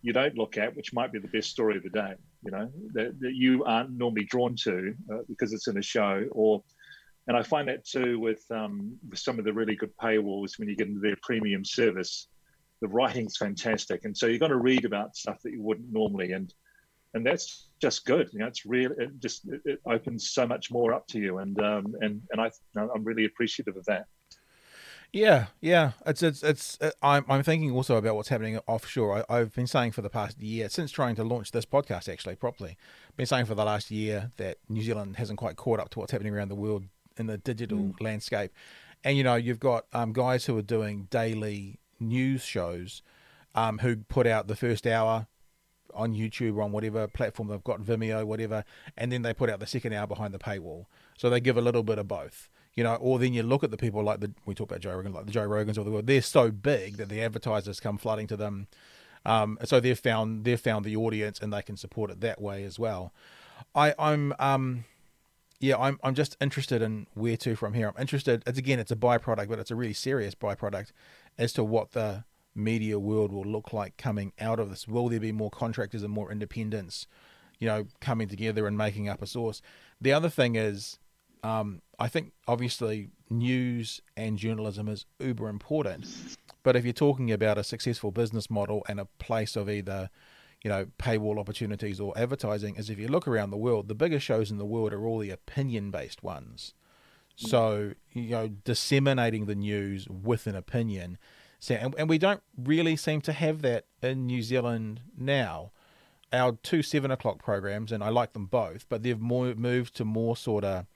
you 0.04 0.12
don't 0.12 0.38
look 0.38 0.58
at, 0.58 0.76
which 0.76 0.94
might 0.94 1.12
be 1.12 1.18
the 1.18 1.30
best 1.30 1.50
story 1.50 1.78
of 1.78 1.84
the 1.84 1.90
day, 1.90 2.14
you 2.44 2.52
know, 2.52 2.70
that, 2.92 3.18
that 3.22 3.34
you 3.34 3.64
aren't 3.64 3.92
normally 3.92 4.26
drawn 4.26 4.54
to 4.58 4.94
uh, 5.12 5.20
because 5.30 5.54
it's 5.54 5.68
in 5.70 5.78
a 5.78 5.82
show 5.82 6.28
or, 6.32 6.62
and 7.28 7.38
I 7.38 7.44
find 7.44 7.68
that 7.70 7.86
too 7.86 8.20
with, 8.20 8.44
um, 8.52 8.98
with 9.10 9.20
some 9.20 9.40
of 9.40 9.46
the 9.46 9.54
really 9.54 9.76
good 9.76 9.96
paywalls 9.98 10.60
when 10.60 10.68
you 10.68 10.76
get 10.76 10.88
into 10.88 11.00
their 11.00 11.18
premium 11.22 11.64
service, 11.64 12.28
the 12.82 12.88
writing's 12.88 13.38
fantastic. 13.38 14.04
And 14.04 14.16
so 14.16 14.26
you're 14.26 14.40
going 14.40 14.52
to 14.52 14.58
read 14.58 14.84
about 14.84 15.16
stuff 15.16 15.42
that 15.44 15.52
you 15.52 15.62
wouldn't 15.62 15.92
normally. 15.92 16.34
And, 16.34 16.54
and 17.14 17.26
that's 17.26 17.70
just 17.82 18.06
good. 18.06 18.30
You 18.34 18.40
know, 18.40 18.48
it's 18.48 18.66
really, 18.66 18.96
it 18.98 19.20
just, 19.20 19.48
it, 19.66 19.80
opens 19.86 20.32
so 20.32 20.46
much 20.46 20.70
more 20.70 20.94
up 20.94 21.08
to 21.08 21.20
you. 21.20 21.38
And, 21.38 21.58
um, 21.62 21.96
and, 22.02 22.22
and 22.32 22.42
I, 22.42 22.52
I'm 22.76 23.04
really 23.04 23.26
appreciative 23.26 23.78
of 23.78 23.86
that. 23.86 24.06
Yeah, 25.14 25.46
yeah. 25.62 25.92
It's 26.08 26.24
it's 26.24 26.42
it's. 26.42 26.80
Uh, 26.82 26.90
I'm 27.04 27.24
I'm 27.30 27.44
thinking 27.44 27.70
also 27.70 27.98
about 27.98 28.16
what's 28.16 28.30
happening 28.30 28.58
offshore. 28.66 29.24
I, 29.30 29.38
have 29.38 29.54
been 29.54 29.68
saying 29.68 29.92
for 29.92 30.02
the 30.02 30.10
past 30.10 30.42
year, 30.42 30.68
since 30.70 30.90
trying 30.90 31.14
to 31.18 31.24
launch 31.24 31.52
this 31.52 31.66
podcast, 31.66 32.12
actually 32.12 32.36
properly, 32.36 32.78
been 33.16 33.28
saying 33.28 33.46
for 33.46 33.54
the 33.54 33.64
last 33.64 33.92
year 33.92 34.32
that 34.38 34.58
New 34.70 34.82
Zealand 34.82 35.18
hasn't 35.18 35.38
quite 35.38 35.56
caught 35.56 35.80
up 35.80 35.90
to 35.90 36.00
what's 36.00 36.12
happening 36.12 36.34
around 36.34 36.50
the 36.50 36.56
world 36.56 36.86
in 37.18 37.28
the 37.28 37.38
digital 37.38 37.78
mm. 37.78 38.02
landscape. 38.02 38.52
And 39.04 39.18
you 39.18 39.24
know, 39.24 39.36
you've 39.36 39.60
got 39.60 39.86
um, 39.94 40.14
guys 40.14 40.46
who 40.46 40.58
are 40.58 40.64
doing 40.64 41.08
daily 41.10 41.80
news 42.00 42.44
shows, 42.44 43.02
um, 43.56 43.80
who 43.80 43.98
put 43.98 44.28
out 44.28 44.48
the 44.48 44.56
first 44.56 44.88
hour 44.88 45.28
on 45.94 46.14
YouTube 46.14 46.56
or 46.56 46.64
on 46.64 46.72
whatever 46.72 47.08
platform 47.08 47.50
they've 47.50 47.64
got, 47.64 47.82
Vimeo, 47.82 48.26
whatever, 48.26 48.64
and 48.98 49.12
then 49.12 49.22
they 49.22 49.34
put 49.34 49.50
out 49.50 49.60
the 49.60 49.68
second 49.68 49.94
hour 49.94 50.08
behind 50.08 50.34
the 50.34 50.40
paywall. 50.40 50.86
So 51.18 51.30
they 51.30 51.40
give 51.40 51.58
a 51.58 51.62
little 51.62 51.84
bit 51.84 52.00
of 52.00 52.08
both 52.08 52.50
you 52.76 52.84
know, 52.84 52.96
or 52.96 53.20
then 53.20 53.34
you 53.34 53.44
look 53.44 53.64
at 53.64 53.72
the 53.72 53.78
people 53.78 54.04
like 54.04 54.20
the 54.20 54.32
we 54.46 54.56
talk 54.56 54.70
about 54.70 54.82
Joe 54.82 54.96
Rogan, 54.96 55.14
like 55.14 55.26
the 55.26 55.32
Joe 55.32 55.48
Rogans 55.48 55.78
of 55.78 55.86
the 55.86 55.92
world. 55.92 56.08
They're 56.08 56.22
so 56.22 56.50
big 56.52 56.98
that 56.98 57.10
the 57.10 57.22
advertisers 57.22 57.80
come 57.80 57.98
flooding 57.98 58.28
to 58.28 58.38
them, 58.38 58.68
um, 59.26 59.58
so 59.64 59.80
they've 59.80 59.98
found 59.98 60.44
they've 60.44 60.60
found 60.60 60.86
the 60.86 60.96
audience 60.96 61.40
and 61.40 61.54
they 61.54 61.62
can 61.62 61.78
support 61.78 62.10
it 62.10 62.22
that 62.22 62.42
way 62.42 62.64
as 62.64 62.80
well. 62.80 63.14
I, 63.76 63.94
I'm 64.00 64.34
um, 64.40 64.86
yeah, 65.64 65.78
I'm 65.78 65.98
I'm 66.04 66.14
just 66.14 66.36
interested 66.42 66.82
in 66.82 67.08
where 67.14 67.38
to 67.38 67.56
from 67.56 67.74
here. 67.74 67.88
I'm 67.88 68.02
interested. 68.02 68.44
It's 68.46 68.60
again, 68.60 68.80
it's 68.80 68.92
a 68.92 68.98
byproduct, 68.98 69.48
but 69.48 69.60
it's 69.60 69.72
a 69.72 69.78
really 69.78 69.94
serious 69.94 70.36
byproduct 70.36 70.92
as 71.38 71.54
to 71.54 71.64
what 71.64 71.94
the 71.94 72.26
media 72.54 73.00
world 73.00 73.32
will 73.32 73.46
look 73.46 73.72
like 73.72 73.96
coming 73.96 74.34
out 74.42 74.60
of 74.60 74.70
this. 74.70 74.90
Will 74.90 75.08
there 75.08 75.22
be 75.22 75.32
more 75.32 75.50
contractors 75.50 76.04
and 76.04 76.12
more 76.12 76.30
independents, 76.34 77.08
you 77.60 77.68
know, 77.68 77.88
coming 78.02 78.28
together 78.28 78.68
and 78.68 78.78
making 78.78 79.08
up 79.08 79.22
a 79.22 79.26
source? 79.26 79.62
The 80.02 80.12
other 80.12 80.28
thing 80.28 80.58
is 80.58 81.00
um, 81.46 81.82
I 81.98 82.10
think 82.10 82.34
obviously 82.46 83.12
news 83.30 84.02
and 84.18 84.38
journalism 84.38 84.90
is 84.90 85.06
uber 85.22 85.48
important, 85.48 86.06
but 86.64 86.76
if 86.76 86.84
you're 86.84 86.92
talking 86.92 87.32
about 87.32 87.58
a 87.58 87.64
successful 87.64 88.12
business 88.12 88.50
model 88.50 88.84
and 88.90 89.00
a 89.00 89.06
place 89.18 89.56
of 89.56 89.70
either, 89.70 90.10
you 90.64 90.70
know, 90.70 90.88
paywall 90.98 91.40
opportunities 91.40 92.00
or 92.00 92.18
advertising, 92.18 92.76
is 92.76 92.90
if 92.90 92.98
you 92.98 93.08
look 93.08 93.28
around 93.28 93.52
the 93.52 93.58
world, 93.58 93.88
the 93.88 93.96
biggest 93.96 94.26
shows 94.26 94.50
in 94.50 94.58
the 94.58 94.66
world 94.66 94.94
are 94.94 95.06
all 95.06 95.20
the 95.20 95.30
opinion-based 95.30 96.24
ones. 96.24 96.74
Mm. 97.38 97.50
So 97.50 97.94
you 98.12 98.30
know, 98.30 98.48
disseminating 98.64 99.46
the 99.46 99.56
news 99.56 100.08
with 100.08 100.48
an 100.48 100.56
opinion, 100.56 101.18
so, 101.60 101.76
and, 101.76 101.96
and 101.98 102.10
we 102.10 102.18
don't 102.18 102.42
really 102.58 102.96
seem 102.96 103.22
to 103.22 103.34
have 103.34 103.62
that 103.62 103.86
in 104.02 104.26
New 104.26 104.42
Zealand 104.42 105.02
now. 105.18 105.72
Our 106.32 106.54
two 106.64 106.82
seven 106.82 107.12
o'clock 107.12 107.44
programs, 107.44 107.92
and 107.92 108.04
I 108.04 108.10
like 108.10 108.34
them 108.34 108.48
both, 108.48 108.88
but 108.90 109.04
they've 109.04 109.20
more 109.20 109.54
moved 109.54 109.96
to 109.98 110.06
more 110.06 110.36
sort 110.36 110.64
of 110.64 110.88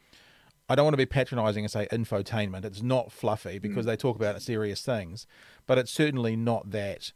I 0.70 0.76
don't 0.76 0.86
want 0.86 0.94
to 0.94 0.98
be 0.98 1.06
patronizing 1.06 1.64
and 1.64 1.72
say 1.72 1.88
infotainment. 1.92 2.66
It's 2.66 2.82
not 2.82 3.12
fluffy 3.12 3.58
because 3.60 3.86
mm. 3.86 3.90
they 3.90 3.96
talk 3.96 4.18
about 4.18 4.42
serious 4.42 4.82
things, 4.82 5.26
but 5.66 5.78
it's 5.78 5.92
certainly 5.92 6.36
not 6.36 6.72
that, 6.72 7.14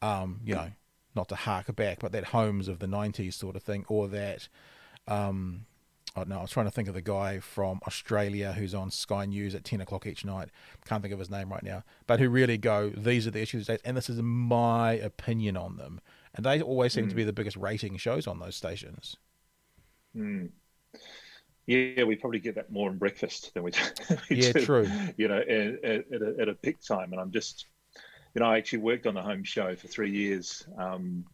um, 0.00 0.40
you 0.44 0.54
know, 0.54 0.70
not 1.14 1.28
to 1.28 1.36
hark 1.36 1.74
back, 1.76 1.98
but 2.00 2.12
that 2.12 2.24
Holmes 2.24 2.68
of 2.68 2.78
the 2.78 2.86
90s 2.86 3.34
sort 3.34 3.56
of 3.56 3.62
thing, 3.62 3.84
or 3.88 4.08
that, 4.08 4.48
um, 5.08 5.66
I 6.16 6.20
don't 6.20 6.28
know, 6.28 6.38
I 6.38 6.42
was 6.42 6.50
trying 6.50 6.66
to 6.66 6.72
think 6.72 6.88
of 6.88 6.94
the 6.94 7.02
guy 7.02 7.40
from 7.40 7.80
Australia 7.86 8.52
who's 8.52 8.74
on 8.74 8.90
Sky 8.90 9.26
News 9.26 9.54
at 9.54 9.64
10 9.64 9.80
o'clock 9.80 10.06
each 10.06 10.24
night. 10.24 10.48
Can't 10.86 11.02
think 11.02 11.12
of 11.12 11.18
his 11.18 11.30
name 11.30 11.50
right 11.50 11.62
now, 11.62 11.82
but 12.06 12.20
who 12.20 12.28
really 12.28 12.58
go, 12.58 12.90
these 12.90 13.26
are 13.26 13.30
the 13.30 13.42
issues, 13.42 13.68
and 13.68 13.96
this 13.96 14.08
is 14.08 14.20
my 14.22 14.92
opinion 14.92 15.56
on 15.56 15.76
them. 15.76 16.00
And 16.34 16.44
they 16.44 16.60
always 16.60 16.92
seem 16.92 17.06
mm. 17.06 17.10
to 17.10 17.14
be 17.14 17.24
the 17.24 17.32
biggest 17.32 17.56
rating 17.56 17.96
shows 17.96 18.26
on 18.26 18.38
those 18.38 18.56
stations. 18.56 19.16
Mm. 20.16 20.50
Yeah, 21.66 22.04
we 22.04 22.16
probably 22.16 22.40
get 22.40 22.56
that 22.56 22.70
more 22.70 22.90
in 22.90 22.98
breakfast 22.98 23.54
than 23.54 23.62
we, 23.62 23.72
we 24.30 24.36
yeah, 24.36 24.52
do. 24.52 24.64
true. 24.64 24.88
You 25.16 25.28
know, 25.28 25.38
at, 25.38 25.84
at, 25.84 26.22
a, 26.22 26.34
at, 26.40 26.48
a, 26.48 26.54
peak 26.54 26.76
time, 26.82 27.12
and 27.12 27.20
I'm 27.20 27.30
just, 27.30 27.66
you 28.34 28.40
know, 28.40 28.46
I 28.46 28.58
actually 28.58 28.80
worked 28.80 29.06
on 29.06 29.14
the 29.14 29.22
Holmes 29.22 29.48
show 29.48 29.74
for 29.76 29.86
three 29.86 30.10
years, 30.10 30.66
um, 30.78 31.24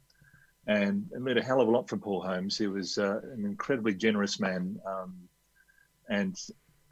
and, 0.66 1.08
and 1.12 1.24
learned 1.24 1.38
a 1.38 1.42
hell 1.42 1.60
of 1.60 1.68
a 1.68 1.70
lot 1.70 1.88
from 1.88 2.00
Paul 2.00 2.22
Holmes. 2.22 2.58
He 2.58 2.66
was 2.66 2.98
uh, 2.98 3.20
an 3.32 3.44
incredibly 3.44 3.94
generous 3.94 4.38
man, 4.38 4.78
um, 4.86 5.14
and 6.08 6.36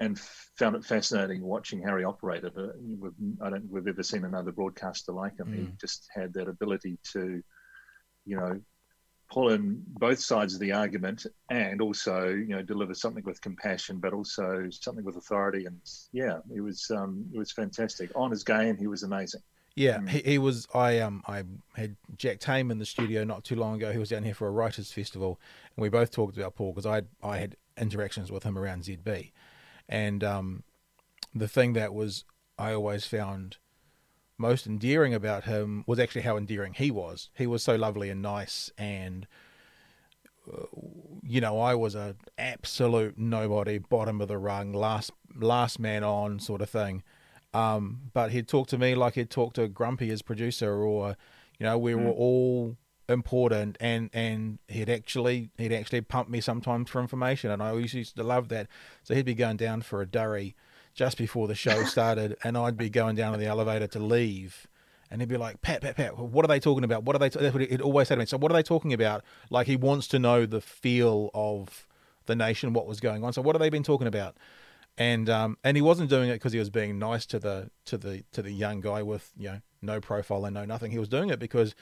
and 0.01 0.19
found 0.19 0.77
it 0.77 0.85
fascinating 0.85 1.43
watching 1.43 1.83
how 1.83 1.97
he 1.97 2.05
operated. 2.05 2.53
I 2.57 3.51
don't 3.51 3.61
think 3.61 3.73
we've 3.73 3.89
ever 3.89 4.03
seen 4.03 4.25
another 4.25 4.53
broadcaster 4.53 5.13
like 5.13 5.39
him. 5.39 5.49
Mm. 5.49 5.57
He 5.57 5.73
just 5.81 6.09
had 6.15 6.33
that 6.35 6.49
ability 6.49 6.99
to, 7.15 7.43
you 8.25 8.37
know, 8.37 8.61
pull 9.29 9.51
in 9.51 9.83
both 9.89 10.21
sides 10.21 10.55
of 10.55 10.61
the 10.61 10.73
argument 10.73 11.27
and 11.51 11.81
also 11.83 12.29
you 12.29 12.49
know 12.49 12.63
deliver 12.63 12.95
something 12.95 13.25
with 13.25 13.41
compassion 13.43 13.99
but 13.99 14.15
also 14.15 14.69
something 14.71 15.05
with 15.05 15.17
authority 15.17 15.67
and 15.67 15.79
yeah 16.13 16.39
it 16.55 16.63
was 16.63 16.91
um 16.91 17.27
it 17.35 17.39
was 17.39 17.53
fantastic 17.53 18.11
on 18.15 18.31
his 18.31 18.43
game 18.43 18.77
he 18.77 18.87
was 18.87 19.03
amazing 19.03 19.43
yeah 19.79 19.99
mm. 19.99 20.09
he, 20.09 20.21
he 20.21 20.39
was 20.39 20.67
i 20.75 20.99
um 20.99 21.23
i 21.27 21.43
had 21.75 21.97
jack 22.17 22.39
tame 22.39 22.71
in 22.71 22.79
the 22.79 22.87
studio 22.87 23.25
not 23.25 23.45
too 23.45 23.57
long 23.57 23.77
ago 23.77 23.93
he 23.93 23.99
was 23.99 24.09
down 24.09 24.23
here 24.23 24.35
for 24.35 24.49
a 24.49 24.51
writers 24.51 24.93
festival 24.93 25.41
and 25.77 25.83
we 25.83 25.89
both 25.89 26.11
talked 26.11 26.37
about 26.37 26.55
paul 26.55 26.73
because 26.73 26.87
i 26.87 27.03
i 27.23 27.39
had 27.39 27.57
interactions 27.77 28.31
with 28.31 28.43
him 28.43 28.59
around 28.59 28.83
zb 28.83 29.31
and 29.89 30.25
um 30.25 30.63
the 31.35 31.49
thing 31.49 31.73
that 31.73 31.95
was 31.95 32.25
i 32.59 32.73
always 32.73 33.05
found 33.05 33.59
most 34.39 34.67
endearing 34.67 35.13
about 35.13 35.45
him 35.45 35.85
was 35.87 35.99
actually 35.99 36.23
how 36.23 36.37
endearing 36.37 36.73
he 36.73 36.91
was. 36.91 37.29
He 37.35 37.47
was 37.47 37.63
so 37.63 37.75
lovely 37.75 38.09
and 38.09 38.23
nice, 38.23 38.71
and 38.79 39.27
uh, 40.51 40.67
you 41.23 41.41
know, 41.41 41.61
I 41.61 41.75
was 41.75 41.95
a 41.95 42.15
absolute 42.39 43.19
nobody, 43.19 43.79
bottom 43.79 44.21
of 44.21 44.29
the 44.29 44.39
rung, 44.39 44.73
last 44.73 45.11
last 45.37 45.79
man 45.79 46.05
on 46.05 46.39
sort 46.39 46.63
of 46.63 46.71
thing. 46.71 47.03
Um, 47.55 48.11
but 48.13 48.31
he'd 48.31 48.49
talk 48.49 48.69
to 48.69 48.79
me 48.79 48.95
like 48.95 49.15
he'd 49.15 49.31
talk 49.31 49.55
to 49.55 49.69
Grumpy 49.69 50.11
as 50.11 50.23
producer, 50.23 50.83
or 50.83 51.17
you 51.59 51.65
know, 51.65 51.79
we 51.79 51.93
mm. 51.93 52.05
were 52.05 52.11
all 52.11 52.77
important 53.09 53.77
and 53.81 54.11
and 54.13 54.59
he'd 54.69 54.91
actually 54.91 55.51
he'd 55.57 55.73
actually 55.73 56.01
pump 56.01 56.29
me 56.29 56.41
sometimes 56.41 56.91
for 56.91 57.01
information 57.01 57.51
and 57.51 57.63
I 57.63 57.71
always 57.71 57.95
used 57.95 58.17
to 58.17 58.23
love 58.23 58.49
that. 58.49 58.69
So 59.03 59.15
he'd 59.15 59.25
be 59.25 59.35
going 59.35 59.57
down 59.57 59.83
for 59.83 60.03
a 60.03 60.07
durry 60.07 60.55
just 60.95 61.17
before 61.17 61.49
the 61.49 61.55
show 61.55 61.85
started 61.85 62.37
and 62.45 62.57
I'd 62.57 62.77
be 62.77 62.91
going 62.91 63.17
down 63.17 63.33
to 63.33 63.39
the 63.39 63.47
elevator 63.47 63.87
to 63.89 63.99
leave 63.99 64.67
and 65.11 65.23
he'd 65.23 65.29
be 65.29 65.39
like 65.39 65.63
Pat 65.63 65.81
Pat 65.81 65.97
Pat 65.97 66.19
what 66.19 66.45
are 66.45 66.49
they 66.49 66.61
talking 66.61 66.85
about? 66.85 67.05
What 67.05 67.17
are 67.17 67.19
they 67.19 67.31
t-? 67.31 67.41
that's 67.41 67.55
what 67.55 67.69
he'd 67.69 67.81
always 67.81 68.09
say 68.09 68.15
to 68.15 68.19
me. 68.19 68.27
So 68.27 68.37
what 68.37 68.53
are 68.53 68.55
they 68.55 68.63
talking 68.63 68.93
about? 68.93 69.25
Like 69.49 69.67
he 69.67 69.77
wants 69.77 70.07
to 70.09 70.19
know 70.19 70.45
the 70.45 70.61
feel 70.61 71.31
of 71.33 71.87
the 72.27 72.37
nation 72.37 72.75
what 72.75 72.87
was 72.87 73.01
going 73.01 73.25
on. 73.25 73.33
So 73.33 73.41
what 73.41 73.57
have 73.57 73.61
they 73.61 73.71
been 73.71 73.83
talking 73.83 74.07
about 74.07 74.37
and 74.99 75.31
um 75.31 75.57
and 75.65 75.77
he 75.77 75.81
wasn't 75.81 76.11
doing 76.11 76.29
it 76.29 76.35
because 76.35 76.53
he 76.53 76.59
was 76.59 76.71
being 76.71 76.99
nice 76.99 77.25
to 77.25 77.39
the 77.39 77.71
to 77.87 77.97
the 77.97 78.25
to 78.33 78.43
the 78.43 78.51
young 78.51 78.81
guy 78.81 79.03
with 79.03 79.33
you 79.39 79.49
know 79.49 79.61
no 79.81 80.01
profile 80.01 80.45
and 80.45 80.55
no 80.55 80.65
nothing 80.65 80.91
he 80.91 80.99
was 80.99 81.09
doing 81.09 81.31
it 81.31 81.39
because 81.39 81.75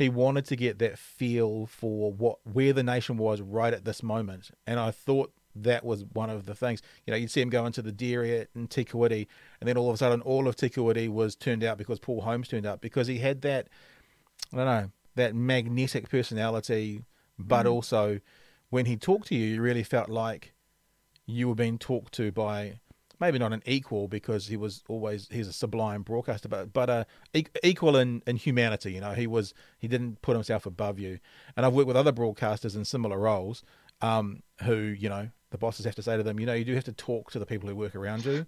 he 0.00 0.08
wanted 0.08 0.46
to 0.46 0.56
get 0.56 0.78
that 0.78 0.98
feel 0.98 1.66
for 1.66 2.10
what 2.10 2.38
where 2.50 2.72
the 2.72 2.82
nation 2.82 3.18
was 3.18 3.42
right 3.42 3.74
at 3.74 3.84
this 3.84 4.02
moment. 4.02 4.50
And 4.66 4.80
I 4.80 4.90
thought 4.90 5.30
that 5.54 5.84
was 5.84 6.06
one 6.06 6.30
of 6.30 6.46
the 6.46 6.54
things. 6.54 6.80
You 7.06 7.10
know, 7.10 7.18
you'd 7.18 7.30
see 7.30 7.42
him 7.42 7.50
go 7.50 7.66
into 7.66 7.82
the 7.82 7.92
dairy 7.92 8.46
in 8.54 8.66
Te 8.66 8.86
Kuiti, 8.86 9.26
and 9.60 9.68
then 9.68 9.76
all 9.76 9.90
of 9.90 9.94
a 9.94 9.98
sudden, 9.98 10.22
all 10.22 10.48
of 10.48 10.56
Te 10.56 10.70
Kuiti 10.70 11.10
was 11.10 11.36
turned 11.36 11.62
out 11.62 11.76
because 11.76 11.98
Paul 11.98 12.22
Holmes 12.22 12.48
turned 12.48 12.64
up 12.64 12.80
because 12.80 13.08
he 13.08 13.18
had 13.18 13.42
that, 13.42 13.68
I 14.54 14.56
don't 14.56 14.64
know, 14.64 14.90
that 15.16 15.34
magnetic 15.34 16.08
personality, 16.08 17.02
but 17.38 17.66
mm. 17.66 17.72
also 17.72 18.20
when 18.70 18.86
he 18.86 18.96
talked 18.96 19.26
to 19.26 19.34
you, 19.34 19.56
you 19.56 19.60
really 19.60 19.82
felt 19.82 20.08
like 20.08 20.54
you 21.30 21.48
were 21.48 21.54
being 21.54 21.78
talked 21.78 22.12
to 22.14 22.32
by 22.32 22.80
maybe 23.20 23.38
not 23.38 23.52
an 23.52 23.62
equal 23.66 24.08
because 24.08 24.46
he 24.46 24.56
was 24.56 24.82
always 24.88 25.28
he's 25.30 25.46
a 25.46 25.52
sublime 25.52 26.02
broadcaster, 26.02 26.48
but 26.48 26.72
but 26.72 26.88
a 26.88 27.06
equal 27.62 27.96
in, 27.96 28.22
in 28.26 28.36
humanity. 28.36 28.92
You 28.94 29.00
know, 29.00 29.12
he 29.12 29.26
was 29.26 29.54
he 29.78 29.86
didn't 29.86 30.22
put 30.22 30.34
himself 30.34 30.66
above 30.66 30.98
you. 30.98 31.20
And 31.56 31.66
I've 31.66 31.74
worked 31.74 31.88
with 31.88 31.96
other 31.96 32.12
broadcasters 32.12 32.74
in 32.74 32.84
similar 32.84 33.18
roles, 33.18 33.62
um, 34.00 34.42
who 34.62 34.76
you 34.76 35.08
know 35.08 35.30
the 35.50 35.58
bosses 35.58 35.84
have 35.84 35.96
to 35.96 36.02
say 36.02 36.16
to 36.16 36.22
them, 36.22 36.38
you 36.38 36.46
know, 36.46 36.54
you 36.54 36.64
do 36.64 36.74
have 36.74 36.84
to 36.84 36.92
talk 36.92 37.30
to 37.32 37.38
the 37.38 37.46
people 37.46 37.68
who 37.68 37.74
work 37.74 37.96
around 37.96 38.24
you, 38.24 38.46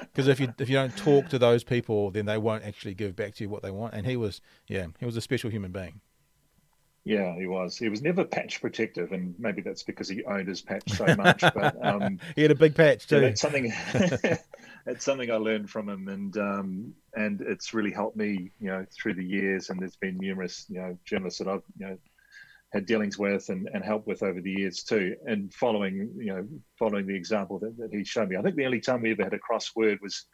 because 0.00 0.28
if 0.28 0.38
you 0.38 0.52
if 0.58 0.68
you 0.68 0.74
don't 0.74 0.96
talk 0.96 1.28
to 1.30 1.38
those 1.38 1.64
people, 1.64 2.10
then 2.10 2.26
they 2.26 2.38
won't 2.38 2.64
actually 2.64 2.94
give 2.94 3.16
back 3.16 3.34
to 3.36 3.44
you 3.44 3.48
what 3.48 3.62
they 3.62 3.70
want. 3.70 3.94
And 3.94 4.06
he 4.06 4.16
was, 4.16 4.40
yeah, 4.66 4.86
he 4.98 5.06
was 5.06 5.16
a 5.16 5.20
special 5.20 5.50
human 5.50 5.72
being. 5.72 6.00
Yeah, 7.04 7.34
he 7.34 7.46
was. 7.46 7.76
He 7.76 7.88
was 7.88 8.02
never 8.02 8.24
patch 8.24 8.60
protective, 8.60 9.12
and 9.12 9.34
maybe 9.38 9.62
that's 9.62 9.82
because 9.82 10.08
he 10.08 10.22
owned 10.24 10.48
his 10.48 10.60
patch 10.60 10.90
so 10.90 11.06
much. 11.16 11.40
But 11.40 11.76
um, 11.84 12.18
he 12.36 12.42
had 12.42 12.50
a 12.50 12.56
big 12.56 12.74
patch 12.74 13.06
too. 13.06 13.20
Yeah, 13.20 13.28
it's 13.28 13.40
something. 13.40 13.72
it's 14.86 15.04
something 15.04 15.30
I 15.30 15.36
learned 15.36 15.70
from 15.70 15.88
him, 15.88 16.08
and 16.08 16.36
um, 16.36 16.94
and 17.14 17.40
it's 17.40 17.72
really 17.72 17.90
helped 17.90 18.16
me, 18.16 18.50
you 18.60 18.68
know, 18.68 18.84
through 18.92 19.14
the 19.14 19.24
years. 19.24 19.70
And 19.70 19.80
there's 19.80 19.96
been 19.96 20.18
numerous, 20.18 20.66
you 20.68 20.80
know, 20.80 20.98
journalists 21.06 21.38
that 21.38 21.48
I've, 21.48 21.62
you 21.78 21.86
know, 21.86 21.98
had 22.72 22.86
dealings 22.86 23.18
with 23.18 23.48
and, 23.48 23.68
and 23.72 23.84
helped 23.84 24.06
with 24.06 24.22
over 24.22 24.40
the 24.40 24.52
years 24.52 24.82
too. 24.82 25.16
And 25.26 25.52
following, 25.54 26.12
you 26.16 26.34
know, 26.34 26.46
following 26.78 27.06
the 27.06 27.16
example 27.16 27.58
that, 27.60 27.76
that 27.78 27.92
he 27.92 28.04
showed 28.04 28.28
me, 28.28 28.36
I 28.36 28.42
think 28.42 28.56
the 28.56 28.66
only 28.66 28.80
time 28.80 29.02
we 29.02 29.12
ever 29.12 29.24
had 29.24 29.34
a 29.34 29.38
crossword 29.38 30.00
was 30.00 30.26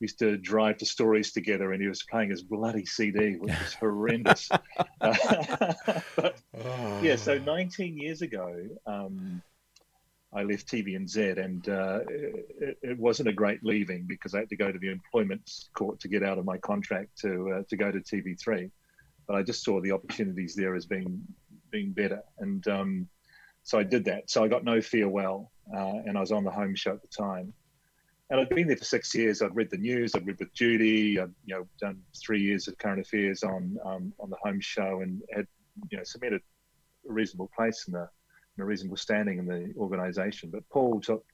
used 0.00 0.18
to 0.18 0.36
drive 0.38 0.78
to 0.78 0.86
stories 0.86 1.32
together 1.32 1.72
and 1.72 1.82
he 1.82 1.88
was 1.88 2.02
playing 2.02 2.30
his 2.30 2.42
bloody 2.42 2.86
CD, 2.86 3.36
which 3.36 3.52
was 3.58 3.74
horrendous. 3.74 4.48
but, 5.00 6.36
oh. 6.64 7.00
Yeah, 7.02 7.16
so 7.16 7.38
19 7.38 7.98
years 7.98 8.22
ago, 8.22 8.66
um, 8.86 9.42
I 10.32 10.42
left 10.44 10.68
TVNZ 10.68 11.44
and 11.44 11.68
uh, 11.68 12.00
it, 12.08 12.78
it, 12.82 12.98
wasn't 12.98 13.28
a 13.28 13.32
great 13.32 13.62
leaving 13.64 14.04
because 14.06 14.34
I 14.34 14.38
had 14.38 14.48
to 14.50 14.56
go 14.56 14.72
to 14.72 14.78
the 14.78 14.90
employment 14.90 15.50
court 15.74 16.00
to 16.00 16.08
get 16.08 16.22
out 16.22 16.38
of 16.38 16.44
my 16.44 16.56
contract 16.56 17.18
to 17.18 17.52
uh, 17.52 17.62
to 17.68 17.76
go 17.76 17.90
to 17.90 17.98
TV3. 17.98 18.70
But 19.26 19.36
I 19.36 19.42
just 19.42 19.64
saw 19.64 19.80
the 19.80 19.90
opportunities 19.90 20.54
there 20.54 20.76
as 20.76 20.86
being 20.86 21.22
being 21.70 21.90
better, 21.90 22.22
and 22.38 22.66
um, 22.68 23.08
so 23.64 23.76
I 23.78 23.82
did 23.82 24.04
that. 24.04 24.30
So 24.30 24.44
I 24.44 24.48
got 24.48 24.62
no 24.62 24.80
farewell, 24.80 25.50
uh, 25.76 25.98
and 26.06 26.16
I 26.16 26.20
was 26.20 26.30
on 26.30 26.44
the 26.44 26.50
Holmes 26.52 26.78
show 26.78 26.92
at 26.92 27.02
the 27.02 27.08
time 27.08 27.52
and 28.30 28.40
I'd 28.40 28.48
been 28.48 28.68
there 28.68 28.76
for 28.76 28.84
six 28.84 29.14
years. 29.14 29.42
I'd 29.42 29.54
read 29.54 29.70
the 29.70 29.76
news. 29.76 30.14
I'd 30.14 30.26
read 30.26 30.38
with 30.38 30.54
Judy. 30.54 31.18
I'd 31.18 31.34
you 31.44 31.54
know 31.54 31.66
done 31.80 32.00
three 32.16 32.40
years 32.40 32.68
of 32.68 32.78
current 32.78 33.00
affairs 33.00 33.42
on 33.42 33.76
um, 33.84 34.12
on 34.20 34.30
the 34.30 34.36
Holmes 34.42 34.64
show 34.64 35.00
and 35.00 35.20
had 35.32 35.46
you 35.90 35.98
know 35.98 36.04
cemented 36.04 36.42
a 37.08 37.12
reasonable 37.12 37.50
place 37.54 37.84
in, 37.88 37.94
the, 37.94 38.08
in 38.56 38.62
a 38.62 38.64
reasonable 38.64 38.96
standing 38.96 39.38
in 39.38 39.46
the 39.46 39.72
organisation. 39.76 40.50
But 40.50 40.68
Paul 40.70 41.00
took 41.00 41.24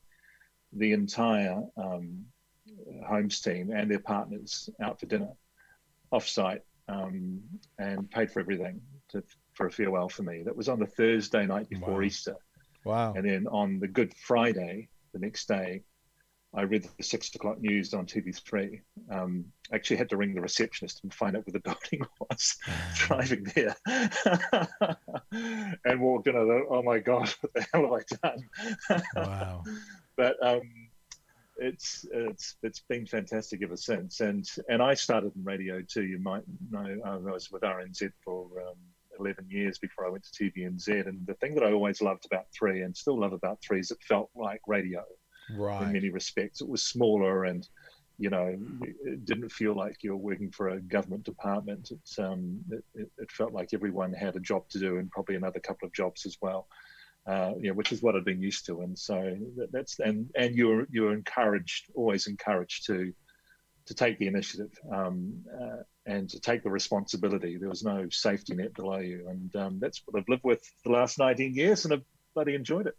the 0.72 0.92
entire 0.92 1.62
um, 1.76 2.24
Holmes 3.06 3.40
team 3.40 3.70
and 3.74 3.90
their 3.90 4.00
partners 4.00 4.70
out 4.80 4.98
for 4.98 5.06
dinner, 5.06 5.32
off-site, 6.12 6.62
um, 6.88 7.40
and 7.78 8.10
paid 8.10 8.30
for 8.30 8.40
everything 8.40 8.80
to, 9.10 9.22
for 9.54 9.66
a 9.66 9.70
farewell 9.70 10.08
for 10.08 10.22
me. 10.22 10.42
That 10.44 10.56
was 10.56 10.68
on 10.68 10.78
the 10.78 10.86
Thursday 10.86 11.46
night 11.46 11.68
before 11.68 11.94
wow. 11.94 12.02
Easter. 12.02 12.36
Wow! 12.84 13.14
And 13.14 13.28
then 13.28 13.46
on 13.48 13.80
the 13.80 13.88
Good 13.88 14.14
Friday, 14.14 14.88
the 15.12 15.18
next 15.18 15.48
day, 15.48 15.82
I 16.56 16.62
read 16.62 16.88
the 16.96 17.02
six 17.02 17.34
o'clock 17.34 17.60
news 17.60 17.92
on 17.92 18.06
TV3. 18.06 18.80
Um, 19.10 19.44
actually 19.72 19.96
had 19.96 20.08
to 20.08 20.16
ring 20.16 20.34
the 20.34 20.40
receptionist 20.40 21.00
and 21.02 21.12
find 21.12 21.36
out 21.36 21.46
where 21.46 21.52
the 21.52 21.60
building 21.90 22.06
was 22.18 22.56
driving 22.94 23.46
there. 23.54 23.76
and 25.84 26.00
walked 26.00 26.28
in 26.28 26.36
and 26.36 26.48
thought, 26.48 26.66
oh 26.70 26.82
my 26.82 26.98
God, 26.98 27.28
what 27.40 27.54
the 27.54 27.66
hell 27.72 27.82
have 27.82 27.92
I 27.92 28.28
done? 28.28 29.02
wow. 29.16 29.64
But 30.16 30.36
um, 30.42 30.62
it's 31.58 32.06
it's 32.10 32.56
it's 32.62 32.80
been 32.88 33.06
fantastic 33.06 33.62
ever 33.62 33.76
since. 33.76 34.20
And 34.20 34.48
and 34.68 34.82
I 34.82 34.94
started 34.94 35.36
in 35.36 35.44
radio 35.44 35.82
too. 35.82 36.04
You 36.04 36.18
might 36.18 36.44
know 36.70 37.00
I 37.04 37.16
was 37.16 37.50
with 37.50 37.62
RNZ 37.62 38.10
for 38.24 38.46
um, 38.66 38.76
11 39.18 39.46
years 39.48 39.78
before 39.78 40.06
I 40.06 40.10
went 40.10 40.24
to 40.24 40.44
TVNZ. 40.44 41.06
And 41.06 41.26
the 41.26 41.34
thing 41.34 41.54
that 41.54 41.64
I 41.64 41.72
always 41.72 42.00
loved 42.00 42.26
about 42.26 42.46
Three 42.56 42.82
and 42.82 42.96
still 42.96 43.20
love 43.20 43.32
about 43.32 43.58
Three 43.62 43.80
is 43.80 43.90
it 43.90 43.98
felt 44.02 44.30
like 44.34 44.60
radio 44.66 45.04
right. 45.54 45.82
in 45.82 45.92
many 45.92 46.10
respects. 46.10 46.60
It 46.60 46.68
was 46.68 46.84
smaller 46.84 47.44
and 47.44 47.66
you 48.18 48.30
know, 48.30 48.56
it 49.04 49.26
didn't 49.26 49.50
feel 49.50 49.74
like 49.74 50.02
you 50.02 50.10
were 50.12 50.16
working 50.16 50.50
for 50.50 50.70
a 50.70 50.80
government 50.80 51.24
department. 51.24 51.90
It, 51.90 52.22
um, 52.22 52.60
it, 52.94 53.10
it, 53.18 53.30
felt 53.30 53.52
like 53.52 53.74
everyone 53.74 54.14
had 54.14 54.36
a 54.36 54.40
job 54.40 54.68
to 54.70 54.78
do 54.78 54.96
and 54.98 55.10
probably 55.10 55.36
another 55.36 55.60
couple 55.60 55.86
of 55.86 55.92
jobs 55.92 56.24
as 56.24 56.38
well, 56.40 56.66
uh, 57.26 57.52
you 57.60 57.68
know, 57.68 57.74
which 57.74 57.92
is 57.92 58.02
what 58.02 58.16
I'd 58.16 58.24
been 58.24 58.40
used 58.40 58.64
to. 58.66 58.80
And 58.80 58.98
so 58.98 59.36
that's 59.70 59.98
and 59.98 60.30
and 60.34 60.56
you 60.56 60.68
were 60.68 60.86
you 60.90 61.02
were 61.02 61.12
encouraged, 61.12 61.90
always 61.94 62.26
encouraged 62.26 62.86
to 62.86 63.12
to 63.86 63.94
take 63.94 64.18
the 64.18 64.28
initiative 64.28 64.72
um, 64.90 65.44
uh, 65.54 65.82
and 66.06 66.28
to 66.30 66.40
take 66.40 66.62
the 66.62 66.70
responsibility. 66.70 67.58
There 67.58 67.68
was 67.68 67.84
no 67.84 68.08
safety 68.10 68.54
net 68.54 68.72
below 68.72 68.98
you, 68.98 69.28
and 69.28 69.54
um, 69.56 69.78
that's 69.78 70.00
what 70.06 70.18
I've 70.18 70.28
lived 70.28 70.44
with 70.44 70.62
the 70.84 70.90
last 70.90 71.18
19 71.18 71.54
years, 71.54 71.84
and 71.84 71.92
I've 71.92 72.04
bloody 72.34 72.54
enjoyed 72.54 72.86
it. 72.86 72.94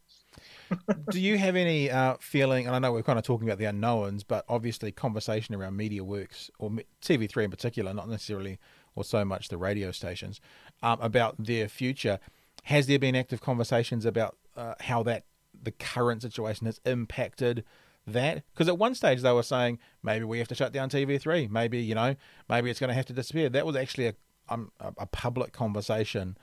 Do 1.10 1.20
you 1.20 1.38
have 1.38 1.56
any 1.56 1.90
uh, 1.90 2.16
feeling? 2.20 2.68
And 2.68 2.76
I 2.76 2.80
know 2.80 2.92
we're 2.92 3.04
kind 3.04 3.20
of 3.20 3.26
talking 3.26 3.48
about 3.48 3.60
the 3.60 3.66
unknowns, 3.66 4.24
but 4.24 4.46
obviously 4.50 4.92
conversation 4.92 5.56
around 5.56 5.78
MediaWorks 5.78 6.50
or 6.60 6.72
TV3 7.02 7.46
in 7.46 7.52
particular, 7.52 7.94
not 7.94 8.10
necessarily 8.10 8.60
or 8.96 9.04
so 9.04 9.24
much 9.24 9.50
the 9.50 9.58
radio 9.58 9.92
stations, 9.92 10.42
um, 10.82 11.00
about 11.02 11.36
their 11.38 11.68
future. 11.68 12.20
Has 12.64 12.88
there 12.88 13.00
been 13.00 13.16
active 13.16 13.42
conversations 13.42 14.06
about 14.06 14.36
uh, 14.56 14.74
how 14.82 15.04
that 15.04 15.26
the 15.62 15.72
current 15.72 16.22
situation 16.22 16.66
has 16.66 16.82
impacted 16.86 17.64
that? 18.06 18.44
Because 18.54 18.68
at 18.68 18.78
one 18.78 18.96
stage 18.96 19.22
they 19.22 19.32
were 19.32 19.44
saying 19.44 19.80
maybe 20.02 20.26
we 20.26 20.40
have 20.40 20.48
to 20.48 20.56
shut 20.56 20.74
down 20.74 20.90
TV3, 20.90 21.50
maybe 21.50 21.80
you 21.80 21.96
know, 21.96 22.16
maybe 22.50 22.70
it's 22.70 22.80
going 22.80 22.90
to 22.90 22.94
have 22.94 23.06
to 23.06 23.14
disappear. 23.14 23.50
That 23.50 23.66
was 23.66 23.76
actually 23.76 24.08
a 24.08 24.16
um, 24.50 24.72
a 24.80 25.06
public 25.06 25.52
conversation 25.54 26.38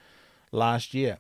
last 0.53 0.95
year. 0.95 1.19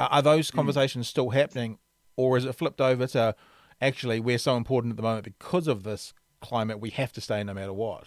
Are 0.00 0.22
those 0.22 0.50
hmm. 0.50 0.56
conversations 0.56 1.08
still 1.08 1.30
happening, 1.30 1.78
or 2.16 2.36
is 2.36 2.44
it 2.44 2.54
flipped 2.54 2.80
over 2.80 3.06
to 3.08 3.34
actually 3.80 4.20
we're 4.20 4.38
so 4.38 4.56
important 4.56 4.92
at 4.92 4.96
the 4.96 5.02
moment 5.02 5.24
because 5.24 5.66
of 5.66 5.82
this 5.82 6.12
climate 6.40 6.80
we 6.80 6.90
have 6.90 7.12
to 7.12 7.20
stay 7.20 7.42
no 7.42 7.54
matter 7.54 7.72
what? 7.72 8.06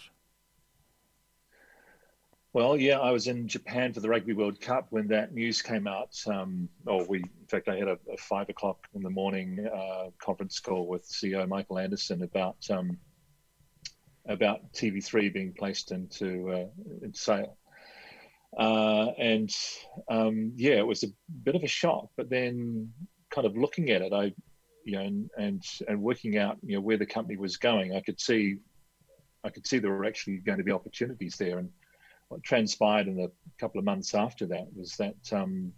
Well, 2.55 2.77
yeah, 2.77 2.99
I 2.99 3.11
was 3.11 3.27
in 3.27 3.49
Japan 3.49 3.91
for 3.91 3.99
the 3.99 4.07
Rugby 4.07 4.31
World 4.31 4.61
Cup 4.61 4.87
when 4.89 5.09
that 5.09 5.33
news 5.33 5.61
came 5.61 5.87
out. 5.87 6.17
Um, 6.25 6.69
oh, 6.87 7.03
we, 7.03 7.17
in 7.17 7.47
fact, 7.49 7.67
I 7.67 7.75
had 7.75 7.89
a, 7.89 7.97
a 8.09 8.15
five 8.15 8.47
o'clock 8.47 8.77
in 8.93 9.03
the 9.03 9.09
morning 9.09 9.67
uh, 9.67 10.11
conference 10.19 10.61
call 10.61 10.87
with 10.87 11.05
CEO 11.05 11.45
Michael 11.49 11.79
Anderson 11.79 12.23
about 12.23 12.55
um, 12.69 12.97
about 14.25 14.71
TV3 14.71 15.33
being 15.33 15.53
placed 15.53 15.91
into, 15.91 16.49
uh, 16.49 17.07
sale. 17.11 17.57
Uh, 18.57 19.07
and 19.17 19.53
um, 20.09 20.53
yeah, 20.55 20.75
it 20.75 20.87
was 20.87 21.03
a 21.03 21.07
bit 21.43 21.55
of 21.55 21.63
a 21.63 21.67
shock. 21.67 22.07
But 22.15 22.29
then, 22.29 22.93
kind 23.35 23.45
of 23.45 23.57
looking 23.57 23.89
at 23.89 24.01
it, 24.01 24.13
I, 24.13 24.33
you 24.85 24.93
know, 24.93 25.01
and 25.01 25.29
and, 25.37 25.63
and 25.89 26.01
working 26.01 26.37
out, 26.37 26.57
you 26.63 26.75
know, 26.75 26.81
where 26.81 26.97
the 26.97 27.05
company 27.05 27.37
was 27.37 27.57
going, 27.57 27.93
I 27.93 27.99
could 27.99 28.19
see, 28.19 28.55
I 29.43 29.49
could 29.49 29.67
see 29.67 29.77
there 29.77 29.91
were 29.91 30.05
actually 30.05 30.37
going 30.37 30.57
to 30.57 30.63
be 30.63 30.71
opportunities 30.71 31.35
there. 31.35 31.59
And 31.59 31.69
what 32.29 32.41
transpired 32.43 33.07
in 33.07 33.19
a 33.19 33.29
couple 33.59 33.79
of 33.79 33.85
months 33.85 34.15
after 34.15 34.45
that 34.47 34.67
was 34.73 34.95
that 34.97 35.33
um, 35.33 35.73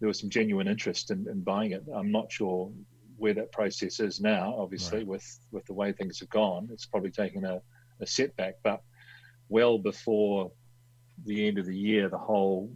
there 0.00 0.08
was 0.08 0.18
some 0.18 0.30
genuine 0.30 0.66
interest 0.66 1.10
in, 1.10 1.26
in, 1.28 1.42
buying 1.42 1.72
it. 1.72 1.84
I'm 1.94 2.10
not 2.10 2.32
sure 2.32 2.72
where 3.18 3.34
that 3.34 3.52
process 3.52 4.00
is 4.00 4.20
now. 4.20 4.54
Obviously, 4.56 4.98
right. 4.98 5.06
with 5.06 5.38
with 5.52 5.66
the 5.66 5.74
way 5.74 5.92
things 5.92 6.18
have 6.20 6.30
gone, 6.30 6.70
it's 6.72 6.86
probably 6.86 7.10
taken 7.10 7.44
a, 7.44 7.60
a 8.00 8.06
setback. 8.06 8.54
But 8.62 8.80
well 9.50 9.78
before 9.78 10.52
the 11.24 11.48
end 11.48 11.58
of 11.58 11.66
the 11.66 11.76
year, 11.76 12.08
the 12.08 12.18
whole 12.18 12.72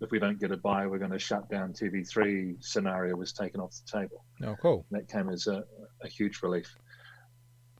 if 0.00 0.10
we 0.10 0.18
don't 0.18 0.38
get 0.38 0.50
a 0.50 0.56
buy, 0.56 0.86
we're 0.86 0.98
going 0.98 1.10
to 1.10 1.18
shut 1.18 1.48
down 1.48 1.72
TV3 1.72 2.62
scenario 2.62 3.16
was 3.16 3.32
taken 3.32 3.60
off 3.60 3.74
the 3.84 4.00
table. 4.00 4.24
Oh, 4.44 4.56
cool. 4.60 4.86
That 4.90 5.08
came 5.08 5.28
as 5.28 5.46
a, 5.46 5.64
a 6.02 6.08
huge 6.08 6.42
relief. 6.42 6.74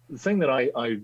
The 0.09 0.19
thing 0.19 0.39
that 0.41 0.51
I, 0.51 0.71
I, 0.77 0.99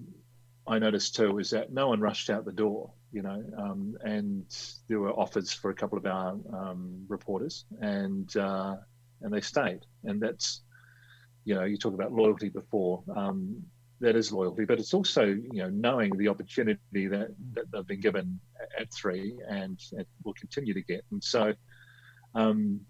I 0.67 0.79
noticed 0.79 1.17
too 1.17 1.39
is 1.39 1.51
that 1.51 1.73
no 1.73 1.89
one 1.89 2.01
rushed 2.01 2.31
out 2.31 2.45
the 2.45 2.53
door, 2.53 2.93
you 3.13 3.23
know, 3.23 3.43
um, 3.59 3.97
and 4.03 4.45
there 4.89 5.01
were 5.01 5.13
offers 5.13 5.53
for 5.53 5.71
a 5.71 5.75
couple 5.75 5.99
of 5.99 6.07
our 6.07 6.39
um, 6.53 7.05
reporters, 7.09 7.65
and 7.81 8.35
uh, 8.37 8.77
and 9.23 9.33
they 9.33 9.41
stayed, 9.41 9.81
and 10.05 10.21
that's, 10.23 10.63
you 11.45 11.55
know, 11.55 11.65
you 11.65 11.77
talk 11.77 11.95
about 11.95 12.13
loyalty 12.13 12.49
before. 12.49 13.03
Um, 13.15 13.65
that 14.01 14.17
is 14.17 14.33
loyalty, 14.33 14.65
but 14.65 14.79
it's 14.79 14.95
also 14.95 15.25
you 15.27 15.63
know 15.63 15.71
knowing 15.71 16.17
the 16.17 16.29
opportunity 16.29 17.07
that, 17.07 17.29
that 17.55 17.71
they've 17.71 17.87
been 17.87 18.01
given 18.01 18.41
at 18.79 18.93
three 18.93 19.35
and, 19.49 19.79
and 19.93 20.07
will 20.25 20.35
continue 20.35 20.75
to 20.75 20.83
get. 20.83 21.05
And 21.11 21.23
so, 21.23 21.53
um, 22.35 22.81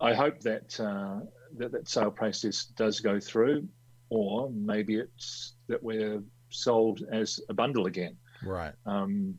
I 0.00 0.14
hope 0.14 0.40
that, 0.40 0.78
uh, 0.80 1.20
that 1.58 1.72
that 1.72 1.88
sale 1.88 2.10
process 2.10 2.66
does 2.76 3.00
go 3.00 3.18
through, 3.20 3.68
or 4.10 4.50
maybe 4.50 4.96
it's 4.96 5.54
that 5.68 5.82
we're 5.82 6.22
sold 6.50 7.02
as 7.12 7.40
a 7.48 7.54
bundle 7.54 7.86
again. 7.86 8.16
Right. 8.42 8.72
Um, 8.86 9.38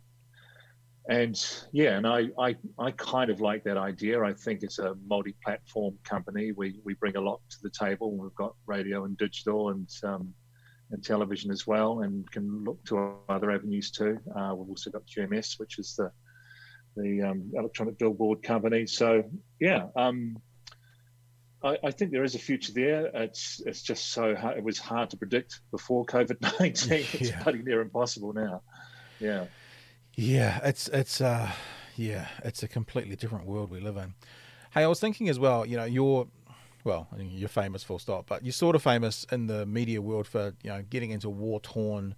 and 1.10 1.44
yeah, 1.72 1.98
and 1.98 2.06
I, 2.06 2.28
I 2.40 2.56
I 2.78 2.92
kind 2.92 3.32
of 3.32 3.42
like 3.42 3.64
that 3.64 3.76
idea. 3.76 4.24
I 4.24 4.34
think 4.34 4.62
it's 4.62 4.78
a 4.78 4.96
multi-platform 5.08 5.98
company. 6.04 6.52
We 6.52 6.80
we 6.84 6.94
bring 6.94 7.16
a 7.16 7.22
lot 7.22 7.42
to 7.50 7.58
the 7.64 7.72
table. 7.72 8.16
We've 8.16 8.36
got 8.36 8.54
radio 8.68 9.06
and 9.06 9.18
digital 9.18 9.70
and 9.70 9.90
um, 10.04 10.32
and 10.92 11.04
television 11.04 11.52
as 11.52 11.66
well, 11.66 12.02
and 12.02 12.30
can 12.32 12.64
look 12.64 12.84
to 12.86 13.16
other 13.30 13.52
avenues 13.52 13.92
too. 13.92 14.18
Uh, 14.36 14.54
we've 14.56 14.70
also 14.70 14.90
got 14.90 15.04
QMS, 15.08 15.60
which 15.60 15.80
is 15.80 15.96
the 15.96 16.12
the 16.98 17.22
um, 17.22 17.52
electronic 17.56 17.98
billboard 17.98 18.44
company. 18.44 18.86
So 18.86 19.24
yeah, 19.60 19.88
um, 19.96 20.38
I, 21.64 21.78
I, 21.84 21.92
think 21.92 22.12
there 22.12 22.24
is 22.24 22.36
a 22.36 22.40
future 22.40 22.74
there. 22.74 23.06
It's 23.14 23.62
it's 23.66 23.82
just 23.82 24.12
so 24.12 24.36
hard. 24.36 24.58
It 24.58 24.64
was 24.64 24.78
hard 24.78 25.10
to 25.12 25.18
predict 25.18 25.62
before 25.72 26.06
COVID 26.06 26.42
nineteen. 26.60 27.06
It's 27.14 27.30
yeah. 27.30 27.44
bloody 27.44 27.64
near 27.64 27.82
impossible 27.82 28.34
now. 28.34 28.62
Yeah. 29.20 29.46
Yeah, 30.16 30.60
it's 30.64 30.88
it's 30.90 31.22
uh 31.22 31.52
yeah, 31.96 32.28
it's 32.44 32.64
a 32.64 32.68
completely 32.68 33.16
different 33.16 33.46
world 33.46 33.72
we 33.72 33.80
live 33.80 33.98
in. 33.98 34.14
Hey, 34.72 34.84
I 34.84 34.88
was 34.88 35.00
thinking 35.00 35.30
as 35.30 35.40
well. 35.40 35.66
You 35.66 35.78
know, 35.78 35.86
you're 35.86 36.28
well, 36.84 37.08
you're 37.18 37.50
famous 37.50 37.84
full 37.84 38.00
stop, 38.00 38.28
but 38.28 38.44
you're 38.44 38.52
sort 38.52 38.76
of 38.76 38.84
famous 38.84 39.26
in 39.32 39.48
the 39.48 39.66
media 39.66 40.02
world 40.02 40.28
for 40.28 40.54
you 40.64 40.70
know 40.70 40.84
getting 40.90 41.12
into 41.12 41.30
war 41.30 41.60
torn 41.60 42.16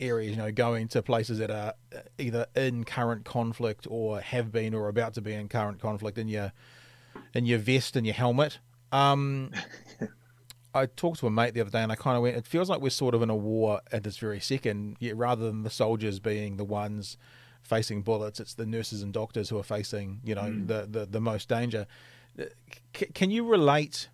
areas. 0.00 0.32
You 0.32 0.36
know, 0.36 0.52
going 0.52 0.88
to 0.88 1.02
places 1.02 1.38
that 1.38 1.50
are 1.50 1.74
either 2.18 2.46
in 2.54 2.84
current 2.84 3.24
conflict 3.24 3.86
or 3.88 4.20
have 4.20 4.52
been 4.52 4.74
or 4.74 4.88
about 4.88 5.14
to 5.14 5.20
be 5.20 5.32
in 5.32 5.48
current 5.48 5.80
conflict 5.80 6.18
in 6.18 6.28
your 6.28 6.52
in 7.34 7.46
your 7.46 7.58
vest 7.58 7.96
and 7.96 8.06
your 8.06 8.14
helmet. 8.14 8.58
Um, 8.92 9.52
I 10.74 10.86
talked 10.86 11.20
to 11.20 11.26
a 11.26 11.30
mate 11.30 11.54
the 11.54 11.62
other 11.62 11.70
day, 11.70 11.82
and 11.82 11.90
I 11.90 11.96
kind 11.96 12.16
of 12.16 12.22
went. 12.22 12.36
It 12.36 12.46
feels 12.46 12.68
like 12.68 12.80
we're 12.80 12.90
sort 12.90 13.14
of 13.14 13.22
in 13.22 13.30
a 13.30 13.36
war 13.36 13.80
at 13.92 14.04
this 14.04 14.18
very 14.18 14.40
second. 14.40 14.96
Yet 15.00 15.16
rather 15.16 15.46
than 15.46 15.62
the 15.62 15.70
soldiers 15.70 16.20
being 16.20 16.56
the 16.56 16.64
ones 16.64 17.16
facing 17.62 18.02
bullets, 18.02 18.40
it's 18.40 18.54
the 18.54 18.66
nurses 18.66 19.02
and 19.02 19.12
doctors 19.12 19.48
who 19.48 19.58
are 19.58 19.64
facing 19.64 20.20
you 20.22 20.34
know 20.34 20.42
mm. 20.42 20.66
the, 20.66 20.86
the 20.88 21.06
the 21.06 21.20
most 21.20 21.48
danger 21.48 21.86
can 22.92 23.30
you 23.30 23.46
relate? 23.46 24.08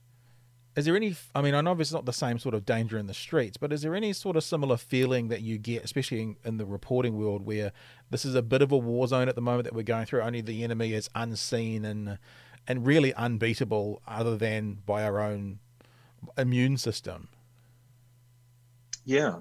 Is 0.75 0.87
there 0.87 0.97
any? 0.97 1.15
I 1.35 1.43
mean, 1.43 1.55
I 1.55 1.61
know 1.61 1.73
it's 1.79 1.93
not 1.93 2.07
the 2.07 2.13
same 2.13 2.39
sort 2.39 2.55
of 2.55 2.65
danger 2.65 2.97
in 2.99 3.07
the 3.07 3.15
streets, 3.15 3.57
but 3.57 3.73
is 3.73 3.83
there 3.83 3.95
any 3.95 4.13
sort 4.13 4.37
of 4.37 4.45
similar 4.45 4.77
feeling 4.77 5.29
that 5.29 5.43
you 5.43 5.59
get, 5.59 5.85
especially 5.85 6.23
in, 6.23 6.37
in 6.45 6.57
the 6.57 6.65
reporting 6.65 7.19
world, 7.19 7.45
where 7.45 7.73
this 8.11 8.25
is 8.25 8.35
a 8.35 8.43
bit 8.43 8.63
of 8.63 8.73
a 8.73 8.79
war 8.79 9.07
zone 9.07 9.29
at 9.29 9.35
the 9.35 9.43
moment 9.43 9.65
that 9.65 9.75
we're 9.75 9.83
going 9.83 10.07
through? 10.07 10.23
Only 10.23 10.41
the 10.41 10.65
enemy 10.65 10.95
is 10.95 11.11
unseen 11.15 11.85
and 11.85 12.19
and 12.67 12.87
really 12.87 13.13
unbeatable, 13.15 14.01
other 14.07 14.37
than 14.37 14.79
by 14.87 15.03
our 15.03 15.21
own 15.21 15.59
immune 16.39 16.79
system. 16.79 17.29
Yeah, 19.05 19.41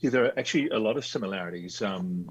yeah. 0.00 0.10
There 0.10 0.24
are 0.26 0.38
actually 0.38 0.68
a 0.70 0.78
lot 0.78 0.96
of 0.96 1.06
similarities. 1.06 1.80
Um, 1.80 2.28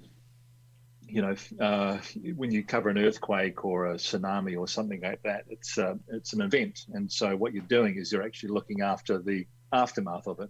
you 1.07 1.21
know, 1.21 1.35
uh, 1.59 1.97
when 2.35 2.51
you 2.51 2.63
cover 2.63 2.89
an 2.89 2.97
earthquake 2.97 3.63
or 3.63 3.87
a 3.87 3.95
tsunami 3.95 4.57
or 4.57 4.67
something 4.67 5.01
like 5.01 5.21
that, 5.23 5.45
it's 5.49 5.77
uh, 5.77 5.95
it's 6.09 6.33
an 6.33 6.41
event, 6.41 6.85
and 6.93 7.11
so 7.11 7.35
what 7.35 7.53
you're 7.53 7.63
doing 7.63 7.97
is 7.97 8.11
you're 8.11 8.23
actually 8.23 8.49
looking 8.49 8.81
after 8.81 9.19
the 9.19 9.45
aftermath 9.71 10.27
of 10.27 10.39
it, 10.39 10.49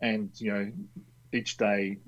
and 0.00 0.30
you 0.38 0.52
know, 0.52 0.72
each 1.32 1.56
day, 1.56 1.98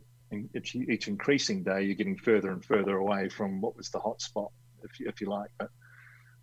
each, 0.55 0.75
each 0.75 1.09
increasing 1.09 1.63
day, 1.63 1.83
you're 1.83 1.95
getting 1.95 2.17
further 2.17 2.51
and 2.51 2.65
further 2.65 2.97
away 2.97 3.29
from 3.29 3.61
what 3.61 3.77
was 3.77 3.91
the 3.91 3.99
hot 3.99 4.21
spot, 4.21 4.51
if 4.83 5.01
you, 5.01 5.09
if 5.09 5.21
you 5.21 5.29
like. 5.29 5.51
But 5.59 5.71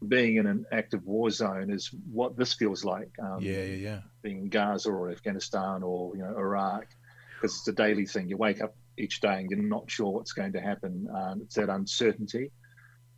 being 0.05 0.35
in 0.35 0.45
an 0.45 0.65
active 0.71 1.03
war 1.05 1.29
zone 1.29 1.71
is 1.71 1.89
what 2.11 2.37
this 2.37 2.53
feels 2.53 2.83
like. 2.83 3.11
Um, 3.21 3.41
yeah, 3.41 3.63
yeah, 3.63 3.75
yeah. 3.75 3.99
Being 4.21 4.39
in 4.39 4.49
Gaza 4.49 4.89
or 4.89 5.11
Afghanistan 5.11 5.81
or 5.83 6.15
you 6.15 6.23
know 6.23 6.35
Iraq, 6.37 6.87
because 7.35 7.57
it's 7.57 7.67
a 7.67 7.73
daily 7.73 8.05
thing. 8.05 8.29
You 8.29 8.37
wake 8.37 8.61
up 8.61 8.75
each 8.97 9.21
day 9.21 9.39
and 9.39 9.49
you're 9.49 9.61
not 9.61 9.89
sure 9.89 10.11
what's 10.11 10.33
going 10.33 10.53
to 10.53 10.61
happen. 10.61 11.07
Um, 11.13 11.41
it's 11.43 11.55
that 11.55 11.69
uncertainty. 11.69 12.51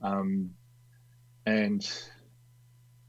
Um, 0.01 0.51
and 1.45 1.87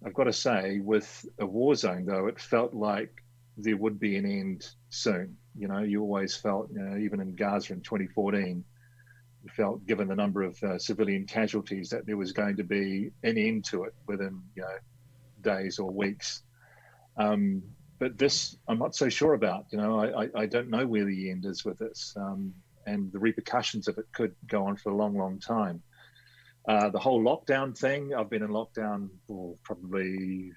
I've 0.04 0.14
got 0.14 0.24
to 0.24 0.32
say, 0.32 0.78
with 0.78 1.26
a 1.38 1.46
war 1.46 1.74
zone, 1.74 2.06
though, 2.06 2.26
it 2.26 2.40
felt 2.40 2.72
like 2.74 3.12
there 3.56 3.76
would 3.76 3.98
be 4.00 4.16
an 4.16 4.24
end 4.24 4.66
soon. 4.88 5.36
You 5.58 5.68
know, 5.68 5.80
you 5.80 6.00
always 6.00 6.36
felt, 6.36 6.70
you 6.72 6.80
know, 6.80 6.96
even 6.96 7.20
in 7.20 7.34
Gaza 7.34 7.74
in 7.74 7.80
2014, 7.80 8.64
you 9.42 9.50
felt, 9.50 9.86
given 9.86 10.08
the 10.08 10.14
number 10.14 10.42
of 10.42 10.62
uh, 10.62 10.78
civilian 10.78 11.26
casualties, 11.26 11.90
that 11.90 12.06
there 12.06 12.16
was 12.16 12.32
going 12.32 12.56
to 12.56 12.64
be 12.64 13.10
an 13.22 13.36
end 13.36 13.64
to 13.66 13.84
it 13.84 13.94
within, 14.06 14.42
you 14.54 14.62
know, 14.62 14.78
days 15.42 15.78
or 15.78 15.90
weeks. 15.90 16.42
Um, 17.16 17.62
but 18.00 18.18
this 18.18 18.56
I'm 18.66 18.78
not 18.78 18.96
so 18.96 19.08
sure 19.08 19.34
about. 19.34 19.66
You 19.70 19.78
know, 19.78 20.00
I, 20.00 20.24
I, 20.24 20.28
I 20.34 20.46
don't 20.46 20.70
know 20.70 20.86
where 20.86 21.04
the 21.04 21.30
end 21.30 21.44
is 21.44 21.64
with 21.64 21.78
this, 21.78 22.14
um, 22.16 22.52
and 22.86 23.12
the 23.12 23.20
repercussions 23.20 23.86
of 23.86 23.98
it 23.98 24.06
could 24.12 24.34
go 24.48 24.64
on 24.64 24.76
for 24.76 24.90
a 24.90 24.96
long, 24.96 25.16
long 25.16 25.38
time. 25.38 25.80
Uh, 26.68 26.88
the 26.88 26.98
whole 26.98 27.22
lockdown 27.22 27.76
thing, 27.76 28.14
I've 28.14 28.30
been 28.30 28.42
in 28.42 28.50
lockdown 28.50 29.08
for 29.26 29.54
probably 29.62 30.50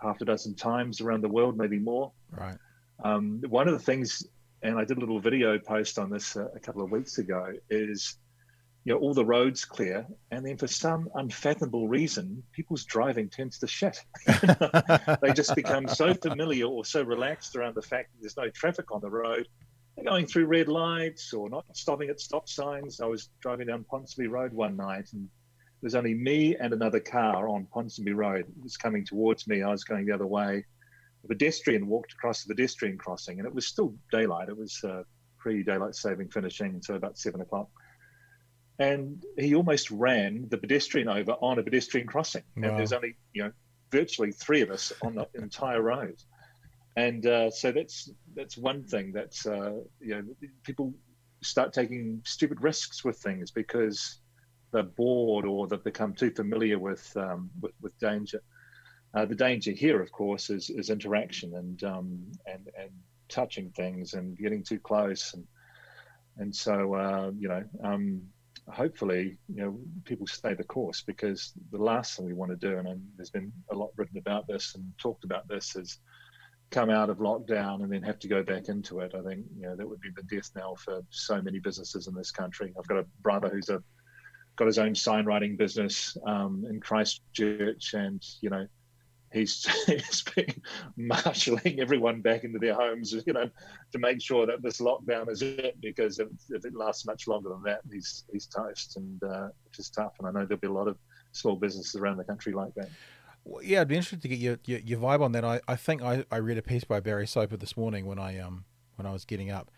half 0.00 0.20
a 0.20 0.24
dozen 0.24 0.54
times 0.54 1.00
around 1.00 1.22
the 1.22 1.28
world, 1.28 1.56
maybe 1.56 1.78
more. 1.78 2.12
Right. 2.30 2.56
Um, 3.02 3.42
one 3.48 3.66
of 3.66 3.74
the 3.74 3.84
things, 3.84 4.26
and 4.62 4.78
I 4.78 4.84
did 4.84 4.98
a 4.98 5.00
little 5.00 5.20
video 5.20 5.58
post 5.58 5.98
on 5.98 6.10
this 6.10 6.36
uh, 6.36 6.48
a 6.54 6.60
couple 6.60 6.82
of 6.82 6.90
weeks 6.90 7.18
ago, 7.18 7.52
is 7.70 8.18
you 8.88 8.94
know 8.94 9.00
all 9.00 9.12
the 9.12 9.22
roads 9.22 9.66
clear 9.66 10.06
and 10.30 10.46
then 10.46 10.56
for 10.56 10.66
some 10.66 11.10
unfathomable 11.16 11.88
reason 11.88 12.42
people's 12.54 12.86
driving 12.86 13.28
tends 13.28 13.58
to 13.58 13.66
shit. 13.66 14.02
They 15.20 15.32
just 15.34 15.54
become 15.54 15.86
so 15.88 16.14
familiar 16.14 16.64
or 16.64 16.86
so 16.86 17.02
relaxed 17.02 17.54
around 17.54 17.74
the 17.74 17.82
fact 17.82 18.12
that 18.12 18.22
there's 18.22 18.38
no 18.38 18.48
traffic 18.48 18.90
on 18.90 19.02
the 19.02 19.10
road. 19.10 19.46
They're 19.94 20.06
going 20.06 20.24
through 20.24 20.46
red 20.46 20.68
lights 20.68 21.34
or 21.34 21.50
not 21.50 21.66
stopping 21.74 22.08
at 22.08 22.18
stop 22.18 22.48
signs. 22.48 23.02
I 23.02 23.04
was 23.04 23.28
driving 23.42 23.66
down 23.66 23.84
ponsonby 23.92 24.30
road 24.30 24.54
one 24.54 24.74
night 24.78 25.10
and 25.12 25.28
there's 25.82 25.94
only 25.94 26.14
me 26.14 26.56
and 26.56 26.72
another 26.72 27.00
car 27.00 27.46
on 27.46 27.66
ponsonby 27.66 28.16
road 28.16 28.46
it 28.48 28.62
was 28.62 28.78
coming 28.78 29.04
towards 29.04 29.46
me. 29.46 29.62
I 29.62 29.70
was 29.70 29.84
going 29.84 30.06
the 30.06 30.12
other 30.12 30.26
way. 30.26 30.64
A 31.24 31.28
pedestrian 31.28 31.88
walked 31.88 32.14
across 32.14 32.42
the 32.42 32.54
pedestrian 32.54 32.96
crossing 32.96 33.38
and 33.38 33.46
it 33.46 33.54
was 33.54 33.66
still 33.66 33.94
daylight. 34.10 34.48
It 34.48 34.56
was 34.56 34.82
uh, 34.82 35.02
pre-daylight 35.36 35.94
saving 35.94 36.30
finishing 36.30 36.80
so 36.80 36.94
about 36.94 37.18
seven 37.18 37.42
o'clock 37.42 37.68
and 38.78 39.24
he 39.36 39.54
almost 39.54 39.90
ran 39.90 40.46
the 40.48 40.58
pedestrian 40.58 41.08
over 41.08 41.32
on 41.32 41.58
a 41.58 41.62
pedestrian 41.62 42.06
crossing. 42.06 42.42
Wow. 42.56 42.68
And 42.68 42.78
there's 42.78 42.92
only 42.92 43.16
you 43.32 43.44
know 43.44 43.52
virtually 43.90 44.32
three 44.32 44.62
of 44.62 44.70
us 44.70 44.92
on 45.02 45.14
the 45.14 45.26
entire 45.34 45.82
road, 45.82 46.16
and 46.96 47.26
uh, 47.26 47.50
so 47.50 47.72
that's 47.72 48.10
that's 48.34 48.56
one 48.56 48.84
thing 48.84 49.12
that's 49.12 49.46
uh, 49.46 49.80
you 50.00 50.14
know 50.14 50.22
people 50.62 50.94
start 51.42 51.72
taking 51.72 52.20
stupid 52.24 52.60
risks 52.60 53.04
with 53.04 53.18
things 53.18 53.50
because 53.50 54.20
they're 54.72 54.82
bored 54.82 55.44
or 55.44 55.66
they've 55.66 55.82
become 55.82 56.12
too 56.12 56.30
familiar 56.30 56.78
with 56.78 57.16
um, 57.16 57.50
with, 57.60 57.72
with, 57.80 57.98
danger. 57.98 58.42
Uh, 59.14 59.24
the 59.24 59.34
danger 59.34 59.70
here, 59.70 60.02
of 60.02 60.12
course, 60.12 60.50
is 60.50 60.70
is 60.70 60.90
interaction 60.90 61.54
and 61.56 61.82
um, 61.84 62.30
and 62.46 62.68
and 62.78 62.90
touching 63.28 63.70
things 63.70 64.14
and 64.14 64.38
getting 64.38 64.62
too 64.62 64.78
close 64.78 65.34
and 65.34 65.44
and 66.38 66.54
so 66.54 66.94
uh, 66.94 67.30
you 67.36 67.48
know 67.48 67.64
um, 67.82 68.22
hopefully, 68.70 69.38
you 69.48 69.62
know, 69.62 69.78
people 70.04 70.26
stay 70.26 70.54
the 70.54 70.64
course 70.64 71.02
because 71.02 71.52
the 71.70 71.82
last 71.82 72.16
thing 72.16 72.26
we 72.26 72.34
want 72.34 72.50
to 72.50 72.56
do, 72.56 72.78
and 72.78 73.02
there's 73.16 73.30
been 73.30 73.52
a 73.70 73.74
lot 73.74 73.90
written 73.96 74.18
about 74.18 74.46
this 74.46 74.74
and 74.74 74.84
talked 74.98 75.24
about 75.24 75.48
this, 75.48 75.76
is 75.76 75.98
come 76.70 76.90
out 76.90 77.08
of 77.08 77.18
lockdown 77.18 77.82
and 77.82 77.90
then 77.90 78.02
have 78.02 78.18
to 78.18 78.28
go 78.28 78.42
back 78.42 78.68
into 78.68 79.00
it. 79.00 79.14
I 79.14 79.22
think 79.22 79.44
you 79.56 79.62
know 79.62 79.76
that 79.76 79.88
would 79.88 80.00
be 80.00 80.10
the 80.14 80.22
death 80.22 80.50
knell 80.54 80.76
for 80.76 81.00
so 81.10 81.40
many 81.40 81.58
businesses 81.58 82.06
in 82.06 82.14
this 82.14 82.30
country. 82.30 82.72
I've 82.78 82.86
got 82.86 82.98
a 82.98 83.06
brother 83.22 83.48
who's 83.48 83.70
a 83.70 83.82
got 84.56 84.66
his 84.66 84.78
own 84.78 84.94
sign 84.94 85.24
writing 85.24 85.56
business 85.56 86.16
um, 86.26 86.66
in 86.68 86.80
Christchurch, 86.80 87.94
and 87.94 88.22
you 88.40 88.50
know 88.50 88.66
he's, 89.32 89.66
he's 89.86 90.22
been 90.34 90.62
marshalling 90.96 91.80
everyone 91.80 92.20
back 92.20 92.44
into 92.44 92.58
their 92.58 92.74
homes, 92.74 93.14
you 93.26 93.32
know, 93.32 93.50
to 93.92 93.98
make 93.98 94.20
sure 94.20 94.46
that 94.46 94.62
this 94.62 94.80
lockdown 94.80 95.30
is 95.30 95.42
it. 95.42 95.80
Because 95.80 96.18
if, 96.18 96.28
if 96.50 96.64
it 96.64 96.74
lasts 96.74 97.06
much 97.06 97.26
longer 97.26 97.50
than 97.50 97.62
that, 97.64 97.80
he's 97.90 98.24
he's 98.32 98.46
toast, 98.46 98.96
and 98.96 99.22
uh, 99.22 99.48
which 99.64 99.78
is 99.78 99.90
tough. 99.90 100.12
And 100.18 100.28
I 100.28 100.32
know 100.32 100.46
there'll 100.46 100.60
be 100.60 100.66
a 100.66 100.72
lot 100.72 100.88
of 100.88 100.96
small 101.32 101.56
businesses 101.56 101.96
around 101.96 102.16
the 102.16 102.24
country 102.24 102.52
like 102.52 102.74
that. 102.74 102.88
Well, 103.44 103.62
yeah, 103.62 103.80
I'd 103.80 103.88
be 103.88 103.96
interested 103.96 104.22
to 104.22 104.28
get 104.28 104.38
your, 104.38 104.58
your, 104.66 104.80
your 104.80 104.98
vibe 104.98 105.22
on 105.22 105.32
that. 105.32 105.44
I, 105.44 105.60
I 105.66 105.76
think 105.76 106.02
I, 106.02 106.24
I 106.30 106.36
read 106.36 106.58
a 106.58 106.62
piece 106.62 106.84
by 106.84 107.00
Barry 107.00 107.26
Soper 107.26 107.56
this 107.56 107.76
morning 107.76 108.06
when 108.06 108.18
I 108.18 108.38
um 108.38 108.64
when 108.96 109.06
I 109.06 109.12
was 109.12 109.24
getting 109.24 109.50
up, 109.50 109.70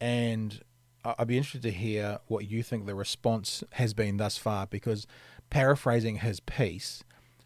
and 0.00 0.60
I'd 1.04 1.26
be 1.26 1.36
interested 1.36 1.62
to 1.62 1.72
hear 1.72 2.20
what 2.26 2.48
you 2.48 2.62
think 2.62 2.86
the 2.86 2.94
response 2.94 3.64
has 3.72 3.92
been 3.92 4.18
thus 4.18 4.38
far. 4.38 4.66
Because 4.66 5.06
paraphrasing 5.50 6.18
his 6.18 6.40
piece, 6.40 7.04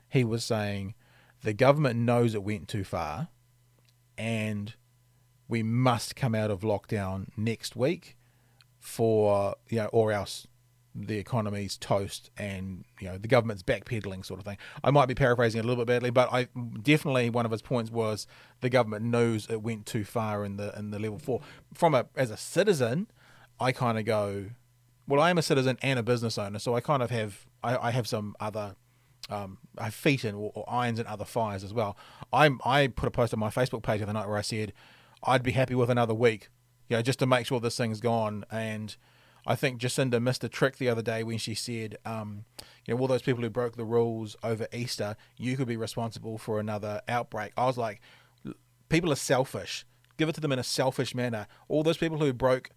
he 0.08 0.24
was 0.24 0.44
saying 0.44 0.94
the 1.46 1.52
government 1.52 1.96
knows 1.96 2.34
it 2.34 2.42
went 2.42 2.66
too 2.66 2.82
far, 2.82 3.28
and 4.18 4.74
we 5.46 5.62
must 5.62 6.16
come 6.16 6.34
out 6.34 6.50
of 6.50 6.62
lockdown 6.62 7.28
next 7.36 7.76
week 7.76 8.16
for 8.80 9.54
you 9.68 9.76
know, 9.76 9.86
or 9.92 10.10
else 10.10 10.48
the 10.92 11.18
economy's 11.18 11.76
toast 11.76 12.30
and 12.36 12.84
you 12.98 13.06
know 13.06 13.16
the 13.16 13.28
government's 13.28 13.62
backpedaling 13.62 14.26
sort 14.26 14.40
of 14.40 14.44
thing. 14.44 14.56
I 14.82 14.90
might 14.90 15.06
be 15.06 15.14
paraphrasing 15.14 15.60
a 15.60 15.62
little 15.62 15.84
bit 15.84 15.86
badly, 15.86 16.10
but 16.10 16.32
I 16.32 16.48
definitely 16.82 17.30
one 17.30 17.46
of 17.46 17.52
his 17.52 17.62
points 17.62 17.92
was 17.92 18.26
the 18.60 18.68
government 18.68 19.04
knows 19.04 19.46
it 19.48 19.62
went 19.62 19.86
too 19.86 20.02
far 20.02 20.44
in 20.44 20.56
the 20.56 20.76
in 20.76 20.90
the 20.90 20.98
level 20.98 21.20
four. 21.20 21.42
From 21.72 21.94
a 21.94 22.06
as 22.16 22.32
a 22.32 22.36
citizen, 22.36 23.06
I 23.60 23.70
kind 23.70 24.00
of 24.00 24.04
go, 24.04 24.46
well, 25.06 25.20
I 25.20 25.30
am 25.30 25.38
a 25.38 25.42
citizen 25.42 25.78
and 25.80 25.96
a 25.96 26.02
business 26.02 26.38
owner, 26.38 26.58
so 26.58 26.74
I 26.74 26.80
kind 26.80 27.04
of 27.04 27.10
have 27.10 27.46
I, 27.62 27.76
I 27.76 27.90
have 27.92 28.08
some 28.08 28.34
other 28.40 28.74
um, 29.30 29.58
feet 29.90 30.24
in 30.24 30.34
or, 30.34 30.52
or 30.54 30.64
irons 30.68 30.98
and 30.98 31.08
other 31.08 31.24
fires 31.24 31.64
as 31.64 31.72
well. 31.72 31.96
I'm 32.32 32.60
I 32.64 32.88
put 32.88 33.06
a 33.06 33.10
post 33.10 33.32
on 33.32 33.40
my 33.40 33.50
Facebook 33.50 33.82
page 33.82 33.98
the 33.98 34.04
other 34.04 34.12
night 34.12 34.28
where 34.28 34.38
I 34.38 34.42
said 34.42 34.72
I'd 35.22 35.42
be 35.42 35.52
happy 35.52 35.74
with 35.74 35.90
another 35.90 36.14
week, 36.14 36.48
you 36.88 36.96
know, 36.96 37.02
just 37.02 37.18
to 37.20 37.26
make 37.26 37.46
sure 37.46 37.60
this 37.60 37.76
thing's 37.76 38.00
gone. 38.00 38.44
And 38.50 38.96
I 39.46 39.54
think 39.54 39.80
Jacinda 39.80 40.20
missed 40.20 40.44
a 40.44 40.48
trick 40.48 40.76
the 40.78 40.88
other 40.88 41.02
day 41.02 41.22
when 41.22 41.38
she 41.38 41.54
said, 41.54 41.98
um, 42.04 42.44
you 42.84 42.94
know, 42.94 43.00
all 43.00 43.06
those 43.06 43.22
people 43.22 43.42
who 43.42 43.50
broke 43.50 43.76
the 43.76 43.84
rules 43.84 44.36
over 44.42 44.66
Easter, 44.72 45.16
you 45.36 45.56
could 45.56 45.68
be 45.68 45.76
responsible 45.76 46.38
for 46.38 46.58
another 46.60 47.00
outbreak. 47.08 47.52
I 47.56 47.66
was 47.66 47.78
like, 47.78 48.00
people 48.88 49.12
are 49.12 49.16
selfish. 49.16 49.84
Give 50.16 50.28
it 50.28 50.34
to 50.34 50.40
them 50.40 50.52
in 50.52 50.58
a 50.58 50.64
selfish 50.64 51.14
manner. 51.14 51.46
All 51.68 51.82
those 51.82 51.98
people 51.98 52.18
who 52.18 52.32
broke, 52.32 52.70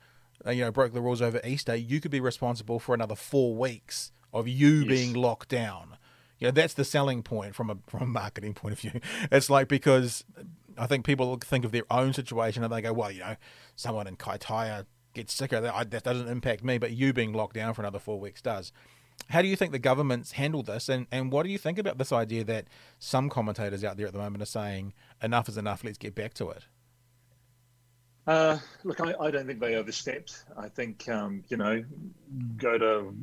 uh, 0.45 0.51
you 0.51 0.63
know, 0.63 0.71
broke 0.71 0.93
the 0.93 1.01
rules 1.01 1.21
over 1.21 1.39
Easter, 1.43 1.75
you 1.75 2.01
could 2.01 2.11
be 2.11 2.19
responsible 2.19 2.79
for 2.79 2.93
another 2.93 3.15
four 3.15 3.55
weeks 3.55 4.11
of 4.33 4.47
you 4.47 4.79
yes. 4.79 4.87
being 4.87 5.13
locked 5.13 5.49
down. 5.49 5.97
You 6.39 6.47
know, 6.47 6.51
that's 6.51 6.73
the 6.73 6.85
selling 6.85 7.21
point 7.21 7.55
from 7.55 7.69
a 7.69 7.77
from 7.87 8.01
a 8.01 8.07
marketing 8.07 8.53
point 8.53 8.73
of 8.73 8.79
view. 8.79 9.01
It's 9.31 9.49
like 9.49 9.67
because 9.67 10.23
I 10.77 10.87
think 10.87 11.05
people 11.05 11.37
think 11.37 11.65
of 11.65 11.71
their 11.71 11.83
own 11.91 12.13
situation 12.13 12.63
and 12.63 12.71
they 12.71 12.81
go, 12.81 12.93
well, 12.93 13.11
you 13.11 13.19
know, 13.19 13.35
someone 13.75 14.07
in 14.07 14.15
Kaitaia 14.15 14.85
gets 15.13 15.33
sicker, 15.33 15.59
that, 15.59 15.91
that 15.91 16.03
doesn't 16.03 16.27
impact 16.27 16.63
me, 16.63 16.77
but 16.77 16.91
you 16.91 17.11
being 17.13 17.33
locked 17.33 17.55
down 17.55 17.73
for 17.73 17.81
another 17.81 17.99
four 17.99 18.19
weeks 18.19 18.41
does. 18.41 18.71
How 19.27 19.41
do 19.41 19.47
you 19.47 19.55
think 19.55 19.73
the 19.73 19.79
government's 19.79 20.33
handled 20.33 20.67
this, 20.67 20.87
and, 20.87 21.05
and 21.11 21.31
what 21.31 21.43
do 21.43 21.49
you 21.49 21.57
think 21.57 21.77
about 21.77 21.97
this 21.97 22.13
idea 22.13 22.43
that 22.45 22.67
some 22.99 23.29
commentators 23.29 23.83
out 23.83 23.97
there 23.97 24.07
at 24.07 24.13
the 24.13 24.19
moment 24.19 24.41
are 24.41 24.45
saying 24.45 24.93
enough 25.21 25.49
is 25.49 25.57
enough, 25.57 25.83
let's 25.83 25.97
get 25.97 26.15
back 26.15 26.33
to 26.35 26.49
it? 26.49 26.63
Uh, 28.25 28.57
look, 28.83 29.01
I, 29.01 29.13
I, 29.19 29.31
don't 29.31 29.45
think 29.45 29.59
they 29.59 29.75
overstepped. 29.75 30.45
I 30.57 30.69
think, 30.69 31.09
um, 31.09 31.43
you 31.49 31.57
know, 31.57 31.83
go 32.57 32.77
to 32.77 33.13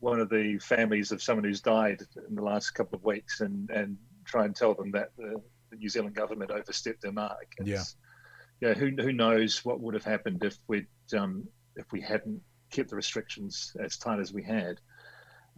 one 0.00 0.18
of 0.18 0.28
the 0.28 0.58
families 0.58 1.12
of 1.12 1.22
someone 1.22 1.44
who's 1.44 1.60
died 1.60 2.02
in 2.28 2.34
the 2.34 2.42
last 2.42 2.70
couple 2.70 2.96
of 2.96 3.04
weeks 3.04 3.40
and, 3.40 3.70
and 3.70 3.96
try 4.24 4.44
and 4.44 4.56
tell 4.56 4.74
them 4.74 4.90
that 4.90 5.10
the, 5.16 5.40
the 5.70 5.76
New 5.76 5.88
Zealand 5.88 6.14
government 6.14 6.50
overstepped 6.50 7.02
their 7.02 7.12
mark. 7.12 7.52
It's, 7.58 7.68
yeah. 7.68 8.68
Yeah. 8.68 8.74
Who, 8.74 8.90
who 8.98 9.12
knows 9.12 9.64
what 9.64 9.80
would 9.80 9.94
have 9.94 10.04
happened 10.04 10.42
if 10.42 10.56
we'd 10.68 10.86
um, 11.16 11.46
if 11.76 11.86
we 11.92 12.00
hadn't 12.00 12.40
kept 12.70 12.90
the 12.90 12.96
restrictions 12.96 13.74
as 13.82 13.96
tight 13.96 14.20
as 14.20 14.32
we 14.32 14.42
had. 14.42 14.80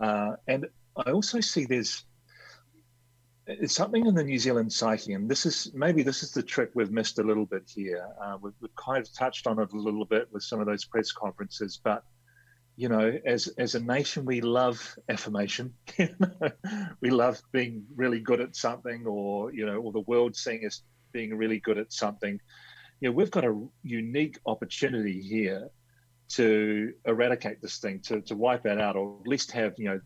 Uh, 0.01 0.32
and 0.47 0.66
I 0.97 1.11
also 1.11 1.40
see 1.40 1.64
there's 1.64 2.05
it's 3.47 3.74
something 3.74 4.07
in 4.07 4.14
the 4.14 4.22
New 4.22 4.38
Zealand 4.38 4.72
psyche, 4.72 5.14
and 5.14 5.28
this 5.28 5.47
is 5.47 5.72
maybe 5.74 6.03
this 6.03 6.22
is 6.22 6.32
the 6.32 6.43
trick 6.43 6.70
we've 6.74 6.93
missed 6.93 7.18
a 7.18 7.22
little 7.22 7.47
bit 7.47 7.64
here. 7.66 8.07
Uh, 8.20 8.36
we've, 8.40 8.53
we've, 8.61 8.74
kind 8.76 9.05
of 9.05 9.12
touched 9.12 9.47
on 9.47 9.59
it 9.59 9.72
a 9.72 9.76
little 9.76 10.05
bit 10.05 10.28
with 10.32 10.45
some 10.45 10.61
of 10.61 10.66
those 10.66 10.84
press 10.84 11.11
conferences, 11.11 11.80
but 11.82 12.05
you 12.83 12.89
know, 12.89 13.16
as 13.24 13.47
as 13.59 13.76
a 13.76 13.80
nation, 13.80 14.24
we 14.24 14.41
love 14.41 14.99
affirmation. 15.09 15.72
we 17.01 17.11
love 17.11 17.41
being 17.53 17.85
really 17.95 18.18
good 18.18 18.41
at 18.41 18.57
something, 18.57 19.07
or 19.07 19.53
you 19.53 19.64
know, 19.64 19.76
or 19.76 19.93
the 19.93 20.01
world 20.01 20.35
seeing 20.35 20.66
us 20.66 20.83
being 21.12 21.37
really 21.37 21.61
good 21.61 21.78
at 21.78 21.93
something. 21.93 22.41
You 22.99 23.09
know, 23.09 23.12
we've 23.12 23.30
got 23.30 23.45
a 23.45 23.57
unique 23.85 24.41
opportunity 24.47 25.22
here 25.22 25.68
to 26.30 26.93
eradicate 27.05 27.62
this 27.62 27.78
thing, 27.78 28.01
to 28.01 28.20
to 28.22 28.35
wipe 28.35 28.66
it 28.66 28.80
out, 28.80 28.97
or 28.97 29.16
at 29.20 29.28
least 29.28 29.53
have 29.53 29.74
you 29.78 29.89
know, 29.89 30.01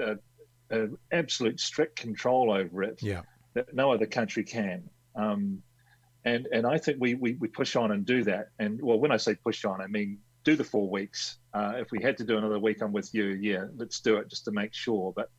a, 0.00 0.76
a 0.76 0.88
absolute 1.12 1.60
strict 1.60 1.94
control 1.94 2.50
over 2.50 2.82
it. 2.82 2.98
Yeah. 3.00 3.22
That 3.54 3.72
no 3.72 3.92
other 3.92 4.06
country 4.06 4.42
can. 4.42 4.90
Um, 5.14 5.62
and 6.24 6.48
and 6.52 6.66
I 6.66 6.78
think 6.78 6.96
we, 7.00 7.14
we 7.14 7.34
we 7.34 7.46
push 7.46 7.76
on 7.76 7.92
and 7.92 8.04
do 8.04 8.24
that. 8.24 8.48
And 8.58 8.82
well, 8.82 8.98
when 8.98 9.12
I 9.12 9.16
say 9.16 9.36
push 9.36 9.64
on, 9.64 9.80
I 9.80 9.86
mean 9.86 10.18
do 10.44 10.56
the 10.56 10.64
four 10.64 10.88
weeks. 10.88 11.38
Uh, 11.52 11.74
if 11.76 11.90
we 11.90 12.02
had 12.02 12.16
to 12.18 12.24
do 12.24 12.38
another 12.38 12.58
week, 12.58 12.82
I'm 12.82 12.92
with 12.92 13.12
you. 13.12 13.26
Yeah, 13.40 13.66
let's 13.76 14.00
do 14.00 14.16
it 14.16 14.28
just 14.28 14.44
to 14.46 14.52
make 14.52 14.74
sure. 14.74 15.12
But 15.14 15.30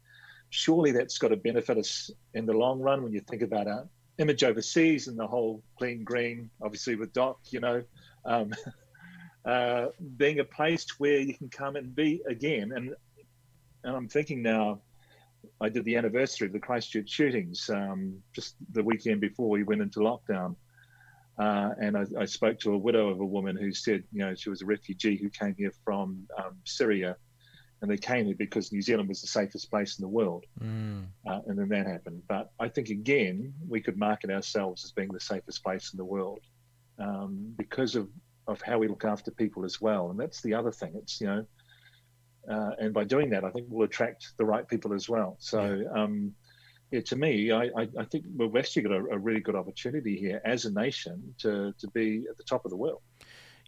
surely 0.50 0.92
that's 0.92 1.18
got 1.18 1.30
to 1.30 1.38
benefit 1.38 1.78
us 1.78 2.12
in 2.34 2.46
the 2.46 2.54
long 2.54 2.80
run 2.80 3.04
when 3.04 3.14
you 3.14 3.22
think 3.22 3.42
about 3.42 3.68
our 3.68 3.88
image 4.18 4.44
overseas 4.44 5.08
and 5.08 5.18
the 5.18 5.26
whole 5.26 5.64
clean 5.78 6.04
green, 6.04 6.50
obviously 6.62 6.96
with 6.96 7.14
Doc, 7.14 7.40
you 7.50 7.60
know, 7.60 7.84
um, 8.26 8.54
uh, 9.46 9.88
being 10.18 10.40
a 10.40 10.44
place 10.44 10.86
where 11.00 11.20
you 11.20 11.34
can 11.34 11.50
come 11.50 11.76
and 11.76 11.96
be 11.96 12.22
again. 12.28 12.72
And 12.76 12.94
and 13.84 13.96
I'm 13.96 14.08
thinking 14.08 14.44
now, 14.44 14.82
I 15.60 15.70
did 15.70 15.86
the 15.86 15.96
anniversary 15.96 16.46
of 16.46 16.54
the 16.54 16.60
Christchurch 16.60 17.10
shootings 17.10 17.68
um, 17.70 18.22
just 18.34 18.56
the 18.74 18.84
weekend 18.84 19.22
before 19.22 19.50
we 19.50 19.64
went 19.64 19.82
into 19.82 20.00
lockdown. 20.00 20.56
Uh, 21.38 21.70
and 21.80 21.98
I, 21.98 22.06
I, 22.20 22.26
spoke 22.26 22.60
to 22.60 22.74
a 22.74 22.78
widow 22.78 23.10
of 23.10 23.20
a 23.20 23.26
woman 23.26 23.56
who 23.56 23.74
said, 23.74 24.04
you 24.12 24.20
know, 24.20 24.36
she 24.36 24.50
was 24.50 24.62
a 24.62 24.66
refugee 24.66 25.18
who 25.18 25.30
came 25.30 25.56
here 25.58 25.72
from 25.84 26.28
um, 26.38 26.58
Syria, 26.66 27.16
and 27.82 27.90
they 27.90 27.98
came 27.98 28.26
here 28.26 28.36
because 28.38 28.72
New 28.72 28.82
Zealand 28.82 29.10
was 29.10 29.22
the 29.22 29.28
safest 29.28 29.70
place 29.70 29.98
in 29.98 30.04
the 30.04 30.10
world. 30.10 30.46
Mm. 30.62 31.06
Uh, 31.28 31.40
and 31.48 31.58
then 31.58 31.70
that 31.70 31.88
happened. 31.88 32.22
But 32.28 32.52
I 32.60 32.68
think 32.68 32.90
again, 32.90 33.54
we 33.68 33.82
could 33.82 33.98
market 33.98 34.30
ourselves 34.30 34.84
as 34.84 34.92
being 34.92 35.12
the 35.12 35.20
safest 35.20 35.64
place 35.64 35.94
in 35.94 35.98
the 35.98 36.06
world 36.06 36.42
um, 37.00 37.54
because 37.58 37.96
of 37.96 38.10
of 38.48 38.62
how 38.62 38.78
we 38.78 38.88
look 38.88 39.06
after 39.06 39.32
people 39.32 39.64
as 39.64 39.80
well. 39.80 40.10
And 40.10 40.20
that's 40.20 40.42
the 40.42 40.54
other 40.54 40.72
thing. 40.72 40.94
It's 40.96 41.22
you 41.22 41.28
know, 41.28 41.46
uh, 42.52 42.72
and 42.78 42.94
by 42.94 43.06
doing 43.06 43.30
that, 43.30 43.46
I 43.46 43.52
think 43.52 43.68
we'll 43.70 43.86
attract 43.86 44.34
the 44.38 44.46
right 44.46 44.68
people 44.68 44.94
as 44.94 45.08
well. 45.08 45.38
So. 45.40 45.82
Yeah. 45.82 46.04
Um, 46.04 46.34
yeah, 46.92 47.02
to 47.02 47.16
me, 47.16 47.52
I, 47.52 47.64
I, 47.78 47.88
I 48.00 48.06
think 48.06 48.26
we've 48.36 48.56
actually 48.56 48.84
got 48.84 48.92
a, 48.92 49.06
a, 49.12 49.18
really 49.18 49.40
good 49.40 49.56
opportunity 49.56 50.18
here 50.18 50.42
as 50.44 50.66
a 50.66 50.72
nation 50.72 51.34
to, 51.40 51.74
to 51.80 51.88
be 51.90 52.26
at 52.30 52.38
the 52.38 52.44
top 52.44 52.66
of 52.66 52.72
the 52.72 52.78
world. 52.78 53.02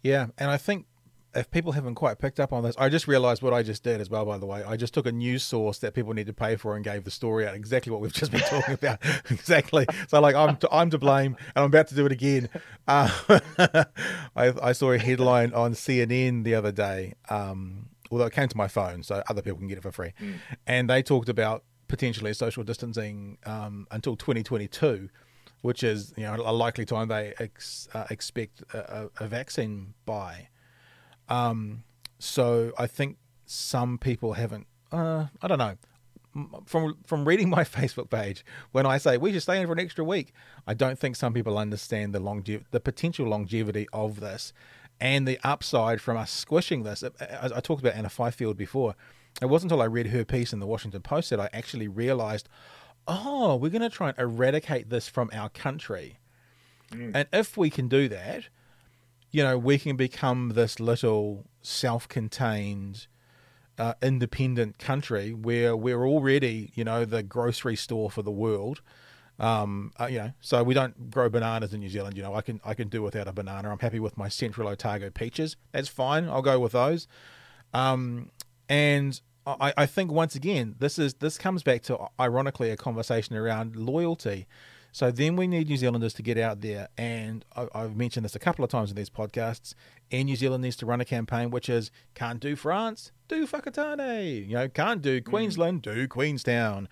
Yeah, 0.02 0.26
and 0.36 0.50
I 0.50 0.58
think 0.58 0.86
if 1.34 1.50
people 1.50 1.72
haven't 1.72 1.94
quite 1.96 2.18
picked 2.18 2.38
up 2.38 2.52
on 2.52 2.62
this, 2.62 2.76
I 2.78 2.88
just 2.88 3.08
realized 3.08 3.42
what 3.42 3.52
I 3.52 3.62
just 3.62 3.82
did 3.82 4.00
as 4.00 4.08
well, 4.08 4.24
by 4.24 4.38
the 4.38 4.46
way. 4.46 4.62
I 4.62 4.76
just 4.76 4.94
took 4.94 5.06
a 5.06 5.12
news 5.12 5.42
source 5.42 5.78
that 5.78 5.94
people 5.94 6.12
need 6.14 6.26
to 6.26 6.32
pay 6.32 6.56
for 6.56 6.76
and 6.76 6.84
gave 6.84 7.04
the 7.04 7.10
story 7.10 7.46
out 7.46 7.54
exactly 7.54 7.90
what 7.90 8.00
we've 8.00 8.12
just 8.12 8.30
been 8.30 8.40
talking 8.42 8.74
about. 8.82 8.98
exactly. 9.30 9.86
So, 10.08 10.20
like, 10.20 10.34
I'm 10.34 10.56
to, 10.58 10.68
I'm 10.72 10.90
to 10.90 10.98
blame 10.98 11.36
and 11.54 11.64
I'm 11.64 11.66
about 11.66 11.88
to 11.88 11.94
do 11.94 12.06
it 12.06 12.12
again. 12.12 12.48
Uh, 12.86 13.10
I, 14.36 14.52
I, 14.62 14.72
saw 14.72 14.92
a 14.92 14.98
headline 14.98 15.52
on 15.54 15.72
CNN 15.72 16.44
the 16.44 16.54
other 16.54 16.72
day, 16.72 17.14
um, 17.28 17.88
although 18.10 18.26
it 18.26 18.32
came 18.32 18.48
to 18.48 18.56
my 18.56 18.68
phone, 18.68 19.02
so 19.02 19.22
other 19.28 19.42
people 19.42 19.58
can 19.58 19.68
get 19.68 19.78
it 19.78 19.82
for 19.82 19.92
free. 19.92 20.12
Mm. 20.20 20.34
And 20.66 20.90
they 20.90 21.02
talked 21.02 21.28
about 21.28 21.64
potentially 21.88 22.32
social 22.34 22.64
distancing 22.64 23.38
um, 23.46 23.86
until 23.90 24.16
2022, 24.16 25.08
which 25.62 25.82
is 25.82 26.12
you 26.16 26.24
know 26.24 26.36
a 26.44 26.52
likely 26.52 26.84
time 26.84 27.08
they 27.08 27.34
ex, 27.38 27.88
uh, 27.94 28.04
expect 28.10 28.62
a, 28.72 29.10
a, 29.18 29.26
vaccine 29.26 29.94
by. 30.04 30.48
Um, 31.28 31.84
so 32.18 32.72
I 32.78 32.86
think 32.86 33.16
some 33.46 33.98
people 33.98 34.34
haven't. 34.34 34.66
Uh, 34.92 35.26
I 35.42 35.48
don't 35.48 35.58
know. 35.58 35.76
From 36.66 36.96
from 37.06 37.26
reading 37.26 37.48
my 37.48 37.64
Facebook 37.78 38.10
page, 38.10 38.44
when 38.72 38.86
I 38.86 38.98
say 38.98 39.16
we 39.16 39.32
should 39.32 39.42
stay 39.42 39.60
in 39.60 39.66
for 39.66 39.72
an 39.72 39.80
extra 39.80 40.04
week, 40.04 40.32
I 40.66 40.74
don't 40.74 40.98
think 40.98 41.16
some 41.16 41.32
people 41.32 41.58
understand 41.58 42.14
the 42.14 42.20
longev- 42.20 42.64
the 42.70 42.80
potential 42.80 43.26
longevity 43.26 43.86
of 43.92 44.20
this, 44.20 44.52
and 45.00 45.28
the 45.28 45.38
upside 45.44 46.00
from 46.00 46.16
us 46.16 46.30
squishing 46.30 46.82
this. 46.82 47.04
I, 47.04 47.50
I 47.56 47.60
talked 47.60 47.82
about 47.82 47.94
Anna 47.94 48.10
Fifield 48.10 48.56
before 48.56 48.96
it 49.42 49.46
wasn't 49.46 49.72
until 49.72 49.82
I 49.82 49.86
read 49.86 50.08
her 50.08 50.24
piece 50.24 50.52
in 50.52 50.60
the 50.60 50.66
Washington 50.66 51.02
Post 51.02 51.30
that 51.30 51.40
I 51.40 51.48
actually 51.52 51.88
realized, 51.88 52.48
oh, 53.06 53.56
we're 53.56 53.70
going 53.70 53.82
to 53.82 53.90
try 53.90 54.10
and 54.10 54.18
eradicate 54.18 54.90
this 54.90 55.08
from 55.08 55.30
our 55.32 55.48
country. 55.48 56.18
Mm. 56.92 57.12
And 57.14 57.28
if 57.32 57.56
we 57.56 57.70
can 57.70 57.88
do 57.88 58.08
that, 58.08 58.44
you 59.30 59.42
know, 59.42 59.58
we 59.58 59.78
can 59.78 59.96
become 59.96 60.52
this 60.54 60.78
little 60.78 61.46
self 61.62 62.08
contained, 62.08 63.08
uh, 63.78 63.94
independent 64.00 64.78
country 64.78 65.32
where 65.32 65.76
we're 65.76 66.06
already, 66.06 66.70
you 66.74 66.84
know, 66.84 67.04
the 67.04 67.22
grocery 67.22 67.76
store 67.76 68.10
for 68.10 68.22
the 68.22 68.30
world. 68.30 68.80
Um, 69.40 69.90
uh, 69.98 70.06
you 70.06 70.18
know, 70.18 70.32
so 70.40 70.62
we 70.62 70.74
don't 70.74 71.10
grow 71.10 71.28
bananas 71.28 71.74
in 71.74 71.80
New 71.80 71.88
Zealand. 71.88 72.16
You 72.16 72.22
know, 72.22 72.34
I 72.36 72.40
can 72.40 72.60
I 72.64 72.74
can 72.74 72.86
do 72.86 73.02
without 73.02 73.26
a 73.26 73.32
banana. 73.32 73.72
I'm 73.72 73.80
happy 73.80 73.98
with 73.98 74.16
my 74.16 74.28
Central 74.28 74.68
Otago 74.68 75.10
peaches. 75.10 75.56
That's 75.72 75.88
fine. 75.88 76.28
I'll 76.28 76.40
go 76.40 76.60
with 76.60 76.70
those. 76.70 77.08
Um, 77.72 78.30
and 78.74 79.20
I, 79.46 79.72
I 79.76 79.86
think 79.86 80.10
once 80.10 80.34
again, 80.34 80.74
this 80.80 80.98
is 80.98 81.14
this 81.14 81.38
comes 81.38 81.62
back 81.62 81.82
to 81.82 82.08
ironically 82.18 82.70
a 82.70 82.76
conversation 82.76 83.36
around 83.36 83.76
loyalty. 83.76 84.48
So 84.90 85.10
then 85.10 85.36
we 85.36 85.46
need 85.46 85.68
New 85.68 85.76
Zealanders 85.76 86.14
to 86.14 86.22
get 86.22 86.38
out 86.38 86.60
there, 86.60 86.88
and 86.96 87.44
I, 87.56 87.66
have 87.74 87.96
mentioned 87.96 88.24
this 88.24 88.34
a 88.36 88.38
couple 88.40 88.64
of 88.64 88.70
times 88.70 88.90
in 88.90 88.96
these 88.96 89.10
podcasts. 89.10 89.74
And 90.10 90.26
New 90.26 90.36
Zealand 90.36 90.62
needs 90.62 90.76
to 90.76 90.86
run 90.86 91.00
a 91.00 91.04
campaign 91.04 91.50
which 91.50 91.68
is 91.68 91.90
can't 92.14 92.40
do 92.40 92.56
France, 92.56 93.12
do 93.28 93.46
Whakatane. 93.46 94.48
You 94.48 94.54
know, 94.54 94.68
can't 94.68 95.02
do 95.02 95.20
mm. 95.20 95.24
Queensland, 95.24 95.82
mm. 95.82 95.94
do 95.94 96.08
Queenstown, 96.08 96.88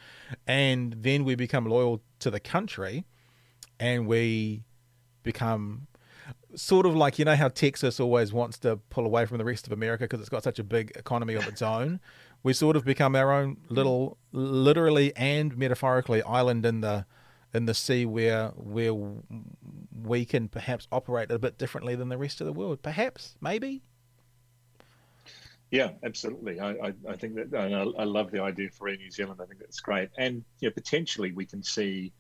and 0.47 0.95
then 0.99 1.24
we 1.24 1.35
become 1.35 1.66
loyal 1.66 2.01
to 2.20 2.30
the 2.30 2.41
country, 2.41 3.07
and 3.80 4.07
we 4.07 4.62
become 5.24 5.89
sort 6.55 6.87
of 6.87 6.95
like 6.95 7.18
you 7.18 7.24
know 7.24 7.37
how 7.37 7.49
Texas 7.49 7.99
always 7.99 8.33
wants 8.33 8.59
to 8.59 8.76
pull 8.91 9.07
away 9.07 9.26
from 9.26 9.39
the 9.39 9.45
rest 9.45 9.66
of 9.66 9.72
America 9.72 10.05
because 10.05 10.20
it's 10.20 10.28
got 10.28 10.43
such 10.43 10.59
a 10.59 10.64
big 10.64 10.93
economy 10.97 11.35
of 11.35 11.47
its 11.47 11.62
own. 11.62 12.01
We 12.43 12.53
sort 12.53 12.76
of 12.76 12.85
become 12.85 13.14
our 13.14 13.33
own 13.33 13.59
little, 13.68 14.18
literally 14.33 15.14
and 15.16 15.57
metaphorically, 15.57 16.22
island 16.22 16.66
in 16.66 16.80
the 16.80 17.07
in 17.55 17.66
the 17.66 17.74
sea 17.74 18.05
where 18.05 18.49
where 18.49 18.95
we 20.03 20.24
can 20.24 20.49
perhaps 20.49 20.89
operate 20.91 21.30
a 21.30 21.39
bit 21.39 21.59
differently 21.59 21.95
than 21.95 22.09
the 22.09 22.18
rest 22.18 22.41
of 22.41 22.47
the 22.47 22.53
world. 22.53 22.83
Perhaps, 22.83 23.37
maybe. 23.41 23.83
Yeah, 25.70 25.93
absolutely. 26.05 26.61
I, 26.61 26.70
I, 26.72 26.93
I 27.09 27.16
think 27.16 27.35
that 27.37 27.55
I, 27.55 28.03
I, 28.03 28.05
love 28.05 28.30
the 28.30 28.43
idea 28.43 28.68
for 28.68 28.89
Air 28.89 28.99
New 28.99 29.11
Zealand. 29.11 29.41
I 29.43 29.47
think 29.47 29.59
that's 29.59 29.80
great, 29.80 30.11
and 30.18 30.45
yeah, 30.61 30.68
potentially 30.68 31.33
we 31.33 31.47
can 31.47 31.62
see 31.62 32.12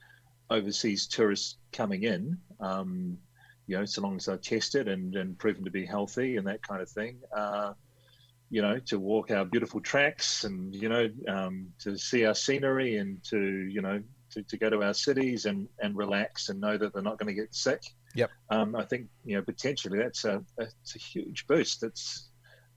overseas 0.48 1.06
tourists 1.06 1.56
coming 1.70 2.04
in. 2.04 2.38
Um, 2.60 3.18
you 3.66 3.78
know, 3.78 3.84
so 3.84 4.02
long 4.02 4.16
as 4.16 4.26
they're 4.26 4.36
tested 4.36 4.88
and, 4.88 5.14
and 5.16 5.38
proven 5.38 5.64
to 5.64 5.70
be 5.70 5.86
healthy 5.86 6.36
and 6.36 6.46
that 6.46 6.66
kind 6.66 6.82
of 6.82 6.88
thing. 6.88 7.18
Uh, 7.34 7.72
you 8.50 8.60
know, 8.60 8.78
to 8.80 8.98
walk 8.98 9.30
our 9.30 9.46
beautiful 9.46 9.80
tracks 9.80 10.44
and 10.44 10.74
you 10.74 10.88
know, 10.88 11.08
um, 11.26 11.68
to 11.78 11.96
see 11.96 12.26
our 12.26 12.34
scenery 12.34 12.96
and 12.96 13.22
to 13.24 13.38
you 13.38 13.80
know 13.80 14.02
to, 14.32 14.42
to 14.42 14.56
go 14.56 14.70
to 14.70 14.82
our 14.82 14.94
cities 14.94 15.46
and, 15.46 15.68
and 15.80 15.96
relax 15.96 16.48
and 16.48 16.60
know 16.60 16.76
that 16.76 16.92
they're 16.92 17.02
not 17.02 17.18
going 17.18 17.34
to 17.34 17.40
get 17.40 17.54
sick. 17.54 17.82
Yep. 18.14 18.30
Um, 18.50 18.76
I 18.76 18.84
think 18.84 19.08
you 19.24 19.36
know 19.36 19.42
potentially 19.42 19.98
that's 19.98 20.24
a 20.24 20.44
that's 20.58 20.94
a 20.94 20.98
huge 20.98 21.46
boost. 21.46 21.80
That's 21.80 22.28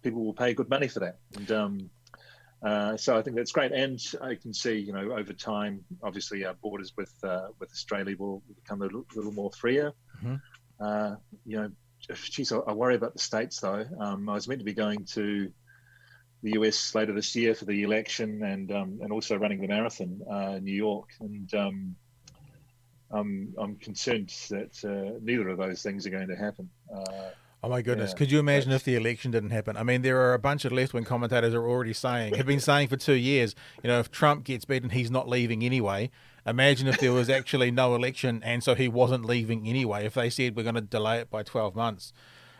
people 0.01 0.23
will 0.23 0.33
pay 0.33 0.53
good 0.53 0.69
money 0.69 0.87
for 0.87 1.01
that, 1.01 1.17
and 1.35 1.51
um, 1.51 1.89
uh, 2.63 2.95
so 2.95 3.17
I 3.17 3.21
think 3.21 3.35
that's 3.35 3.51
great. 3.51 3.73
And 3.73 3.99
I 4.21 4.35
can 4.35 4.53
see 4.53 4.77
you 4.77 4.93
know 4.93 5.11
over 5.11 5.33
time, 5.33 5.83
obviously 6.01 6.45
our 6.45 6.53
borders 6.53 6.93
with 6.95 7.13
uh, 7.23 7.47
with 7.59 7.69
Australia 7.71 8.15
will 8.17 8.41
become 8.47 8.81
a 8.81 8.85
little, 8.85 9.05
little 9.13 9.33
more 9.33 9.51
freer. 9.51 9.91
Mm-hmm. 10.17 10.35
Uh, 10.79 11.15
you 11.45 11.57
know, 11.57 11.71
geez, 12.13 12.51
I, 12.51 12.57
I, 12.57 12.73
worry 12.73 12.95
about 12.95 13.13
the 13.13 13.19
states 13.19 13.59
though. 13.59 13.85
Um, 13.99 14.29
I 14.29 14.33
was 14.33 14.47
meant 14.47 14.59
to 14.59 14.65
be 14.65 14.73
going 14.73 15.05
to 15.13 15.51
the 16.43 16.51
US 16.51 16.93
later 16.93 17.13
this 17.13 17.35
year 17.35 17.55
for 17.55 17.65
the 17.65 17.83
election 17.83 18.43
and 18.43 18.71
um, 18.71 18.99
and 19.01 19.11
also 19.11 19.35
running 19.35 19.61
the 19.61 19.67
marathon 19.67 20.21
uh, 20.31 20.55
in 20.57 20.63
New 20.63 20.75
York. 20.75 21.09
And 21.19 21.53
um, 21.55 21.95
I'm, 23.11 23.53
I'm 23.57 23.75
concerned 23.77 24.29
that 24.49 24.83
uh, 24.83 25.17
neither 25.21 25.49
of 25.49 25.57
those 25.57 25.81
things 25.81 26.05
are 26.05 26.09
going 26.09 26.27
to 26.27 26.35
happen. 26.35 26.69
Uh, 26.93 27.29
oh 27.63 27.69
my 27.69 27.81
goodness! 27.81 28.11
Yeah, 28.11 28.17
Could 28.17 28.31
you 28.31 28.39
imagine 28.39 28.71
if 28.71 28.83
the 28.83 28.95
election 28.95 29.31
didn't 29.31 29.51
happen? 29.51 29.77
I 29.77 29.83
mean, 29.83 30.01
there 30.01 30.19
are 30.21 30.33
a 30.33 30.39
bunch 30.39 30.65
of 30.65 30.71
left-wing 30.71 31.05
commentators 31.05 31.53
are 31.53 31.67
already 31.67 31.93
saying, 31.93 32.35
have 32.35 32.45
been 32.45 32.59
saying 32.59 32.89
for 32.89 32.97
two 32.97 33.13
years, 33.13 33.55
you 33.83 33.87
know, 33.87 33.99
if 33.99 34.11
Trump 34.11 34.43
gets 34.43 34.65
beaten, 34.65 34.89
he's 34.89 35.11
not 35.11 35.29
leaving 35.29 35.63
anyway. 35.63 36.11
Imagine 36.45 36.87
if 36.87 36.99
there 36.99 37.11
was 37.11 37.29
actually 37.29 37.71
no 37.71 37.95
election 37.95 38.41
and 38.43 38.63
so 38.63 38.75
he 38.75 38.87
wasn't 38.87 39.25
leaving 39.25 39.67
anyway. 39.67 40.05
If 40.05 40.13
they 40.13 40.29
said 40.29 40.55
we're 40.55 40.63
going 40.63 40.75
to 40.75 40.81
delay 40.81 41.19
it 41.19 41.29
by 41.29 41.43
12 41.43 41.75
months, 41.75 42.13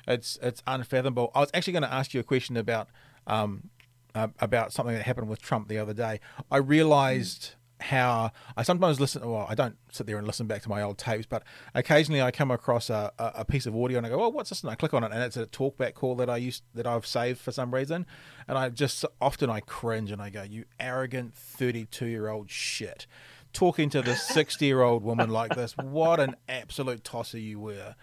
it's 0.08 0.38
it's 0.42 0.64
unfathomable. 0.68 1.32
I 1.36 1.42
was 1.42 1.52
actually 1.54 1.74
going 1.74 1.84
to 1.84 1.94
ask 1.94 2.14
you 2.14 2.20
a 2.20 2.24
question 2.24 2.58
about 2.58 2.90
um, 3.28 3.70
uh, 4.14 4.30
about 4.40 4.72
something 4.74 4.96
that 4.96 5.04
happened 5.04 5.28
with 5.28 5.42
Trump 5.42 5.68
the 5.68 5.78
other 5.78 5.94
day. 5.94 6.20
I 6.50 6.58
realized 6.58 7.56
how 7.82 8.32
I 8.56 8.64
sometimes 8.64 9.00
listen. 9.00 9.30
Well, 9.30 9.46
I 9.50 9.56
don't 9.56 9.76
sit 9.92 10.08
there 10.08 10.18
and 10.18 10.26
listen 10.26 10.48
back 10.48 10.62
to 10.64 10.70
my 10.70 10.82
old 10.82 10.98
tapes, 10.98 11.26
but 11.26 11.44
occasionally 11.74 12.22
I 12.22 12.32
come 12.32 12.50
across 12.50 12.90
a, 12.90 13.12
a 13.20 13.44
piece 13.44 13.66
of 13.66 13.76
audio 13.76 13.98
and 13.98 14.08
I 14.08 14.10
go, 14.10 14.24
"Oh, 14.24 14.30
what's 14.30 14.50
this?" 14.50 14.62
And 14.62 14.72
I 14.72 14.76
click 14.76 14.94
on 14.94 15.04
it, 15.04 15.12
and 15.12 15.22
it's 15.22 15.38
a 15.38 15.46
talkback 15.46 15.94
call 15.94 16.16
that 16.16 16.30
I 16.30 16.38
used 16.38 16.64
that 16.74 16.88
I've 16.88 17.06
saved 17.06 17.40
for 17.40 17.52
some 17.52 17.74
reason, 17.74 18.06
and 18.48 18.58
I 18.58 18.70
just 18.70 19.06
often 19.22 19.50
I 19.50 19.60
cringe 19.60 20.12
and 20.12 20.22
I 20.22 20.30
go, 20.30 20.44
"You 20.44 20.66
arrogant 20.80 21.36
thirty-two-year-old 21.36 22.50
shit." 22.50 23.08
Talking 23.56 23.90
to 23.92 24.02
this 24.02 24.22
60 24.22 24.66
year 24.66 24.82
old 24.82 25.04
woman 25.04 25.30
like 25.30 25.56
this, 25.56 25.76
what 25.78 26.20
an 26.20 26.36
absolute 26.50 27.04
tosser 27.04 27.40
you 27.40 27.60
were. 27.60 27.96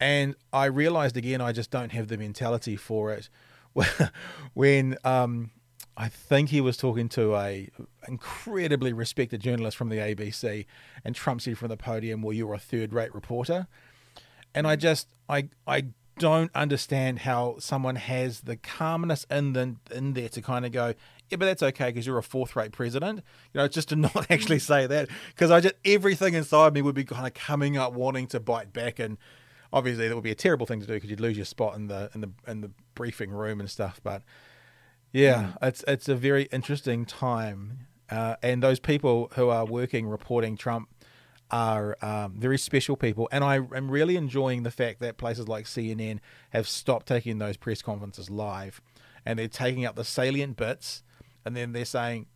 And 0.00 0.34
I 0.52 0.64
realized 0.66 1.16
again, 1.16 1.40
I 1.40 1.52
just 1.52 1.70
don't 1.70 1.92
have 1.92 2.08
the 2.08 2.18
mentality 2.18 2.74
for 2.74 3.12
it 3.12 3.28
when 4.54 4.96
um, 5.04 5.50
I 5.96 6.08
think 6.08 6.48
he 6.48 6.60
was 6.60 6.76
talking 6.76 7.08
to 7.10 7.36
a 7.36 7.70
incredibly 8.08 8.92
respected 8.92 9.40
journalist 9.40 9.76
from 9.76 9.90
the 9.90 9.98
ABC, 9.98 10.66
and 11.04 11.14
Trump 11.14 11.40
said 11.40 11.56
from 11.56 11.68
the 11.68 11.76
podium, 11.76 12.22
"Well, 12.22 12.32
you're 12.32 12.54
a 12.54 12.58
third-rate 12.58 13.14
reporter," 13.14 13.68
and 14.54 14.66
I 14.66 14.76
just 14.76 15.08
I 15.28 15.48
I 15.66 15.86
don't 16.18 16.50
understand 16.54 17.20
how 17.20 17.56
someone 17.58 17.96
has 17.96 18.42
the 18.42 18.56
calmness 18.56 19.26
in 19.30 19.52
the 19.52 19.76
in 19.90 20.14
there 20.14 20.28
to 20.30 20.42
kind 20.42 20.66
of 20.66 20.72
go, 20.72 20.94
yeah, 21.30 21.36
but 21.36 21.46
that's 21.46 21.62
okay 21.62 21.86
because 21.86 22.06
you're 22.06 22.18
a 22.18 22.22
fourth-rate 22.22 22.72
president. 22.72 23.22
You 23.52 23.60
know, 23.60 23.68
just 23.68 23.88
to 23.90 23.96
not 23.96 24.30
actually 24.30 24.58
say 24.58 24.86
that 24.86 25.08
because 25.28 25.50
I 25.50 25.60
just 25.60 25.74
everything 25.84 26.34
inside 26.34 26.74
me 26.74 26.82
would 26.82 26.94
be 26.94 27.04
kind 27.04 27.26
of 27.26 27.34
coming 27.34 27.76
up 27.76 27.92
wanting 27.92 28.26
to 28.28 28.40
bite 28.40 28.72
back 28.72 28.98
and 28.98 29.18
obviously 29.74 30.06
that 30.08 30.14
would 30.14 30.24
be 30.24 30.30
a 30.30 30.36
terrible 30.36 30.64
thing 30.64 30.80
to 30.80 30.86
do 30.86 30.94
because 30.94 31.10
you'd 31.10 31.20
lose 31.20 31.36
your 31.36 31.44
spot 31.44 31.74
in 31.74 31.88
the 31.88 32.10
in 32.14 32.20
the 32.22 32.30
in 32.46 32.60
the 32.62 32.70
briefing 32.94 33.30
room 33.30 33.60
and 33.60 33.68
stuff. 33.68 34.00
But 34.02 34.22
yeah, 35.12 35.42
mm. 35.42 35.68
it's 35.68 35.84
it's 35.86 36.08
a 36.08 36.14
very 36.14 36.44
interesting 36.44 37.04
time, 37.04 37.86
uh, 38.08 38.36
and 38.42 38.62
those 38.62 38.80
people 38.80 39.30
who 39.34 39.48
are 39.48 39.66
working 39.66 40.06
reporting 40.06 40.56
Trump 40.56 40.88
are 41.50 41.96
um, 42.00 42.36
very 42.38 42.56
special 42.56 42.96
people, 42.96 43.28
and 43.30 43.44
I 43.44 43.56
am 43.56 43.90
really 43.90 44.16
enjoying 44.16 44.62
the 44.62 44.70
fact 44.70 45.00
that 45.00 45.18
places 45.18 45.48
like 45.48 45.66
CNN 45.66 46.20
have 46.50 46.66
stopped 46.66 47.06
taking 47.06 47.38
those 47.38 47.56
press 47.56 47.82
conferences 47.82 48.30
live, 48.30 48.80
and 49.26 49.38
they're 49.38 49.48
taking 49.48 49.84
out 49.84 49.96
the 49.96 50.04
salient 50.04 50.56
bits, 50.56 51.02
and 51.44 51.56
then 51.56 51.72
they're 51.72 51.84
saying, 51.84 52.26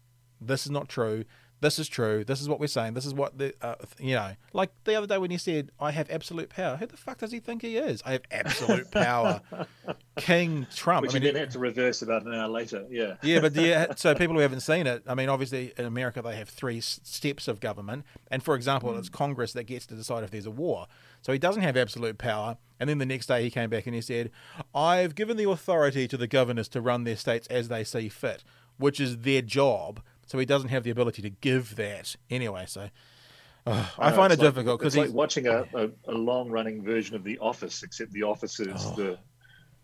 "This 0.40 0.64
is 0.64 0.70
not 0.70 0.88
true 0.88 1.24
this 1.60 1.78
is 1.78 1.88
true. 1.88 2.24
This 2.24 2.40
is 2.40 2.48
what 2.48 2.60
we're 2.60 2.68
saying. 2.68 2.94
This 2.94 3.06
is 3.06 3.12
what 3.12 3.36
the 3.36 3.54
uh, 3.60 3.74
you 3.98 4.14
know, 4.14 4.34
like 4.52 4.70
the 4.84 4.94
other 4.94 5.06
day 5.06 5.18
when 5.18 5.30
he 5.30 5.38
said, 5.38 5.70
"I 5.80 5.90
have 5.90 6.08
absolute 6.10 6.50
power." 6.50 6.76
Who 6.76 6.86
the 6.86 6.96
fuck 6.96 7.18
does 7.18 7.32
he 7.32 7.40
think 7.40 7.62
he 7.62 7.76
is? 7.76 8.00
I 8.04 8.12
have 8.12 8.22
absolute 8.30 8.90
power, 8.92 9.40
King 10.16 10.66
Trump. 10.74 11.02
Which 11.02 11.12
I 11.12 11.14
mean, 11.14 11.24
you 11.24 11.32
then 11.32 11.40
had 11.40 11.50
to 11.52 11.58
reverse 11.58 12.02
about 12.02 12.24
an 12.24 12.34
hour 12.34 12.48
later. 12.48 12.86
Yeah. 12.88 13.16
Yeah, 13.22 13.40
but 13.40 13.54
yeah. 13.54 13.94
So 13.96 14.14
people 14.16 14.36
who 14.36 14.40
haven't 14.40 14.60
seen 14.60 14.86
it, 14.86 15.02
I 15.06 15.14
mean, 15.14 15.28
obviously 15.28 15.72
in 15.76 15.84
America 15.84 16.22
they 16.22 16.36
have 16.36 16.48
three 16.48 16.80
steps 16.80 17.48
of 17.48 17.60
government, 17.60 18.04
and 18.30 18.42
for 18.42 18.54
example, 18.54 18.92
mm. 18.92 18.98
it's 18.98 19.08
Congress 19.08 19.52
that 19.54 19.64
gets 19.64 19.86
to 19.86 19.94
decide 19.94 20.22
if 20.24 20.30
there's 20.30 20.46
a 20.46 20.52
war. 20.52 20.86
So 21.22 21.32
he 21.32 21.38
doesn't 21.38 21.62
have 21.62 21.76
absolute 21.76 22.18
power. 22.18 22.56
And 22.80 22.88
then 22.88 22.98
the 22.98 23.06
next 23.06 23.26
day 23.26 23.42
he 23.42 23.50
came 23.50 23.70
back 23.70 23.86
and 23.86 23.94
he 23.96 24.00
said, 24.00 24.30
"I've 24.72 25.16
given 25.16 25.36
the 25.36 25.50
authority 25.50 26.06
to 26.06 26.16
the 26.16 26.28
governors 26.28 26.68
to 26.68 26.80
run 26.80 27.02
their 27.02 27.16
states 27.16 27.48
as 27.48 27.66
they 27.66 27.82
see 27.82 28.08
fit." 28.08 28.44
Which 28.78 29.00
is 29.00 29.18
their 29.18 29.42
job 29.42 30.00
so 30.28 30.38
he 30.38 30.44
doesn't 30.44 30.68
have 30.68 30.84
the 30.84 30.90
ability 30.90 31.22
to 31.22 31.30
give 31.30 31.76
that 31.76 32.14
anyway. 32.28 32.64
So 32.68 32.90
uh, 33.66 33.86
I, 33.98 34.08
I 34.08 34.12
find 34.12 34.30
it 34.30 34.38
like, 34.38 34.48
difficult 34.48 34.78
because 34.78 34.92
he's 34.92 35.06
like 35.06 35.14
watching 35.14 35.46
a, 35.46 35.64
a, 35.74 35.88
a 36.06 36.12
long 36.12 36.50
running 36.50 36.84
version 36.84 37.16
of 37.16 37.24
The 37.24 37.38
Office, 37.38 37.82
except 37.82 38.12
The 38.12 38.24
Office 38.24 38.60
is 38.60 38.68
oh. 38.76 38.94
the 38.94 39.18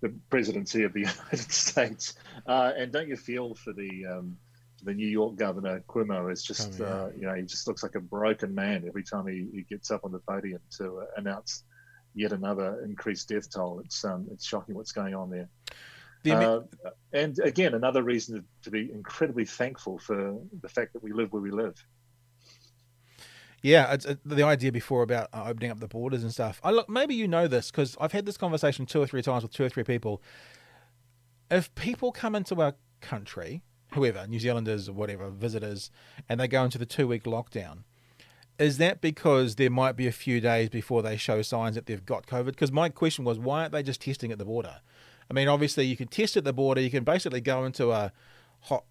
the 0.03 0.15
presidency 0.29 0.83
of 0.83 0.93
the 0.93 1.01
United 1.31 1.51
States. 1.51 2.15
Uh, 2.47 2.73
and 2.77 2.93
don't 2.93 3.09
you 3.09 3.17
feel 3.17 3.55
for 3.55 3.73
the 3.73 4.05
um, 4.05 4.37
the 4.83 4.93
New 4.93 5.09
York 5.09 5.37
governor 5.37 5.83
Cuomo 5.89 6.31
is 6.31 6.45
just 6.45 6.79
oh, 6.79 6.85
yeah. 6.85 6.91
uh, 6.91 7.11
you 7.17 7.27
know 7.27 7.35
he 7.35 7.43
just 7.43 7.67
looks 7.67 7.83
like 7.83 7.95
a 7.95 8.01
broken 8.01 8.55
man 8.55 8.85
every 8.87 9.03
time 9.03 9.27
he, 9.27 9.49
he 9.51 9.63
gets 9.63 9.91
up 9.91 10.05
on 10.05 10.13
the 10.13 10.19
podium 10.19 10.61
to 10.77 10.99
uh, 10.99 11.05
announce 11.17 11.65
yet 12.15 12.33
another 12.33 12.83
increased 12.85 13.31
death 13.31 13.51
toll. 13.51 13.81
It's 13.83 14.05
um, 14.05 14.29
it's 14.31 14.45
shocking 14.45 14.75
what's 14.75 14.93
going 14.93 15.15
on 15.15 15.31
there. 15.31 15.49
Uh, 16.33 16.61
and 17.13 17.39
again, 17.41 17.75
another 17.75 18.03
reason 18.03 18.45
to 18.63 18.71
be 18.71 18.91
incredibly 18.93 19.45
thankful 19.45 19.99
for 19.99 20.39
the 20.61 20.69
fact 20.69 20.93
that 20.95 21.03
we 21.03 21.13
live 21.13 21.33
where 21.33 21.43
we 21.43 21.51
live. 21.51 21.85
Yeah, 23.63 23.95
it's, 23.95 24.07
the 24.27 24.43
idea 24.43 24.73
before 24.73 25.03
about 25.03 25.29
uh, 25.33 25.45
opening 25.47 25.71
up 25.71 25.81
the 25.81 25.89
borders 25.89 26.23
and 26.23 26.31
stuff. 26.31 26.61
I 26.63 26.71
look, 26.71 26.89
maybe 26.89 27.15
you 27.15 27.27
know 27.27 27.49
this 27.49 27.71
because 27.71 27.97
I've 27.99 28.13
had 28.13 28.27
this 28.27 28.37
conversation 28.37 28.85
two 28.85 29.01
or 29.01 29.07
three 29.07 29.23
times 29.23 29.43
with 29.43 29.53
two 29.53 29.65
or 29.65 29.71
three 29.71 29.85
people. 29.85 30.23
If 31.51 31.75
people 31.75 32.13
come 32.13 32.35
into 32.35 32.61
our 32.61 32.75
country, 33.01 33.63
whoever, 33.93 34.27
New 34.27 34.39
Zealanders 34.39 34.89
or 34.89 34.93
whatever, 34.93 35.31
visitors, 35.31 35.91
and 36.29 36.39
they 36.39 36.49
go 36.49 36.63
into 36.63 36.77
the 36.77 36.85
two 36.85 37.09
week 37.09 37.25
lockdown, 37.25 37.85
is 38.59 38.79
that 38.79 39.01
because 39.01 39.57
there 39.57 39.71
might 39.71 39.97
be 39.97 40.07
a 40.07 40.13
few 40.13 40.41
days 40.41 40.69
before 40.69 41.03
they 41.03 41.17
show 41.17 41.43
signs 41.43 41.75
that 41.75 41.87
they've 41.87 42.05
got 42.05 42.27
COVID? 42.27 42.47
Because 42.47 42.71
my 42.71 42.89
question 42.89 43.25
was, 43.25 43.39
why 43.39 43.63
aren't 43.63 43.73
they 43.73 43.83
just 43.83 44.03
testing 44.03 44.31
at 44.31 44.39
the 44.39 44.45
border? 44.45 44.81
I 45.31 45.35
mean, 45.35 45.49
obviously, 45.49 45.87
you 45.87 45.97
can 45.97 46.09
test 46.09 46.37
at 46.37 46.45
the 46.45 46.53
border. 46.53 46.81
You 46.81 46.91
can 46.91 47.05
basically 47.05 47.41
go 47.41 47.65
into 47.65 47.93
a 47.93 48.13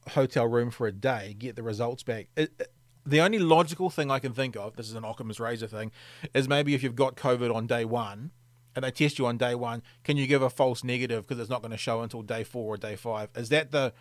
hotel 0.09 0.47
room 0.47 0.69
for 0.69 0.87
a 0.87 0.91
day, 0.91 1.35
get 1.37 1.55
the 1.55 1.63
results 1.63 2.03
back. 2.03 2.27
It, 2.35 2.51
it, 2.59 2.71
the 3.05 3.21
only 3.21 3.39
logical 3.39 3.89
thing 3.89 4.09
I 4.09 4.19
can 4.19 4.33
think 4.33 4.55
of, 4.55 4.75
this 4.75 4.87
is 4.87 4.95
an 4.95 5.03
Occam's 5.03 5.39
razor 5.39 5.67
thing, 5.67 5.91
is 6.33 6.47
maybe 6.47 6.73
if 6.73 6.83
you've 6.83 6.95
got 6.95 7.15
COVID 7.15 7.53
on 7.53 7.67
day 7.67 7.83
one 7.85 8.31
and 8.75 8.85
they 8.85 8.91
test 8.91 9.19
you 9.19 9.25
on 9.25 9.37
day 9.37 9.55
one, 9.55 9.83
can 10.03 10.15
you 10.15 10.25
give 10.25 10.41
a 10.41 10.49
false 10.49 10.83
negative 10.83 11.27
because 11.27 11.39
it's 11.39 11.49
not 11.49 11.61
going 11.61 11.71
to 11.71 11.77
show 11.77 12.01
until 12.01 12.21
day 12.21 12.43
four 12.43 12.75
or 12.75 12.77
day 12.77 12.95
five? 12.95 13.29
Is 13.35 13.49
that 13.49 13.71
the, 13.71 13.93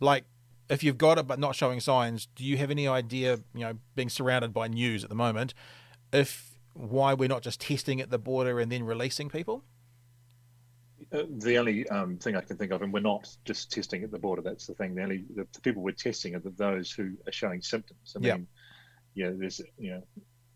like, 0.00 0.24
if 0.68 0.82
you've 0.82 0.98
got 0.98 1.18
it 1.18 1.26
but 1.26 1.38
not 1.38 1.54
showing 1.54 1.80
signs, 1.80 2.26
do 2.34 2.44
you 2.44 2.56
have 2.56 2.70
any 2.70 2.88
idea, 2.88 3.40
you 3.54 3.60
know, 3.60 3.74
being 3.94 4.08
surrounded 4.08 4.52
by 4.54 4.68
news 4.68 5.02
at 5.02 5.10
the 5.10 5.16
moment, 5.16 5.52
if 6.12 6.58
why 6.72 7.12
we're 7.12 7.28
not 7.28 7.42
just 7.42 7.60
testing 7.60 8.00
at 8.00 8.10
the 8.10 8.18
border 8.18 8.60
and 8.60 8.70
then 8.70 8.84
releasing 8.84 9.28
people? 9.28 9.64
Uh, 11.12 11.22
the 11.38 11.58
only 11.58 11.88
um, 11.88 12.18
thing 12.18 12.36
I 12.36 12.40
can 12.40 12.56
think 12.56 12.70
of, 12.70 12.82
and 12.82 12.92
we're 12.92 13.00
not 13.00 13.28
just 13.44 13.72
testing 13.72 14.04
at 14.04 14.12
the 14.12 14.18
border. 14.18 14.42
That's 14.42 14.66
the 14.66 14.74
thing. 14.74 14.94
The 14.94 15.02
only 15.02 15.24
the, 15.34 15.46
the 15.52 15.60
people 15.60 15.82
we're 15.82 15.92
testing 15.92 16.36
are 16.36 16.40
the, 16.40 16.50
those 16.50 16.92
who 16.92 17.16
are 17.26 17.32
showing 17.32 17.62
symptoms. 17.62 18.14
I 18.16 18.20
mean, 18.20 18.46
yeah, 19.14 19.30
there's 19.34 19.60
you 19.76 19.92
know, 19.92 20.02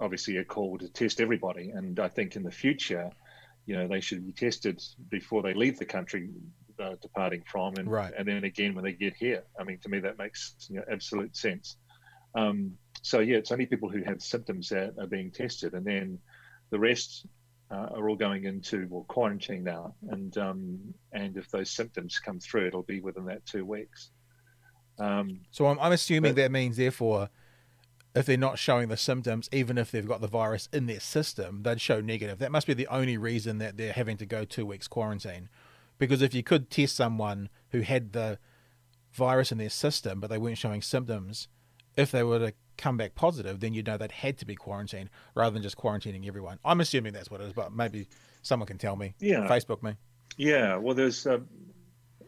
obviously 0.00 0.36
a 0.36 0.44
call 0.44 0.78
to 0.78 0.88
test 0.88 1.20
everybody, 1.20 1.70
and 1.70 1.98
I 1.98 2.08
think 2.08 2.36
in 2.36 2.44
the 2.44 2.52
future, 2.52 3.10
you 3.66 3.76
know, 3.76 3.88
they 3.88 4.00
should 4.00 4.24
be 4.24 4.32
tested 4.32 4.80
before 5.08 5.42
they 5.42 5.54
leave 5.54 5.78
the 5.78 5.84
country 5.86 6.30
uh, 6.80 6.94
departing 7.02 7.42
from, 7.46 7.74
and 7.76 7.90
right. 7.90 8.12
and 8.16 8.26
then 8.26 8.44
again 8.44 8.74
when 8.74 8.84
they 8.84 8.92
get 8.92 9.14
here. 9.16 9.42
I 9.58 9.64
mean, 9.64 9.78
to 9.82 9.88
me 9.88 9.98
that 10.00 10.18
makes 10.18 10.54
you 10.68 10.76
know, 10.76 10.84
absolute 10.90 11.36
sense. 11.36 11.76
Um, 12.36 12.74
so 13.02 13.18
yeah, 13.20 13.38
it's 13.38 13.52
only 13.52 13.66
people 13.66 13.88
who 13.88 14.02
have 14.04 14.22
symptoms 14.22 14.68
that 14.68 14.94
are 15.00 15.06
being 15.06 15.30
tested, 15.30 15.74
and 15.74 15.84
then 15.84 16.18
the 16.70 16.78
rest 16.78 17.26
uh, 17.70 17.88
are 17.94 18.08
all 18.08 18.16
going 18.16 18.44
into 18.44 18.86
well 18.90 19.04
quarantine 19.08 19.64
now, 19.64 19.94
and 20.10 20.36
um, 20.38 20.94
and 21.12 21.36
if 21.36 21.50
those 21.50 21.70
symptoms 21.70 22.18
come 22.18 22.40
through, 22.40 22.66
it'll 22.66 22.82
be 22.82 23.00
within 23.00 23.24
that 23.26 23.44
two 23.46 23.64
weeks. 23.64 24.10
Um, 24.98 25.40
so 25.50 25.66
I'm, 25.66 25.78
I'm 25.80 25.92
assuming 25.92 26.34
but, 26.34 26.42
that 26.42 26.52
means 26.52 26.76
therefore, 26.76 27.30
if 28.14 28.26
they're 28.26 28.36
not 28.36 28.58
showing 28.58 28.88
the 28.88 28.96
symptoms, 28.96 29.48
even 29.50 29.76
if 29.78 29.90
they've 29.90 30.06
got 30.06 30.20
the 30.20 30.28
virus 30.28 30.68
in 30.72 30.86
their 30.86 31.00
system, 31.00 31.62
they'd 31.62 31.80
show 31.80 32.00
negative. 32.00 32.38
That 32.38 32.52
must 32.52 32.66
be 32.66 32.74
the 32.74 32.86
only 32.86 33.16
reason 33.16 33.58
that 33.58 33.76
they're 33.76 33.92
having 33.92 34.16
to 34.18 34.26
go 34.26 34.44
two 34.44 34.66
weeks 34.66 34.86
quarantine, 34.86 35.48
because 35.98 36.22
if 36.22 36.34
you 36.34 36.42
could 36.42 36.70
test 36.70 36.94
someone 36.96 37.48
who 37.70 37.80
had 37.80 38.12
the 38.12 38.38
virus 39.12 39.52
in 39.52 39.58
their 39.58 39.70
system 39.70 40.20
but 40.20 40.28
they 40.28 40.38
weren't 40.38 40.58
showing 40.58 40.82
symptoms, 40.82 41.48
if 41.96 42.10
they 42.10 42.22
were 42.22 42.38
to 42.38 42.52
come 42.76 42.96
back 42.96 43.14
positive, 43.14 43.60
then 43.60 43.74
you 43.74 43.82
know 43.82 43.96
they'd 43.96 44.12
had 44.12 44.38
to 44.38 44.46
be 44.46 44.54
quarantined 44.54 45.10
rather 45.34 45.54
than 45.54 45.62
just 45.62 45.76
quarantining 45.76 46.26
everyone. 46.26 46.58
I'm 46.64 46.80
assuming 46.80 47.12
that's 47.12 47.30
what 47.30 47.40
it 47.40 47.44
is, 47.44 47.52
but 47.52 47.72
maybe 47.72 48.06
someone 48.42 48.66
can 48.66 48.78
tell 48.78 48.96
me. 48.96 49.14
Yeah. 49.20 49.46
Facebook 49.48 49.82
me. 49.82 49.94
Yeah. 50.36 50.76
Well, 50.76 50.94
there's 50.94 51.26
a, 51.26 51.42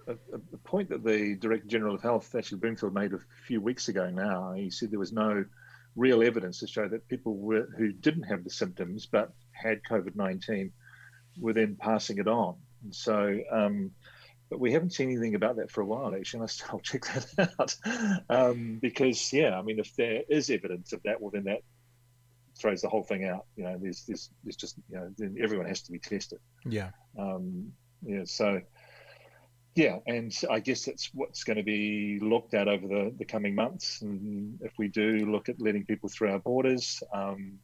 a, 0.06 0.16
a 0.32 0.58
point 0.64 0.90
that 0.90 1.04
the 1.04 1.36
Director 1.36 1.66
General 1.66 1.94
of 1.94 2.02
Health, 2.02 2.34
Ashley 2.34 2.58
Bloomfield, 2.58 2.94
made 2.94 3.12
a 3.12 3.20
few 3.46 3.60
weeks 3.60 3.88
ago 3.88 4.10
now. 4.10 4.52
He 4.52 4.70
said 4.70 4.90
there 4.90 4.98
was 4.98 5.12
no 5.12 5.44
real 5.96 6.22
evidence 6.22 6.60
to 6.60 6.66
show 6.66 6.86
that 6.86 7.08
people 7.08 7.36
were, 7.36 7.68
who 7.76 7.90
didn't 7.90 8.24
have 8.24 8.44
the 8.44 8.50
symptoms 8.50 9.06
but 9.06 9.32
had 9.52 9.80
COVID 9.90 10.14
19 10.14 10.72
were 11.38 11.52
then 11.52 11.76
passing 11.80 12.18
it 12.18 12.28
on. 12.28 12.56
And 12.84 12.94
so, 12.94 13.40
um, 13.50 13.90
but 14.48 14.60
we 14.60 14.72
haven't 14.72 14.90
seen 14.90 15.10
anything 15.10 15.34
about 15.34 15.56
that 15.56 15.70
for 15.70 15.80
a 15.80 15.84
while 15.84 16.14
actually 16.14 16.40
and 16.40 16.62
i'll 16.70 16.80
check 16.80 17.04
that 17.06 17.50
out. 17.58 17.76
Um, 18.28 18.78
because 18.80 19.32
yeah 19.32 19.58
i 19.58 19.62
mean 19.62 19.78
if 19.78 19.94
there 19.96 20.22
is 20.28 20.50
evidence 20.50 20.92
of 20.92 21.02
that 21.04 21.20
well 21.20 21.30
then 21.30 21.44
that 21.44 21.60
throws 22.58 22.80
the 22.80 22.88
whole 22.88 23.02
thing 23.02 23.24
out 23.24 23.46
you 23.56 23.64
know 23.64 23.78
there's 23.80 24.04
there's, 24.06 24.30
there's 24.44 24.56
just 24.56 24.76
you 24.88 24.96
know 24.96 25.10
then 25.18 25.36
everyone 25.42 25.66
has 25.66 25.82
to 25.82 25.92
be 25.92 25.98
tested. 25.98 26.38
Yeah. 26.64 26.90
Um, 27.18 27.72
yeah 28.04 28.22
so 28.24 28.60
yeah 29.74 29.98
and 30.06 30.34
i 30.50 30.60
guess 30.60 30.84
that's 30.84 31.10
what's 31.12 31.44
going 31.44 31.56
to 31.56 31.62
be 31.62 32.18
looked 32.20 32.54
at 32.54 32.68
over 32.68 32.86
the, 32.86 33.14
the 33.18 33.24
coming 33.24 33.54
months 33.54 34.02
and 34.02 34.58
if 34.62 34.72
we 34.78 34.88
do 34.88 35.30
look 35.30 35.48
at 35.48 35.60
letting 35.60 35.84
people 35.84 36.08
through 36.08 36.30
our 36.30 36.38
borders 36.38 37.02
um, 37.12 37.58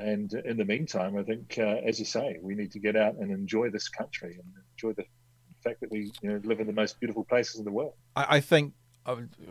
and 0.00 0.32
in 0.32 0.56
the 0.56 0.64
meantime, 0.64 1.16
I 1.18 1.22
think, 1.22 1.56
uh, 1.58 1.76
as 1.84 1.98
you 1.98 2.06
say, 2.06 2.38
we 2.40 2.54
need 2.54 2.72
to 2.72 2.78
get 2.78 2.96
out 2.96 3.16
and 3.16 3.30
enjoy 3.30 3.70
this 3.70 3.88
country 3.88 4.38
and 4.42 4.52
enjoy 4.72 4.94
the 4.94 5.04
fact 5.60 5.80
that 5.80 5.90
we 5.90 6.12
you 6.22 6.30
know, 6.30 6.40
live 6.44 6.60
in 6.60 6.66
the 6.66 6.72
most 6.72 6.98
beautiful 7.00 7.24
places 7.24 7.58
in 7.58 7.64
the 7.64 7.70
world. 7.70 7.94
I, 8.16 8.36
I 8.36 8.40
think 8.40 8.74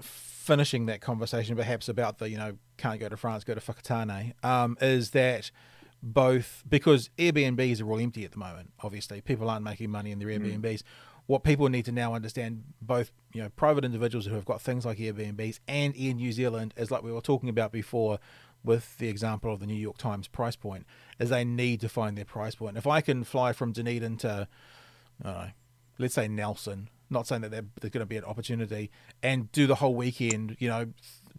finishing 0.01 0.85
that 0.87 1.01
conversation, 1.01 1.55
perhaps 1.55 1.89
about 1.89 2.19
the 2.19 2.29
you 2.29 2.37
know 2.37 2.57
can't 2.77 2.99
go 2.99 3.09
to 3.09 3.17
France, 3.17 3.43
go 3.43 3.55
to 3.55 3.61
Whakatane, 3.61 4.33
um, 4.43 4.77
is 4.81 5.11
that 5.11 5.51
both 6.01 6.63
because 6.67 7.09
Airbnbs 7.17 7.81
are 7.81 7.91
all 7.91 7.99
empty 7.99 8.25
at 8.25 8.31
the 8.31 8.37
moment. 8.37 8.71
Obviously, 8.81 9.21
people 9.21 9.49
aren't 9.49 9.63
making 9.63 9.89
money 9.89 10.11
in 10.11 10.19
their 10.19 10.29
mm. 10.29 10.39
Airbnbs. 10.39 10.61
Mm. 10.61 10.83
What 11.25 11.43
people 11.43 11.69
need 11.69 11.85
to 11.85 11.91
now 11.91 12.15
understand, 12.15 12.63
both 12.81 13.11
you 13.33 13.43
know, 13.43 13.49
private 13.49 13.85
individuals 13.85 14.25
who 14.25 14.33
have 14.33 14.45
got 14.45 14.61
things 14.61 14.85
like 14.85 14.97
Airbnbs 14.97 15.59
and 15.67 15.95
in 15.95 16.17
New 16.17 16.31
Zealand, 16.31 16.73
is 16.75 16.89
like 16.89 17.03
we 17.03 17.11
were 17.11 17.21
talking 17.21 17.49
about 17.49 17.71
before, 17.71 18.17
with 18.63 18.97
the 18.97 19.09
example 19.09 19.53
of 19.53 19.59
the 19.59 19.67
New 19.67 19.75
York 19.75 19.97
Times 19.97 20.27
price 20.27 20.55
point, 20.55 20.87
is 21.19 21.29
they 21.29 21.45
need 21.45 21.81
to 21.81 21.89
find 21.89 22.17
their 22.17 22.25
price 22.25 22.55
point. 22.55 22.77
If 22.77 22.87
I 22.87 23.01
can 23.01 23.23
fly 23.23 23.53
from 23.53 23.73
Dunedin 23.73 24.17
to, 24.17 24.47
I 25.23 25.27
don't 25.27 25.33
know, 25.33 25.49
let's 25.99 26.15
say 26.15 26.27
Nelson, 26.27 26.89
not 27.09 27.27
saying 27.27 27.41
that 27.41 27.51
there's 27.51 27.91
going 27.91 27.99
to 27.99 28.05
be 28.05 28.17
an 28.17 28.23
opportunity, 28.23 28.89
and 29.21 29.51
do 29.51 29.67
the 29.67 29.75
whole 29.75 29.93
weekend, 29.93 30.55
you 30.59 30.67
know, 30.67 30.87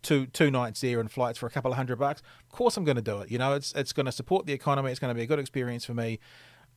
two 0.03 0.27
two 0.27 0.51
nights 0.51 0.81
there 0.81 1.01
and 1.01 1.11
flights 1.11 1.39
for 1.39 1.47
a 1.47 1.51
couple 1.51 1.71
of 1.71 1.77
hundred 1.77 1.99
bucks. 1.99 2.23
Of 2.45 2.57
course, 2.57 2.77
I'm 2.77 2.85
going 2.85 2.97
to 2.97 3.03
do 3.03 3.19
it. 3.21 3.31
You 3.31 3.39
know, 3.39 3.55
it's 3.55 3.73
it's 3.73 3.93
going 3.93 4.07
to 4.07 4.13
support 4.13 4.47
the 4.47 4.53
economy. 4.53 4.91
It's 4.91 5.01
going 5.01 5.13
to 5.13 5.19
be 5.19 5.23
a 5.23 5.27
good 5.27 5.39
experience 5.39 5.85
for 5.85 5.95
me. 5.95 6.21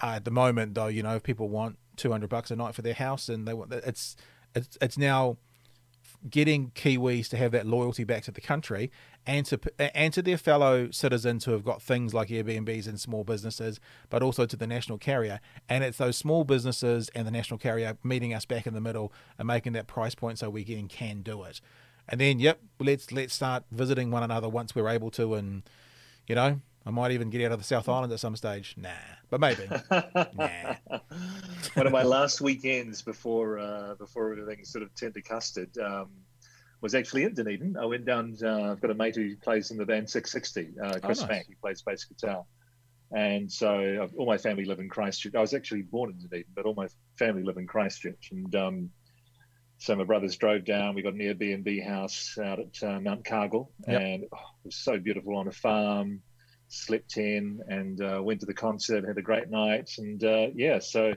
Uh, 0.01 0.13
at 0.15 0.25
the 0.25 0.31
moment, 0.31 0.73
though, 0.73 0.87
you 0.87 1.03
know, 1.03 1.15
if 1.15 1.23
people 1.23 1.49
want 1.49 1.77
200 1.97 2.27
bucks 2.27 2.49
a 2.49 2.55
night 2.55 2.73
for 2.73 2.81
their 2.81 2.95
house, 2.95 3.29
and 3.29 3.47
they 3.47 3.53
want 3.53 3.71
it's 3.71 4.15
it's 4.55 4.77
it's 4.81 4.97
now 4.97 5.37
getting 6.29 6.71
Kiwis 6.71 7.29
to 7.29 7.37
have 7.37 7.51
that 7.51 7.65
loyalty 7.65 8.03
back 8.03 8.23
to 8.23 8.31
the 8.31 8.41
country 8.41 8.91
and 9.25 9.45
to 9.47 9.59
and 9.95 10.13
to 10.13 10.21
their 10.21 10.37
fellow 10.37 10.89
citizens 10.91 11.45
who 11.45 11.51
have 11.51 11.63
got 11.63 11.81
things 11.81 12.13
like 12.13 12.29
Airbnbs 12.29 12.87
and 12.87 12.99
small 12.99 13.23
businesses, 13.23 13.79
but 14.09 14.23
also 14.23 14.45
to 14.45 14.55
the 14.55 14.67
national 14.67 14.97
carrier. 14.97 15.39
And 15.69 15.83
it's 15.83 15.97
those 15.97 16.17
small 16.17 16.43
businesses 16.43 17.09
and 17.15 17.27
the 17.27 17.31
national 17.31 17.57
carrier 17.57 17.97
meeting 18.03 18.33
us 18.33 18.45
back 18.45 18.67
in 18.67 18.73
the 18.73 18.81
middle 18.81 19.11
and 19.37 19.47
making 19.47 19.73
that 19.73 19.87
price 19.87 20.15
point 20.15 20.39
so 20.39 20.49
we 20.49 20.63
can 20.63 20.87
can 20.87 21.21
do 21.21 21.43
it. 21.43 21.61
And 22.07 22.19
then, 22.19 22.39
yep, 22.39 22.59
let's 22.79 23.11
let's 23.11 23.33
start 23.33 23.63
visiting 23.71 24.11
one 24.11 24.23
another 24.23 24.49
once 24.49 24.75
we're 24.75 24.89
able 24.89 25.11
to, 25.11 25.35
and 25.35 25.63
you 26.27 26.35
know, 26.35 26.59
I 26.85 26.91
might 26.91 27.11
even 27.11 27.29
get 27.29 27.45
out 27.45 27.53
of 27.53 27.59
the 27.59 27.65
South 27.65 27.87
Island 27.87 28.11
at 28.11 28.19
some 28.19 28.35
stage. 28.35 28.75
Nah, 28.77 28.89
but 29.33 29.39
maybe. 29.39 29.67
nah. 30.35 30.75
One 31.73 31.87
of 31.87 31.91
my 31.91 32.03
last 32.17 32.39
weekends 32.39 33.01
before 33.01 33.57
uh, 33.57 33.95
before 33.95 34.31
everything 34.31 34.63
sort 34.63 34.83
of 34.83 34.93
turned 34.93 35.15
to 35.15 35.23
custard 35.23 35.75
um, 35.79 36.09
was 36.81 36.93
actually 36.93 37.23
in 37.23 37.33
Dunedin. 37.33 37.75
I 37.75 37.85
went 37.87 38.05
down. 38.05 38.37
Uh, 38.43 38.73
I've 38.73 38.81
got 38.81 38.91
a 38.91 38.93
mate 38.93 39.15
who 39.15 39.35
plays 39.37 39.71
in 39.71 39.77
the 39.77 39.87
band 39.87 40.07
660, 40.07 40.79
uh, 40.79 40.99
Chris 40.99 41.23
oh, 41.23 41.25
nice. 41.25 41.47
He 41.47 41.55
plays 41.55 41.81
bass 41.81 42.03
guitar. 42.03 42.43
And 43.11 43.51
so 43.51 44.07
all 44.19 44.27
my 44.27 44.37
family 44.37 44.65
live 44.65 44.79
in 44.79 44.87
Christchurch. 44.87 45.33
I 45.33 45.41
was 45.41 45.55
actually 45.55 45.81
born 45.81 46.11
in 46.11 46.17
Dunedin, 46.17 46.51
but 46.55 46.65
all 46.65 46.75
my 46.75 46.87
family 47.17 47.41
live 47.41 47.57
in 47.57 47.65
Christchurch. 47.65 48.29
And 48.31 48.55
um, 48.55 48.91
so 49.79 49.95
my 49.95 50.03
brothers 50.03 50.37
drove 50.37 50.63
down. 50.63 50.93
We 50.93 51.01
got 51.01 51.13
an 51.13 51.19
Airbnb 51.21 51.87
house 51.87 52.37
out 52.37 52.59
at 52.59 52.83
uh, 52.83 52.99
Mount 52.99 53.25
Cargill, 53.25 53.71
yep. 53.87 53.99
and 53.99 54.23
oh, 54.31 54.37
it 54.63 54.65
was 54.65 54.75
so 54.75 54.99
beautiful 54.99 55.37
on 55.37 55.47
a 55.47 55.51
farm 55.51 56.21
slept 56.73 57.17
in 57.17 57.61
and 57.67 58.01
uh, 58.01 58.21
went 58.21 58.39
to 58.41 58.45
the 58.45 58.53
concert, 58.53 59.07
had 59.07 59.17
a 59.17 59.21
great 59.21 59.49
night, 59.49 59.89
and 59.97 60.23
uh, 60.23 60.47
yeah, 60.55 60.79
so 60.79 61.13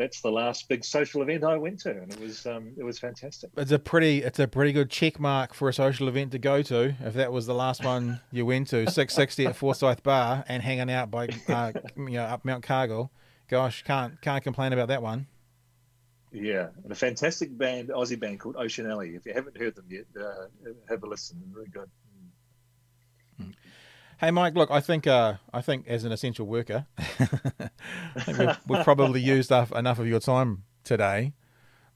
that's 0.00 0.22
the 0.22 0.30
last 0.30 0.66
big 0.66 0.82
social 0.82 1.20
event 1.20 1.44
I 1.44 1.58
went 1.58 1.80
to, 1.80 1.90
and 1.90 2.10
it 2.10 2.18
was 2.18 2.46
um, 2.46 2.72
it 2.78 2.84
was 2.84 2.98
fantastic. 2.98 3.50
It's 3.58 3.70
a 3.70 3.78
pretty 3.78 4.22
it's 4.22 4.38
a 4.38 4.48
pretty 4.48 4.72
good 4.72 4.90
check 4.90 5.20
mark 5.20 5.52
for 5.52 5.68
a 5.68 5.74
social 5.74 6.08
event 6.08 6.32
to 6.32 6.38
go 6.38 6.62
to. 6.62 6.94
If 7.00 7.14
that 7.14 7.30
was 7.30 7.46
the 7.46 7.54
last 7.54 7.84
one 7.84 8.20
you 8.32 8.46
went 8.46 8.68
to, 8.68 8.90
six 8.90 9.14
sixty 9.14 9.46
at 9.46 9.56
Forsyth 9.56 10.02
Barr 10.02 10.42
and 10.48 10.62
hanging 10.62 10.90
out 10.90 11.10
by 11.10 11.28
uh, 11.48 11.72
you 11.96 12.12
know 12.12 12.24
up 12.24 12.46
Mount 12.46 12.62
Cargill, 12.62 13.12
gosh, 13.48 13.82
can't 13.82 14.20
can't 14.22 14.42
complain 14.42 14.72
about 14.72 14.88
that 14.88 15.02
one. 15.02 15.26
Yeah, 16.32 16.68
and 16.82 16.92
a 16.92 16.94
fantastic 16.94 17.56
band, 17.56 17.88
Aussie 17.88 18.18
band 18.18 18.40
called 18.40 18.56
Ocean 18.56 18.88
Alley. 18.88 19.16
If 19.16 19.26
you 19.26 19.34
haven't 19.34 19.58
heard 19.58 19.74
them 19.74 19.86
yet, 19.90 20.04
uh, 20.18 20.46
have 20.88 21.02
a 21.02 21.06
listen. 21.06 21.38
They're 21.40 21.58
really 21.58 21.70
good. 21.70 21.90
Hey, 24.20 24.30
Mike. 24.30 24.54
Look, 24.54 24.70
I 24.70 24.80
think 24.80 25.06
uh, 25.06 25.36
I 25.50 25.62
think 25.62 25.88
as 25.88 26.04
an 26.04 26.12
essential 26.12 26.46
worker, 26.46 26.84
we've, 28.28 28.58
we've, 28.68 28.84
probably 28.84 29.18
used 29.22 29.50
up 29.50 29.72
enough 29.72 29.98
of 29.98 30.06
your 30.06 30.20
time 30.20 30.64
today. 30.84 31.32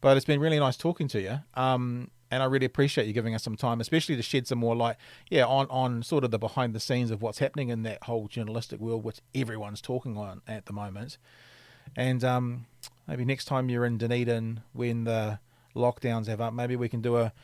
But 0.00 0.16
it's 0.16 0.24
been 0.24 0.40
really 0.40 0.58
nice 0.58 0.78
talking 0.78 1.06
to 1.08 1.20
you. 1.20 1.40
Um, 1.52 2.10
and 2.30 2.42
I 2.42 2.46
really 2.46 2.64
appreciate 2.64 3.06
you 3.06 3.12
giving 3.12 3.34
us 3.34 3.42
some 3.42 3.56
time, 3.56 3.78
especially 3.78 4.16
to 4.16 4.22
shed 4.22 4.46
some 4.46 4.58
more 4.58 4.74
light, 4.74 4.96
yeah, 5.28 5.44
on 5.44 5.66
on 5.68 6.02
sort 6.02 6.24
of 6.24 6.30
the 6.30 6.38
behind 6.38 6.74
the 6.74 6.80
scenes 6.80 7.10
of 7.10 7.20
what's 7.20 7.40
happening 7.40 7.68
in 7.68 7.82
that 7.82 8.04
whole 8.04 8.26
journalistic 8.26 8.80
world, 8.80 9.04
which 9.04 9.20
everyone's 9.34 9.82
talking 9.82 10.16
on 10.16 10.40
at 10.48 10.64
the 10.64 10.72
moment. 10.72 11.18
And 11.94 12.24
um, 12.24 12.64
maybe 13.06 13.26
next 13.26 13.44
time 13.44 13.68
you're 13.68 13.84
in 13.84 13.98
Dunedin 13.98 14.62
when 14.72 15.04
the 15.04 15.40
lockdowns 15.76 16.28
have 16.28 16.40
up, 16.40 16.54
maybe 16.54 16.74
we 16.74 16.88
can 16.88 17.02
do 17.02 17.18
a 17.18 17.34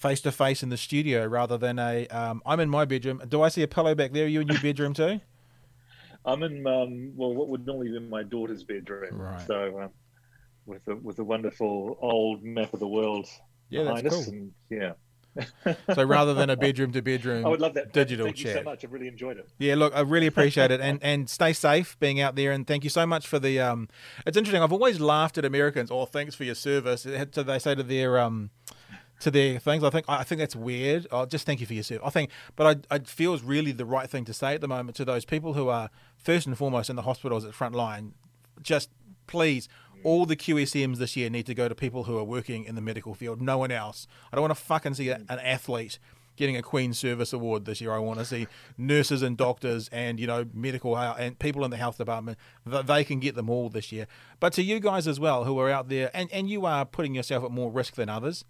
face 0.00 0.20
to 0.22 0.32
face 0.32 0.62
in 0.62 0.70
the 0.70 0.76
studio 0.76 1.26
rather 1.26 1.58
than 1.58 1.78
a. 1.78 2.06
um, 2.08 2.42
in 2.58 2.70
my 2.70 2.84
bedroom. 2.84 3.22
Do 3.28 3.42
I 3.42 3.48
see 3.48 3.62
a 3.62 3.68
pillow 3.68 3.94
back 3.94 4.12
there? 4.12 4.24
Are 4.24 4.28
you 4.28 4.40
in 4.40 4.48
your 4.48 4.60
bedroom 4.60 4.94
too? 4.94 5.20
I'm 6.24 6.42
in 6.42 6.66
um, 6.66 7.12
well, 7.16 7.34
what 7.34 7.48
would 7.48 7.66
normally 7.66 7.88
be 7.90 8.00
my 8.00 8.22
daughter's 8.22 8.64
bedroom. 8.64 9.20
Right. 9.20 9.46
So, 9.46 9.80
um, 9.80 9.90
with 10.66 10.86
a 10.88 10.96
with 10.96 11.18
a 11.18 11.24
wonderful 11.24 11.98
old 12.00 12.42
map 12.42 12.74
of 12.74 12.80
the 12.80 12.88
world 12.88 13.26
yeah, 13.70 13.84
behind 13.84 14.06
that's 14.06 14.16
us, 14.16 14.24
cool. 14.26 14.34
and 14.34 14.52
yeah. 14.70 14.92
so 15.94 16.02
rather 16.04 16.34
than 16.34 16.50
a 16.50 16.56
bedroom 16.66 16.92
to 16.92 17.00
bedroom, 17.00 17.46
I 17.46 17.48
would 17.48 17.60
love 17.60 17.74
that 17.74 17.92
digital 17.92 18.26
Thank 18.26 18.36
chat. 18.36 18.46
you 18.46 18.52
so 18.54 18.62
much. 18.64 18.84
I 18.84 18.88
really 18.88 19.08
enjoyed 19.08 19.38
it. 19.38 19.48
Yeah, 19.58 19.76
look, 19.76 19.94
I 19.94 20.00
really 20.00 20.26
appreciate 20.26 20.70
it, 20.70 20.80
and 20.80 20.98
and 21.02 21.30
stay 21.30 21.52
safe 21.52 21.98
being 22.00 22.20
out 22.20 22.36
there, 22.36 22.52
and 22.52 22.66
thank 22.66 22.84
you 22.84 22.90
so 22.90 23.06
much 23.06 23.26
for 23.26 23.38
the. 23.38 23.60
Um, 23.60 23.88
it's 24.26 24.36
interesting. 24.36 24.62
I've 24.62 24.72
always 24.72 25.00
laughed 25.00 25.38
at 25.38 25.44
Americans. 25.44 25.90
Oh, 25.90 26.04
thanks 26.04 26.34
for 26.34 26.44
your 26.44 26.54
service. 26.54 27.06
So 27.32 27.42
they 27.42 27.58
say 27.58 27.74
to 27.74 27.82
their 27.82 28.18
um, 28.18 28.50
to 29.20 29.30
their 29.30 29.58
things. 29.58 29.84
I 29.84 29.90
think 29.90 30.06
I 30.08 30.24
think 30.24 30.40
that's 30.40 30.56
weird. 30.56 31.06
Oh, 31.10 31.26
just 31.26 31.46
thank 31.46 31.60
you 31.60 31.66
for 31.66 31.74
your 31.74 31.82
service. 31.82 32.02
I 32.04 32.10
think, 32.10 32.30
but 32.56 32.84
I, 32.90 32.96
I 32.96 32.98
feel 33.00 33.34
is 33.34 33.42
really 33.42 33.72
the 33.72 33.84
right 33.84 34.08
thing 34.10 34.24
to 34.24 34.34
say 34.34 34.54
at 34.54 34.60
the 34.60 34.68
moment 34.68 34.96
to 34.96 35.04
those 35.04 35.24
people 35.24 35.54
who 35.54 35.68
are 35.68 35.90
first 36.16 36.46
and 36.46 36.56
foremost 36.56 36.90
in 36.90 36.96
the 36.96 37.02
hospitals 37.02 37.44
at 37.44 37.54
front 37.54 37.74
line. 37.74 38.14
Just 38.62 38.90
please, 39.26 39.68
all 40.02 40.26
the 40.26 40.36
QSMs 40.36 40.96
this 40.96 41.16
year 41.16 41.30
need 41.30 41.46
to 41.46 41.54
go 41.54 41.68
to 41.68 41.74
people 41.74 42.04
who 42.04 42.18
are 42.18 42.24
working 42.24 42.64
in 42.64 42.74
the 42.74 42.80
medical 42.80 43.14
field. 43.14 43.40
No 43.40 43.58
one 43.58 43.70
else. 43.70 44.06
I 44.32 44.36
don't 44.36 44.42
want 44.42 44.56
to 44.56 44.62
fucking 44.62 44.94
see 44.94 45.06
mm. 45.06 45.24
an 45.28 45.38
athlete 45.38 45.98
getting 46.36 46.56
a 46.56 46.62
Queen 46.62 46.94
Service 46.94 47.34
Award 47.34 47.66
this 47.66 47.82
year. 47.82 47.92
I 47.92 47.98
want 47.98 48.18
to 48.18 48.24
see 48.24 48.46
nurses 48.78 49.20
and 49.20 49.36
doctors 49.36 49.88
and 49.92 50.18
you 50.18 50.26
know 50.26 50.46
medical 50.54 50.94
uh, 50.94 51.14
and 51.18 51.38
people 51.38 51.64
in 51.64 51.70
the 51.70 51.76
health 51.76 51.98
department. 51.98 52.38
They 52.64 53.04
can 53.04 53.20
get 53.20 53.34
them 53.34 53.50
all 53.50 53.68
this 53.68 53.92
year. 53.92 54.06
But 54.40 54.54
to 54.54 54.62
you 54.62 54.80
guys 54.80 55.06
as 55.06 55.20
well, 55.20 55.44
who 55.44 55.58
are 55.58 55.70
out 55.70 55.90
there, 55.90 56.10
and 56.14 56.32
and 56.32 56.48
you 56.48 56.64
are 56.64 56.86
putting 56.86 57.14
yourself 57.14 57.44
at 57.44 57.50
more 57.50 57.70
risk 57.70 57.96
than 57.96 58.08
others 58.08 58.46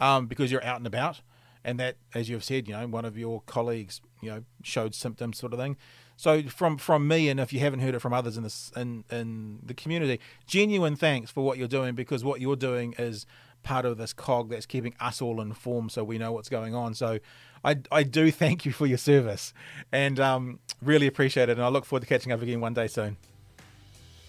um, 0.00 0.26
because 0.26 0.50
you're 0.52 0.64
out 0.64 0.76
and 0.76 0.86
about, 0.86 1.20
and 1.64 1.78
that, 1.80 1.96
as 2.14 2.28
you've 2.28 2.44
said, 2.44 2.68
you 2.68 2.74
know, 2.74 2.86
one 2.86 3.04
of 3.04 3.18
your 3.18 3.42
colleagues, 3.42 4.00
you 4.22 4.30
know, 4.30 4.44
showed 4.62 4.94
symptoms, 4.94 5.38
sort 5.38 5.52
of 5.52 5.58
thing. 5.58 5.76
So 6.16 6.42
from 6.42 6.78
from 6.78 7.06
me, 7.06 7.28
and 7.28 7.38
if 7.38 7.52
you 7.52 7.60
haven't 7.60 7.80
heard 7.80 7.94
it 7.94 8.00
from 8.00 8.12
others 8.12 8.36
in 8.36 8.42
this 8.42 8.72
in 8.76 9.04
in 9.10 9.60
the 9.62 9.74
community, 9.74 10.20
genuine 10.46 10.96
thanks 10.96 11.30
for 11.30 11.44
what 11.44 11.58
you're 11.58 11.68
doing 11.68 11.94
because 11.94 12.24
what 12.24 12.40
you're 12.40 12.56
doing 12.56 12.94
is 12.98 13.24
part 13.62 13.84
of 13.84 13.98
this 13.98 14.12
cog 14.12 14.48
that's 14.48 14.66
keeping 14.66 14.94
us 14.98 15.22
all 15.22 15.40
informed, 15.40 15.92
so 15.92 16.02
we 16.02 16.18
know 16.18 16.32
what's 16.32 16.48
going 16.48 16.74
on. 16.74 16.94
So 16.94 17.20
I 17.64 17.76
I 17.92 18.02
do 18.02 18.30
thank 18.42 18.64
you 18.64 18.72
for 18.72 18.86
your 18.86 18.98
service, 18.98 19.52
and 19.92 20.18
um, 20.18 20.58
really 20.82 21.06
appreciate 21.06 21.48
it, 21.48 21.52
and 21.52 21.62
I 21.62 21.68
look 21.68 21.84
forward 21.84 22.00
to 22.00 22.06
catching 22.08 22.32
up 22.32 22.42
again 22.42 22.60
one 22.60 22.74
day 22.74 22.88
soon. 22.88 23.16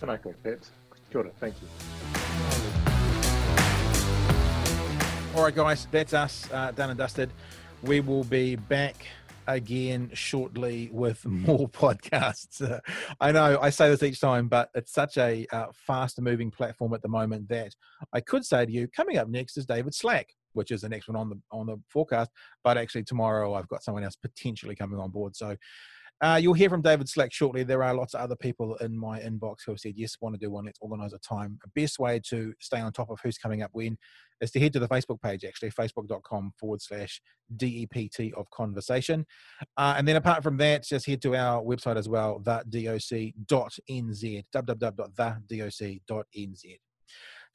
Michael, 0.06 0.34
Thank 1.40 1.56
you. 1.62 2.19
All 5.36 5.44
right, 5.44 5.54
guys, 5.54 5.88
that's 5.92 6.16
us 6.16 6.50
uh, 6.52 6.72
done 6.72 6.90
and 6.90 6.98
dusted. 6.98 7.30
We 7.84 8.00
will 8.00 8.24
be 8.24 8.56
back 8.56 9.06
again 9.48 10.10
shortly 10.14 10.90
with 10.92 11.24
more 11.28 11.70
podcasts. 11.70 12.62
Uh, 12.62 12.80
I 13.22 13.32
know 13.32 13.60
I 13.62 13.70
say 13.70 13.90
this 13.90 14.02
each 14.02 14.20
time, 14.20 14.48
but 14.48 14.70
it's 14.74 14.92
such 14.92 15.18
a 15.18 15.46
uh, 15.52 15.68
fast 15.72 16.20
moving 16.20 16.50
platform 16.50 16.96
at 16.96 17.04
the 17.04 17.08
moment 17.08 17.48
that 17.50 17.76
I 18.12 18.22
could 18.22 18.44
say 18.44 18.66
to 18.66 18.72
you, 18.72 18.88
coming 18.88 19.18
up 19.18 19.30
next 19.30 19.56
is 19.56 19.68
David 19.68 19.94
Slack, 19.94 20.34
which 20.54 20.72
is 20.72 20.82
the 20.82 20.90
next 20.90 21.08
one 21.08 21.16
on 21.16 21.30
the 21.30 21.40
on 21.52 21.68
the 21.68 21.78
forecast. 21.90 22.32
But 22.64 22.80
actually, 22.80 23.04
tomorrow 23.04 23.54
I've 23.54 23.68
got 23.68 23.84
someone 23.84 24.04
else 24.04 24.16
potentially 24.16 24.76
coming 24.76 25.00
on 25.00 25.12
board. 25.12 25.36
So 25.36 25.56
uh, 26.22 26.40
you'll 26.42 26.54
hear 26.54 26.70
from 26.70 26.82
David 26.82 27.08
Slack 27.08 27.32
shortly. 27.32 27.64
There 27.64 27.84
are 27.84 27.94
lots 27.94 28.14
of 28.14 28.20
other 28.22 28.36
people 28.36 28.76
in 28.78 28.98
my 28.98 29.20
inbox 29.20 29.58
who 29.66 29.72
have 29.72 29.80
said, 29.80 29.94
yes, 29.96 30.18
want 30.20 30.36
to 30.36 30.40
do 30.40 30.52
one. 30.52 30.66
Let's 30.66 30.80
organize 30.82 31.14
a 31.14 31.20
time. 31.20 31.58
The 31.64 31.82
best 31.82 31.98
way 32.00 32.20
to 32.30 32.54
stay 32.60 32.80
on 32.82 32.92
top 32.92 33.10
of 33.10 33.20
who's 33.24 33.38
coming 33.38 33.62
up 33.62 33.70
when 33.74 33.98
is 34.42 34.52
to 34.52 34.60
head 34.60 34.74
to 34.74 34.80
the 34.80 34.88
Facebook 34.88 35.22
page, 35.22 35.46
actually, 35.46 35.72
facebook.com 35.72 36.52
forward 36.60 36.82
slash 36.82 37.22
DEPT 37.56 38.34
of 38.34 38.50
conversation. 38.52 39.26
Uh, 39.78 39.96
and 39.98 40.08
then 40.08 40.18
apart 40.18 40.44
from 40.44 40.58
that, 40.58 40.84
just 40.84 41.06
head 41.06 41.22
to 41.22 41.36
our 41.36 41.62
website 41.64 41.98
as 41.98 42.10
well, 42.10 42.42
thedoc.nz, 42.46 43.34
www.thedoc.nz. 44.54 45.56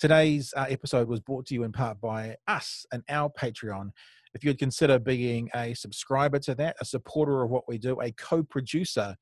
Today's 0.00 0.52
uh, 0.56 0.66
episode 0.68 1.06
was 1.06 1.20
brought 1.20 1.46
to 1.46 1.54
you 1.54 1.62
in 1.62 1.70
part 1.70 2.00
by 2.00 2.36
us 2.48 2.84
and 2.92 3.04
our 3.08 3.30
Patreon 3.30 3.90
if 4.34 4.44
you'd 4.44 4.58
consider 4.58 4.98
being 4.98 5.48
a 5.54 5.74
subscriber 5.74 6.38
to 6.40 6.54
that, 6.56 6.76
a 6.80 6.84
supporter 6.84 7.42
of 7.42 7.50
what 7.50 7.64
we 7.68 7.78
do, 7.78 8.00
a 8.00 8.12
co 8.12 8.42
producer, 8.42 9.16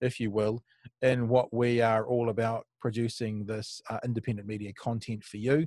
if 0.00 0.20
you 0.20 0.30
will, 0.30 0.62
in 1.02 1.28
what 1.28 1.52
we 1.52 1.80
are 1.80 2.06
all 2.06 2.28
about 2.28 2.66
producing 2.80 3.44
this 3.44 3.80
uh, 3.90 3.98
independent 4.04 4.46
media 4.46 4.72
content 4.74 5.24
for 5.24 5.38
you, 5.38 5.66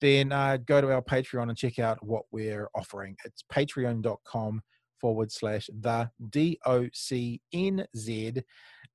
then 0.00 0.32
uh, 0.32 0.56
go 0.58 0.80
to 0.80 0.92
our 0.92 1.02
Patreon 1.02 1.48
and 1.48 1.56
check 1.56 1.78
out 1.78 1.98
what 2.04 2.24
we're 2.30 2.68
offering. 2.74 3.16
It's 3.24 3.42
patreon.com 3.52 4.62
forward 5.00 5.30
slash 5.32 5.68
the 5.80 6.10
DOCNZ. 6.30 7.22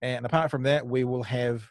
And 0.02 0.26
apart 0.26 0.50
from 0.50 0.64
that, 0.64 0.86
we 0.86 1.04
will 1.04 1.24
have 1.24 1.64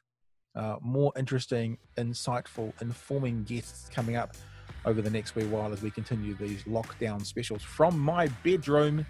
uh, 0.54 0.76
more 0.80 1.12
interesting, 1.16 1.78
insightful, 1.96 2.72
informing 2.80 3.44
guests 3.44 3.88
coming 3.92 4.16
up 4.16 4.36
over 4.84 5.02
the 5.02 5.10
next 5.10 5.34
wee 5.34 5.44
while 5.44 5.72
as 5.72 5.82
we 5.82 5.90
continue 5.90 6.34
these 6.34 6.62
lockdown 6.64 7.24
specials 7.24 7.62
from 7.62 7.98
my 7.98 8.28
bedroom. 8.44 9.06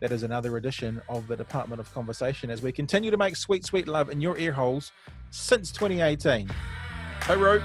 That 0.00 0.12
is 0.12 0.22
another 0.22 0.56
edition 0.56 1.02
of 1.08 1.26
the 1.26 1.36
Department 1.36 1.80
of 1.80 1.92
Conversation 1.92 2.50
as 2.50 2.62
we 2.62 2.70
continue 2.70 3.10
to 3.10 3.16
make 3.16 3.34
sweet, 3.34 3.64
sweet 3.64 3.88
love 3.88 4.10
in 4.10 4.20
your 4.20 4.38
ear 4.38 4.52
holes 4.52 4.92
since 5.30 5.72
2018. 5.72 6.48
Hey, 7.26 7.36
Ro. 7.36 7.60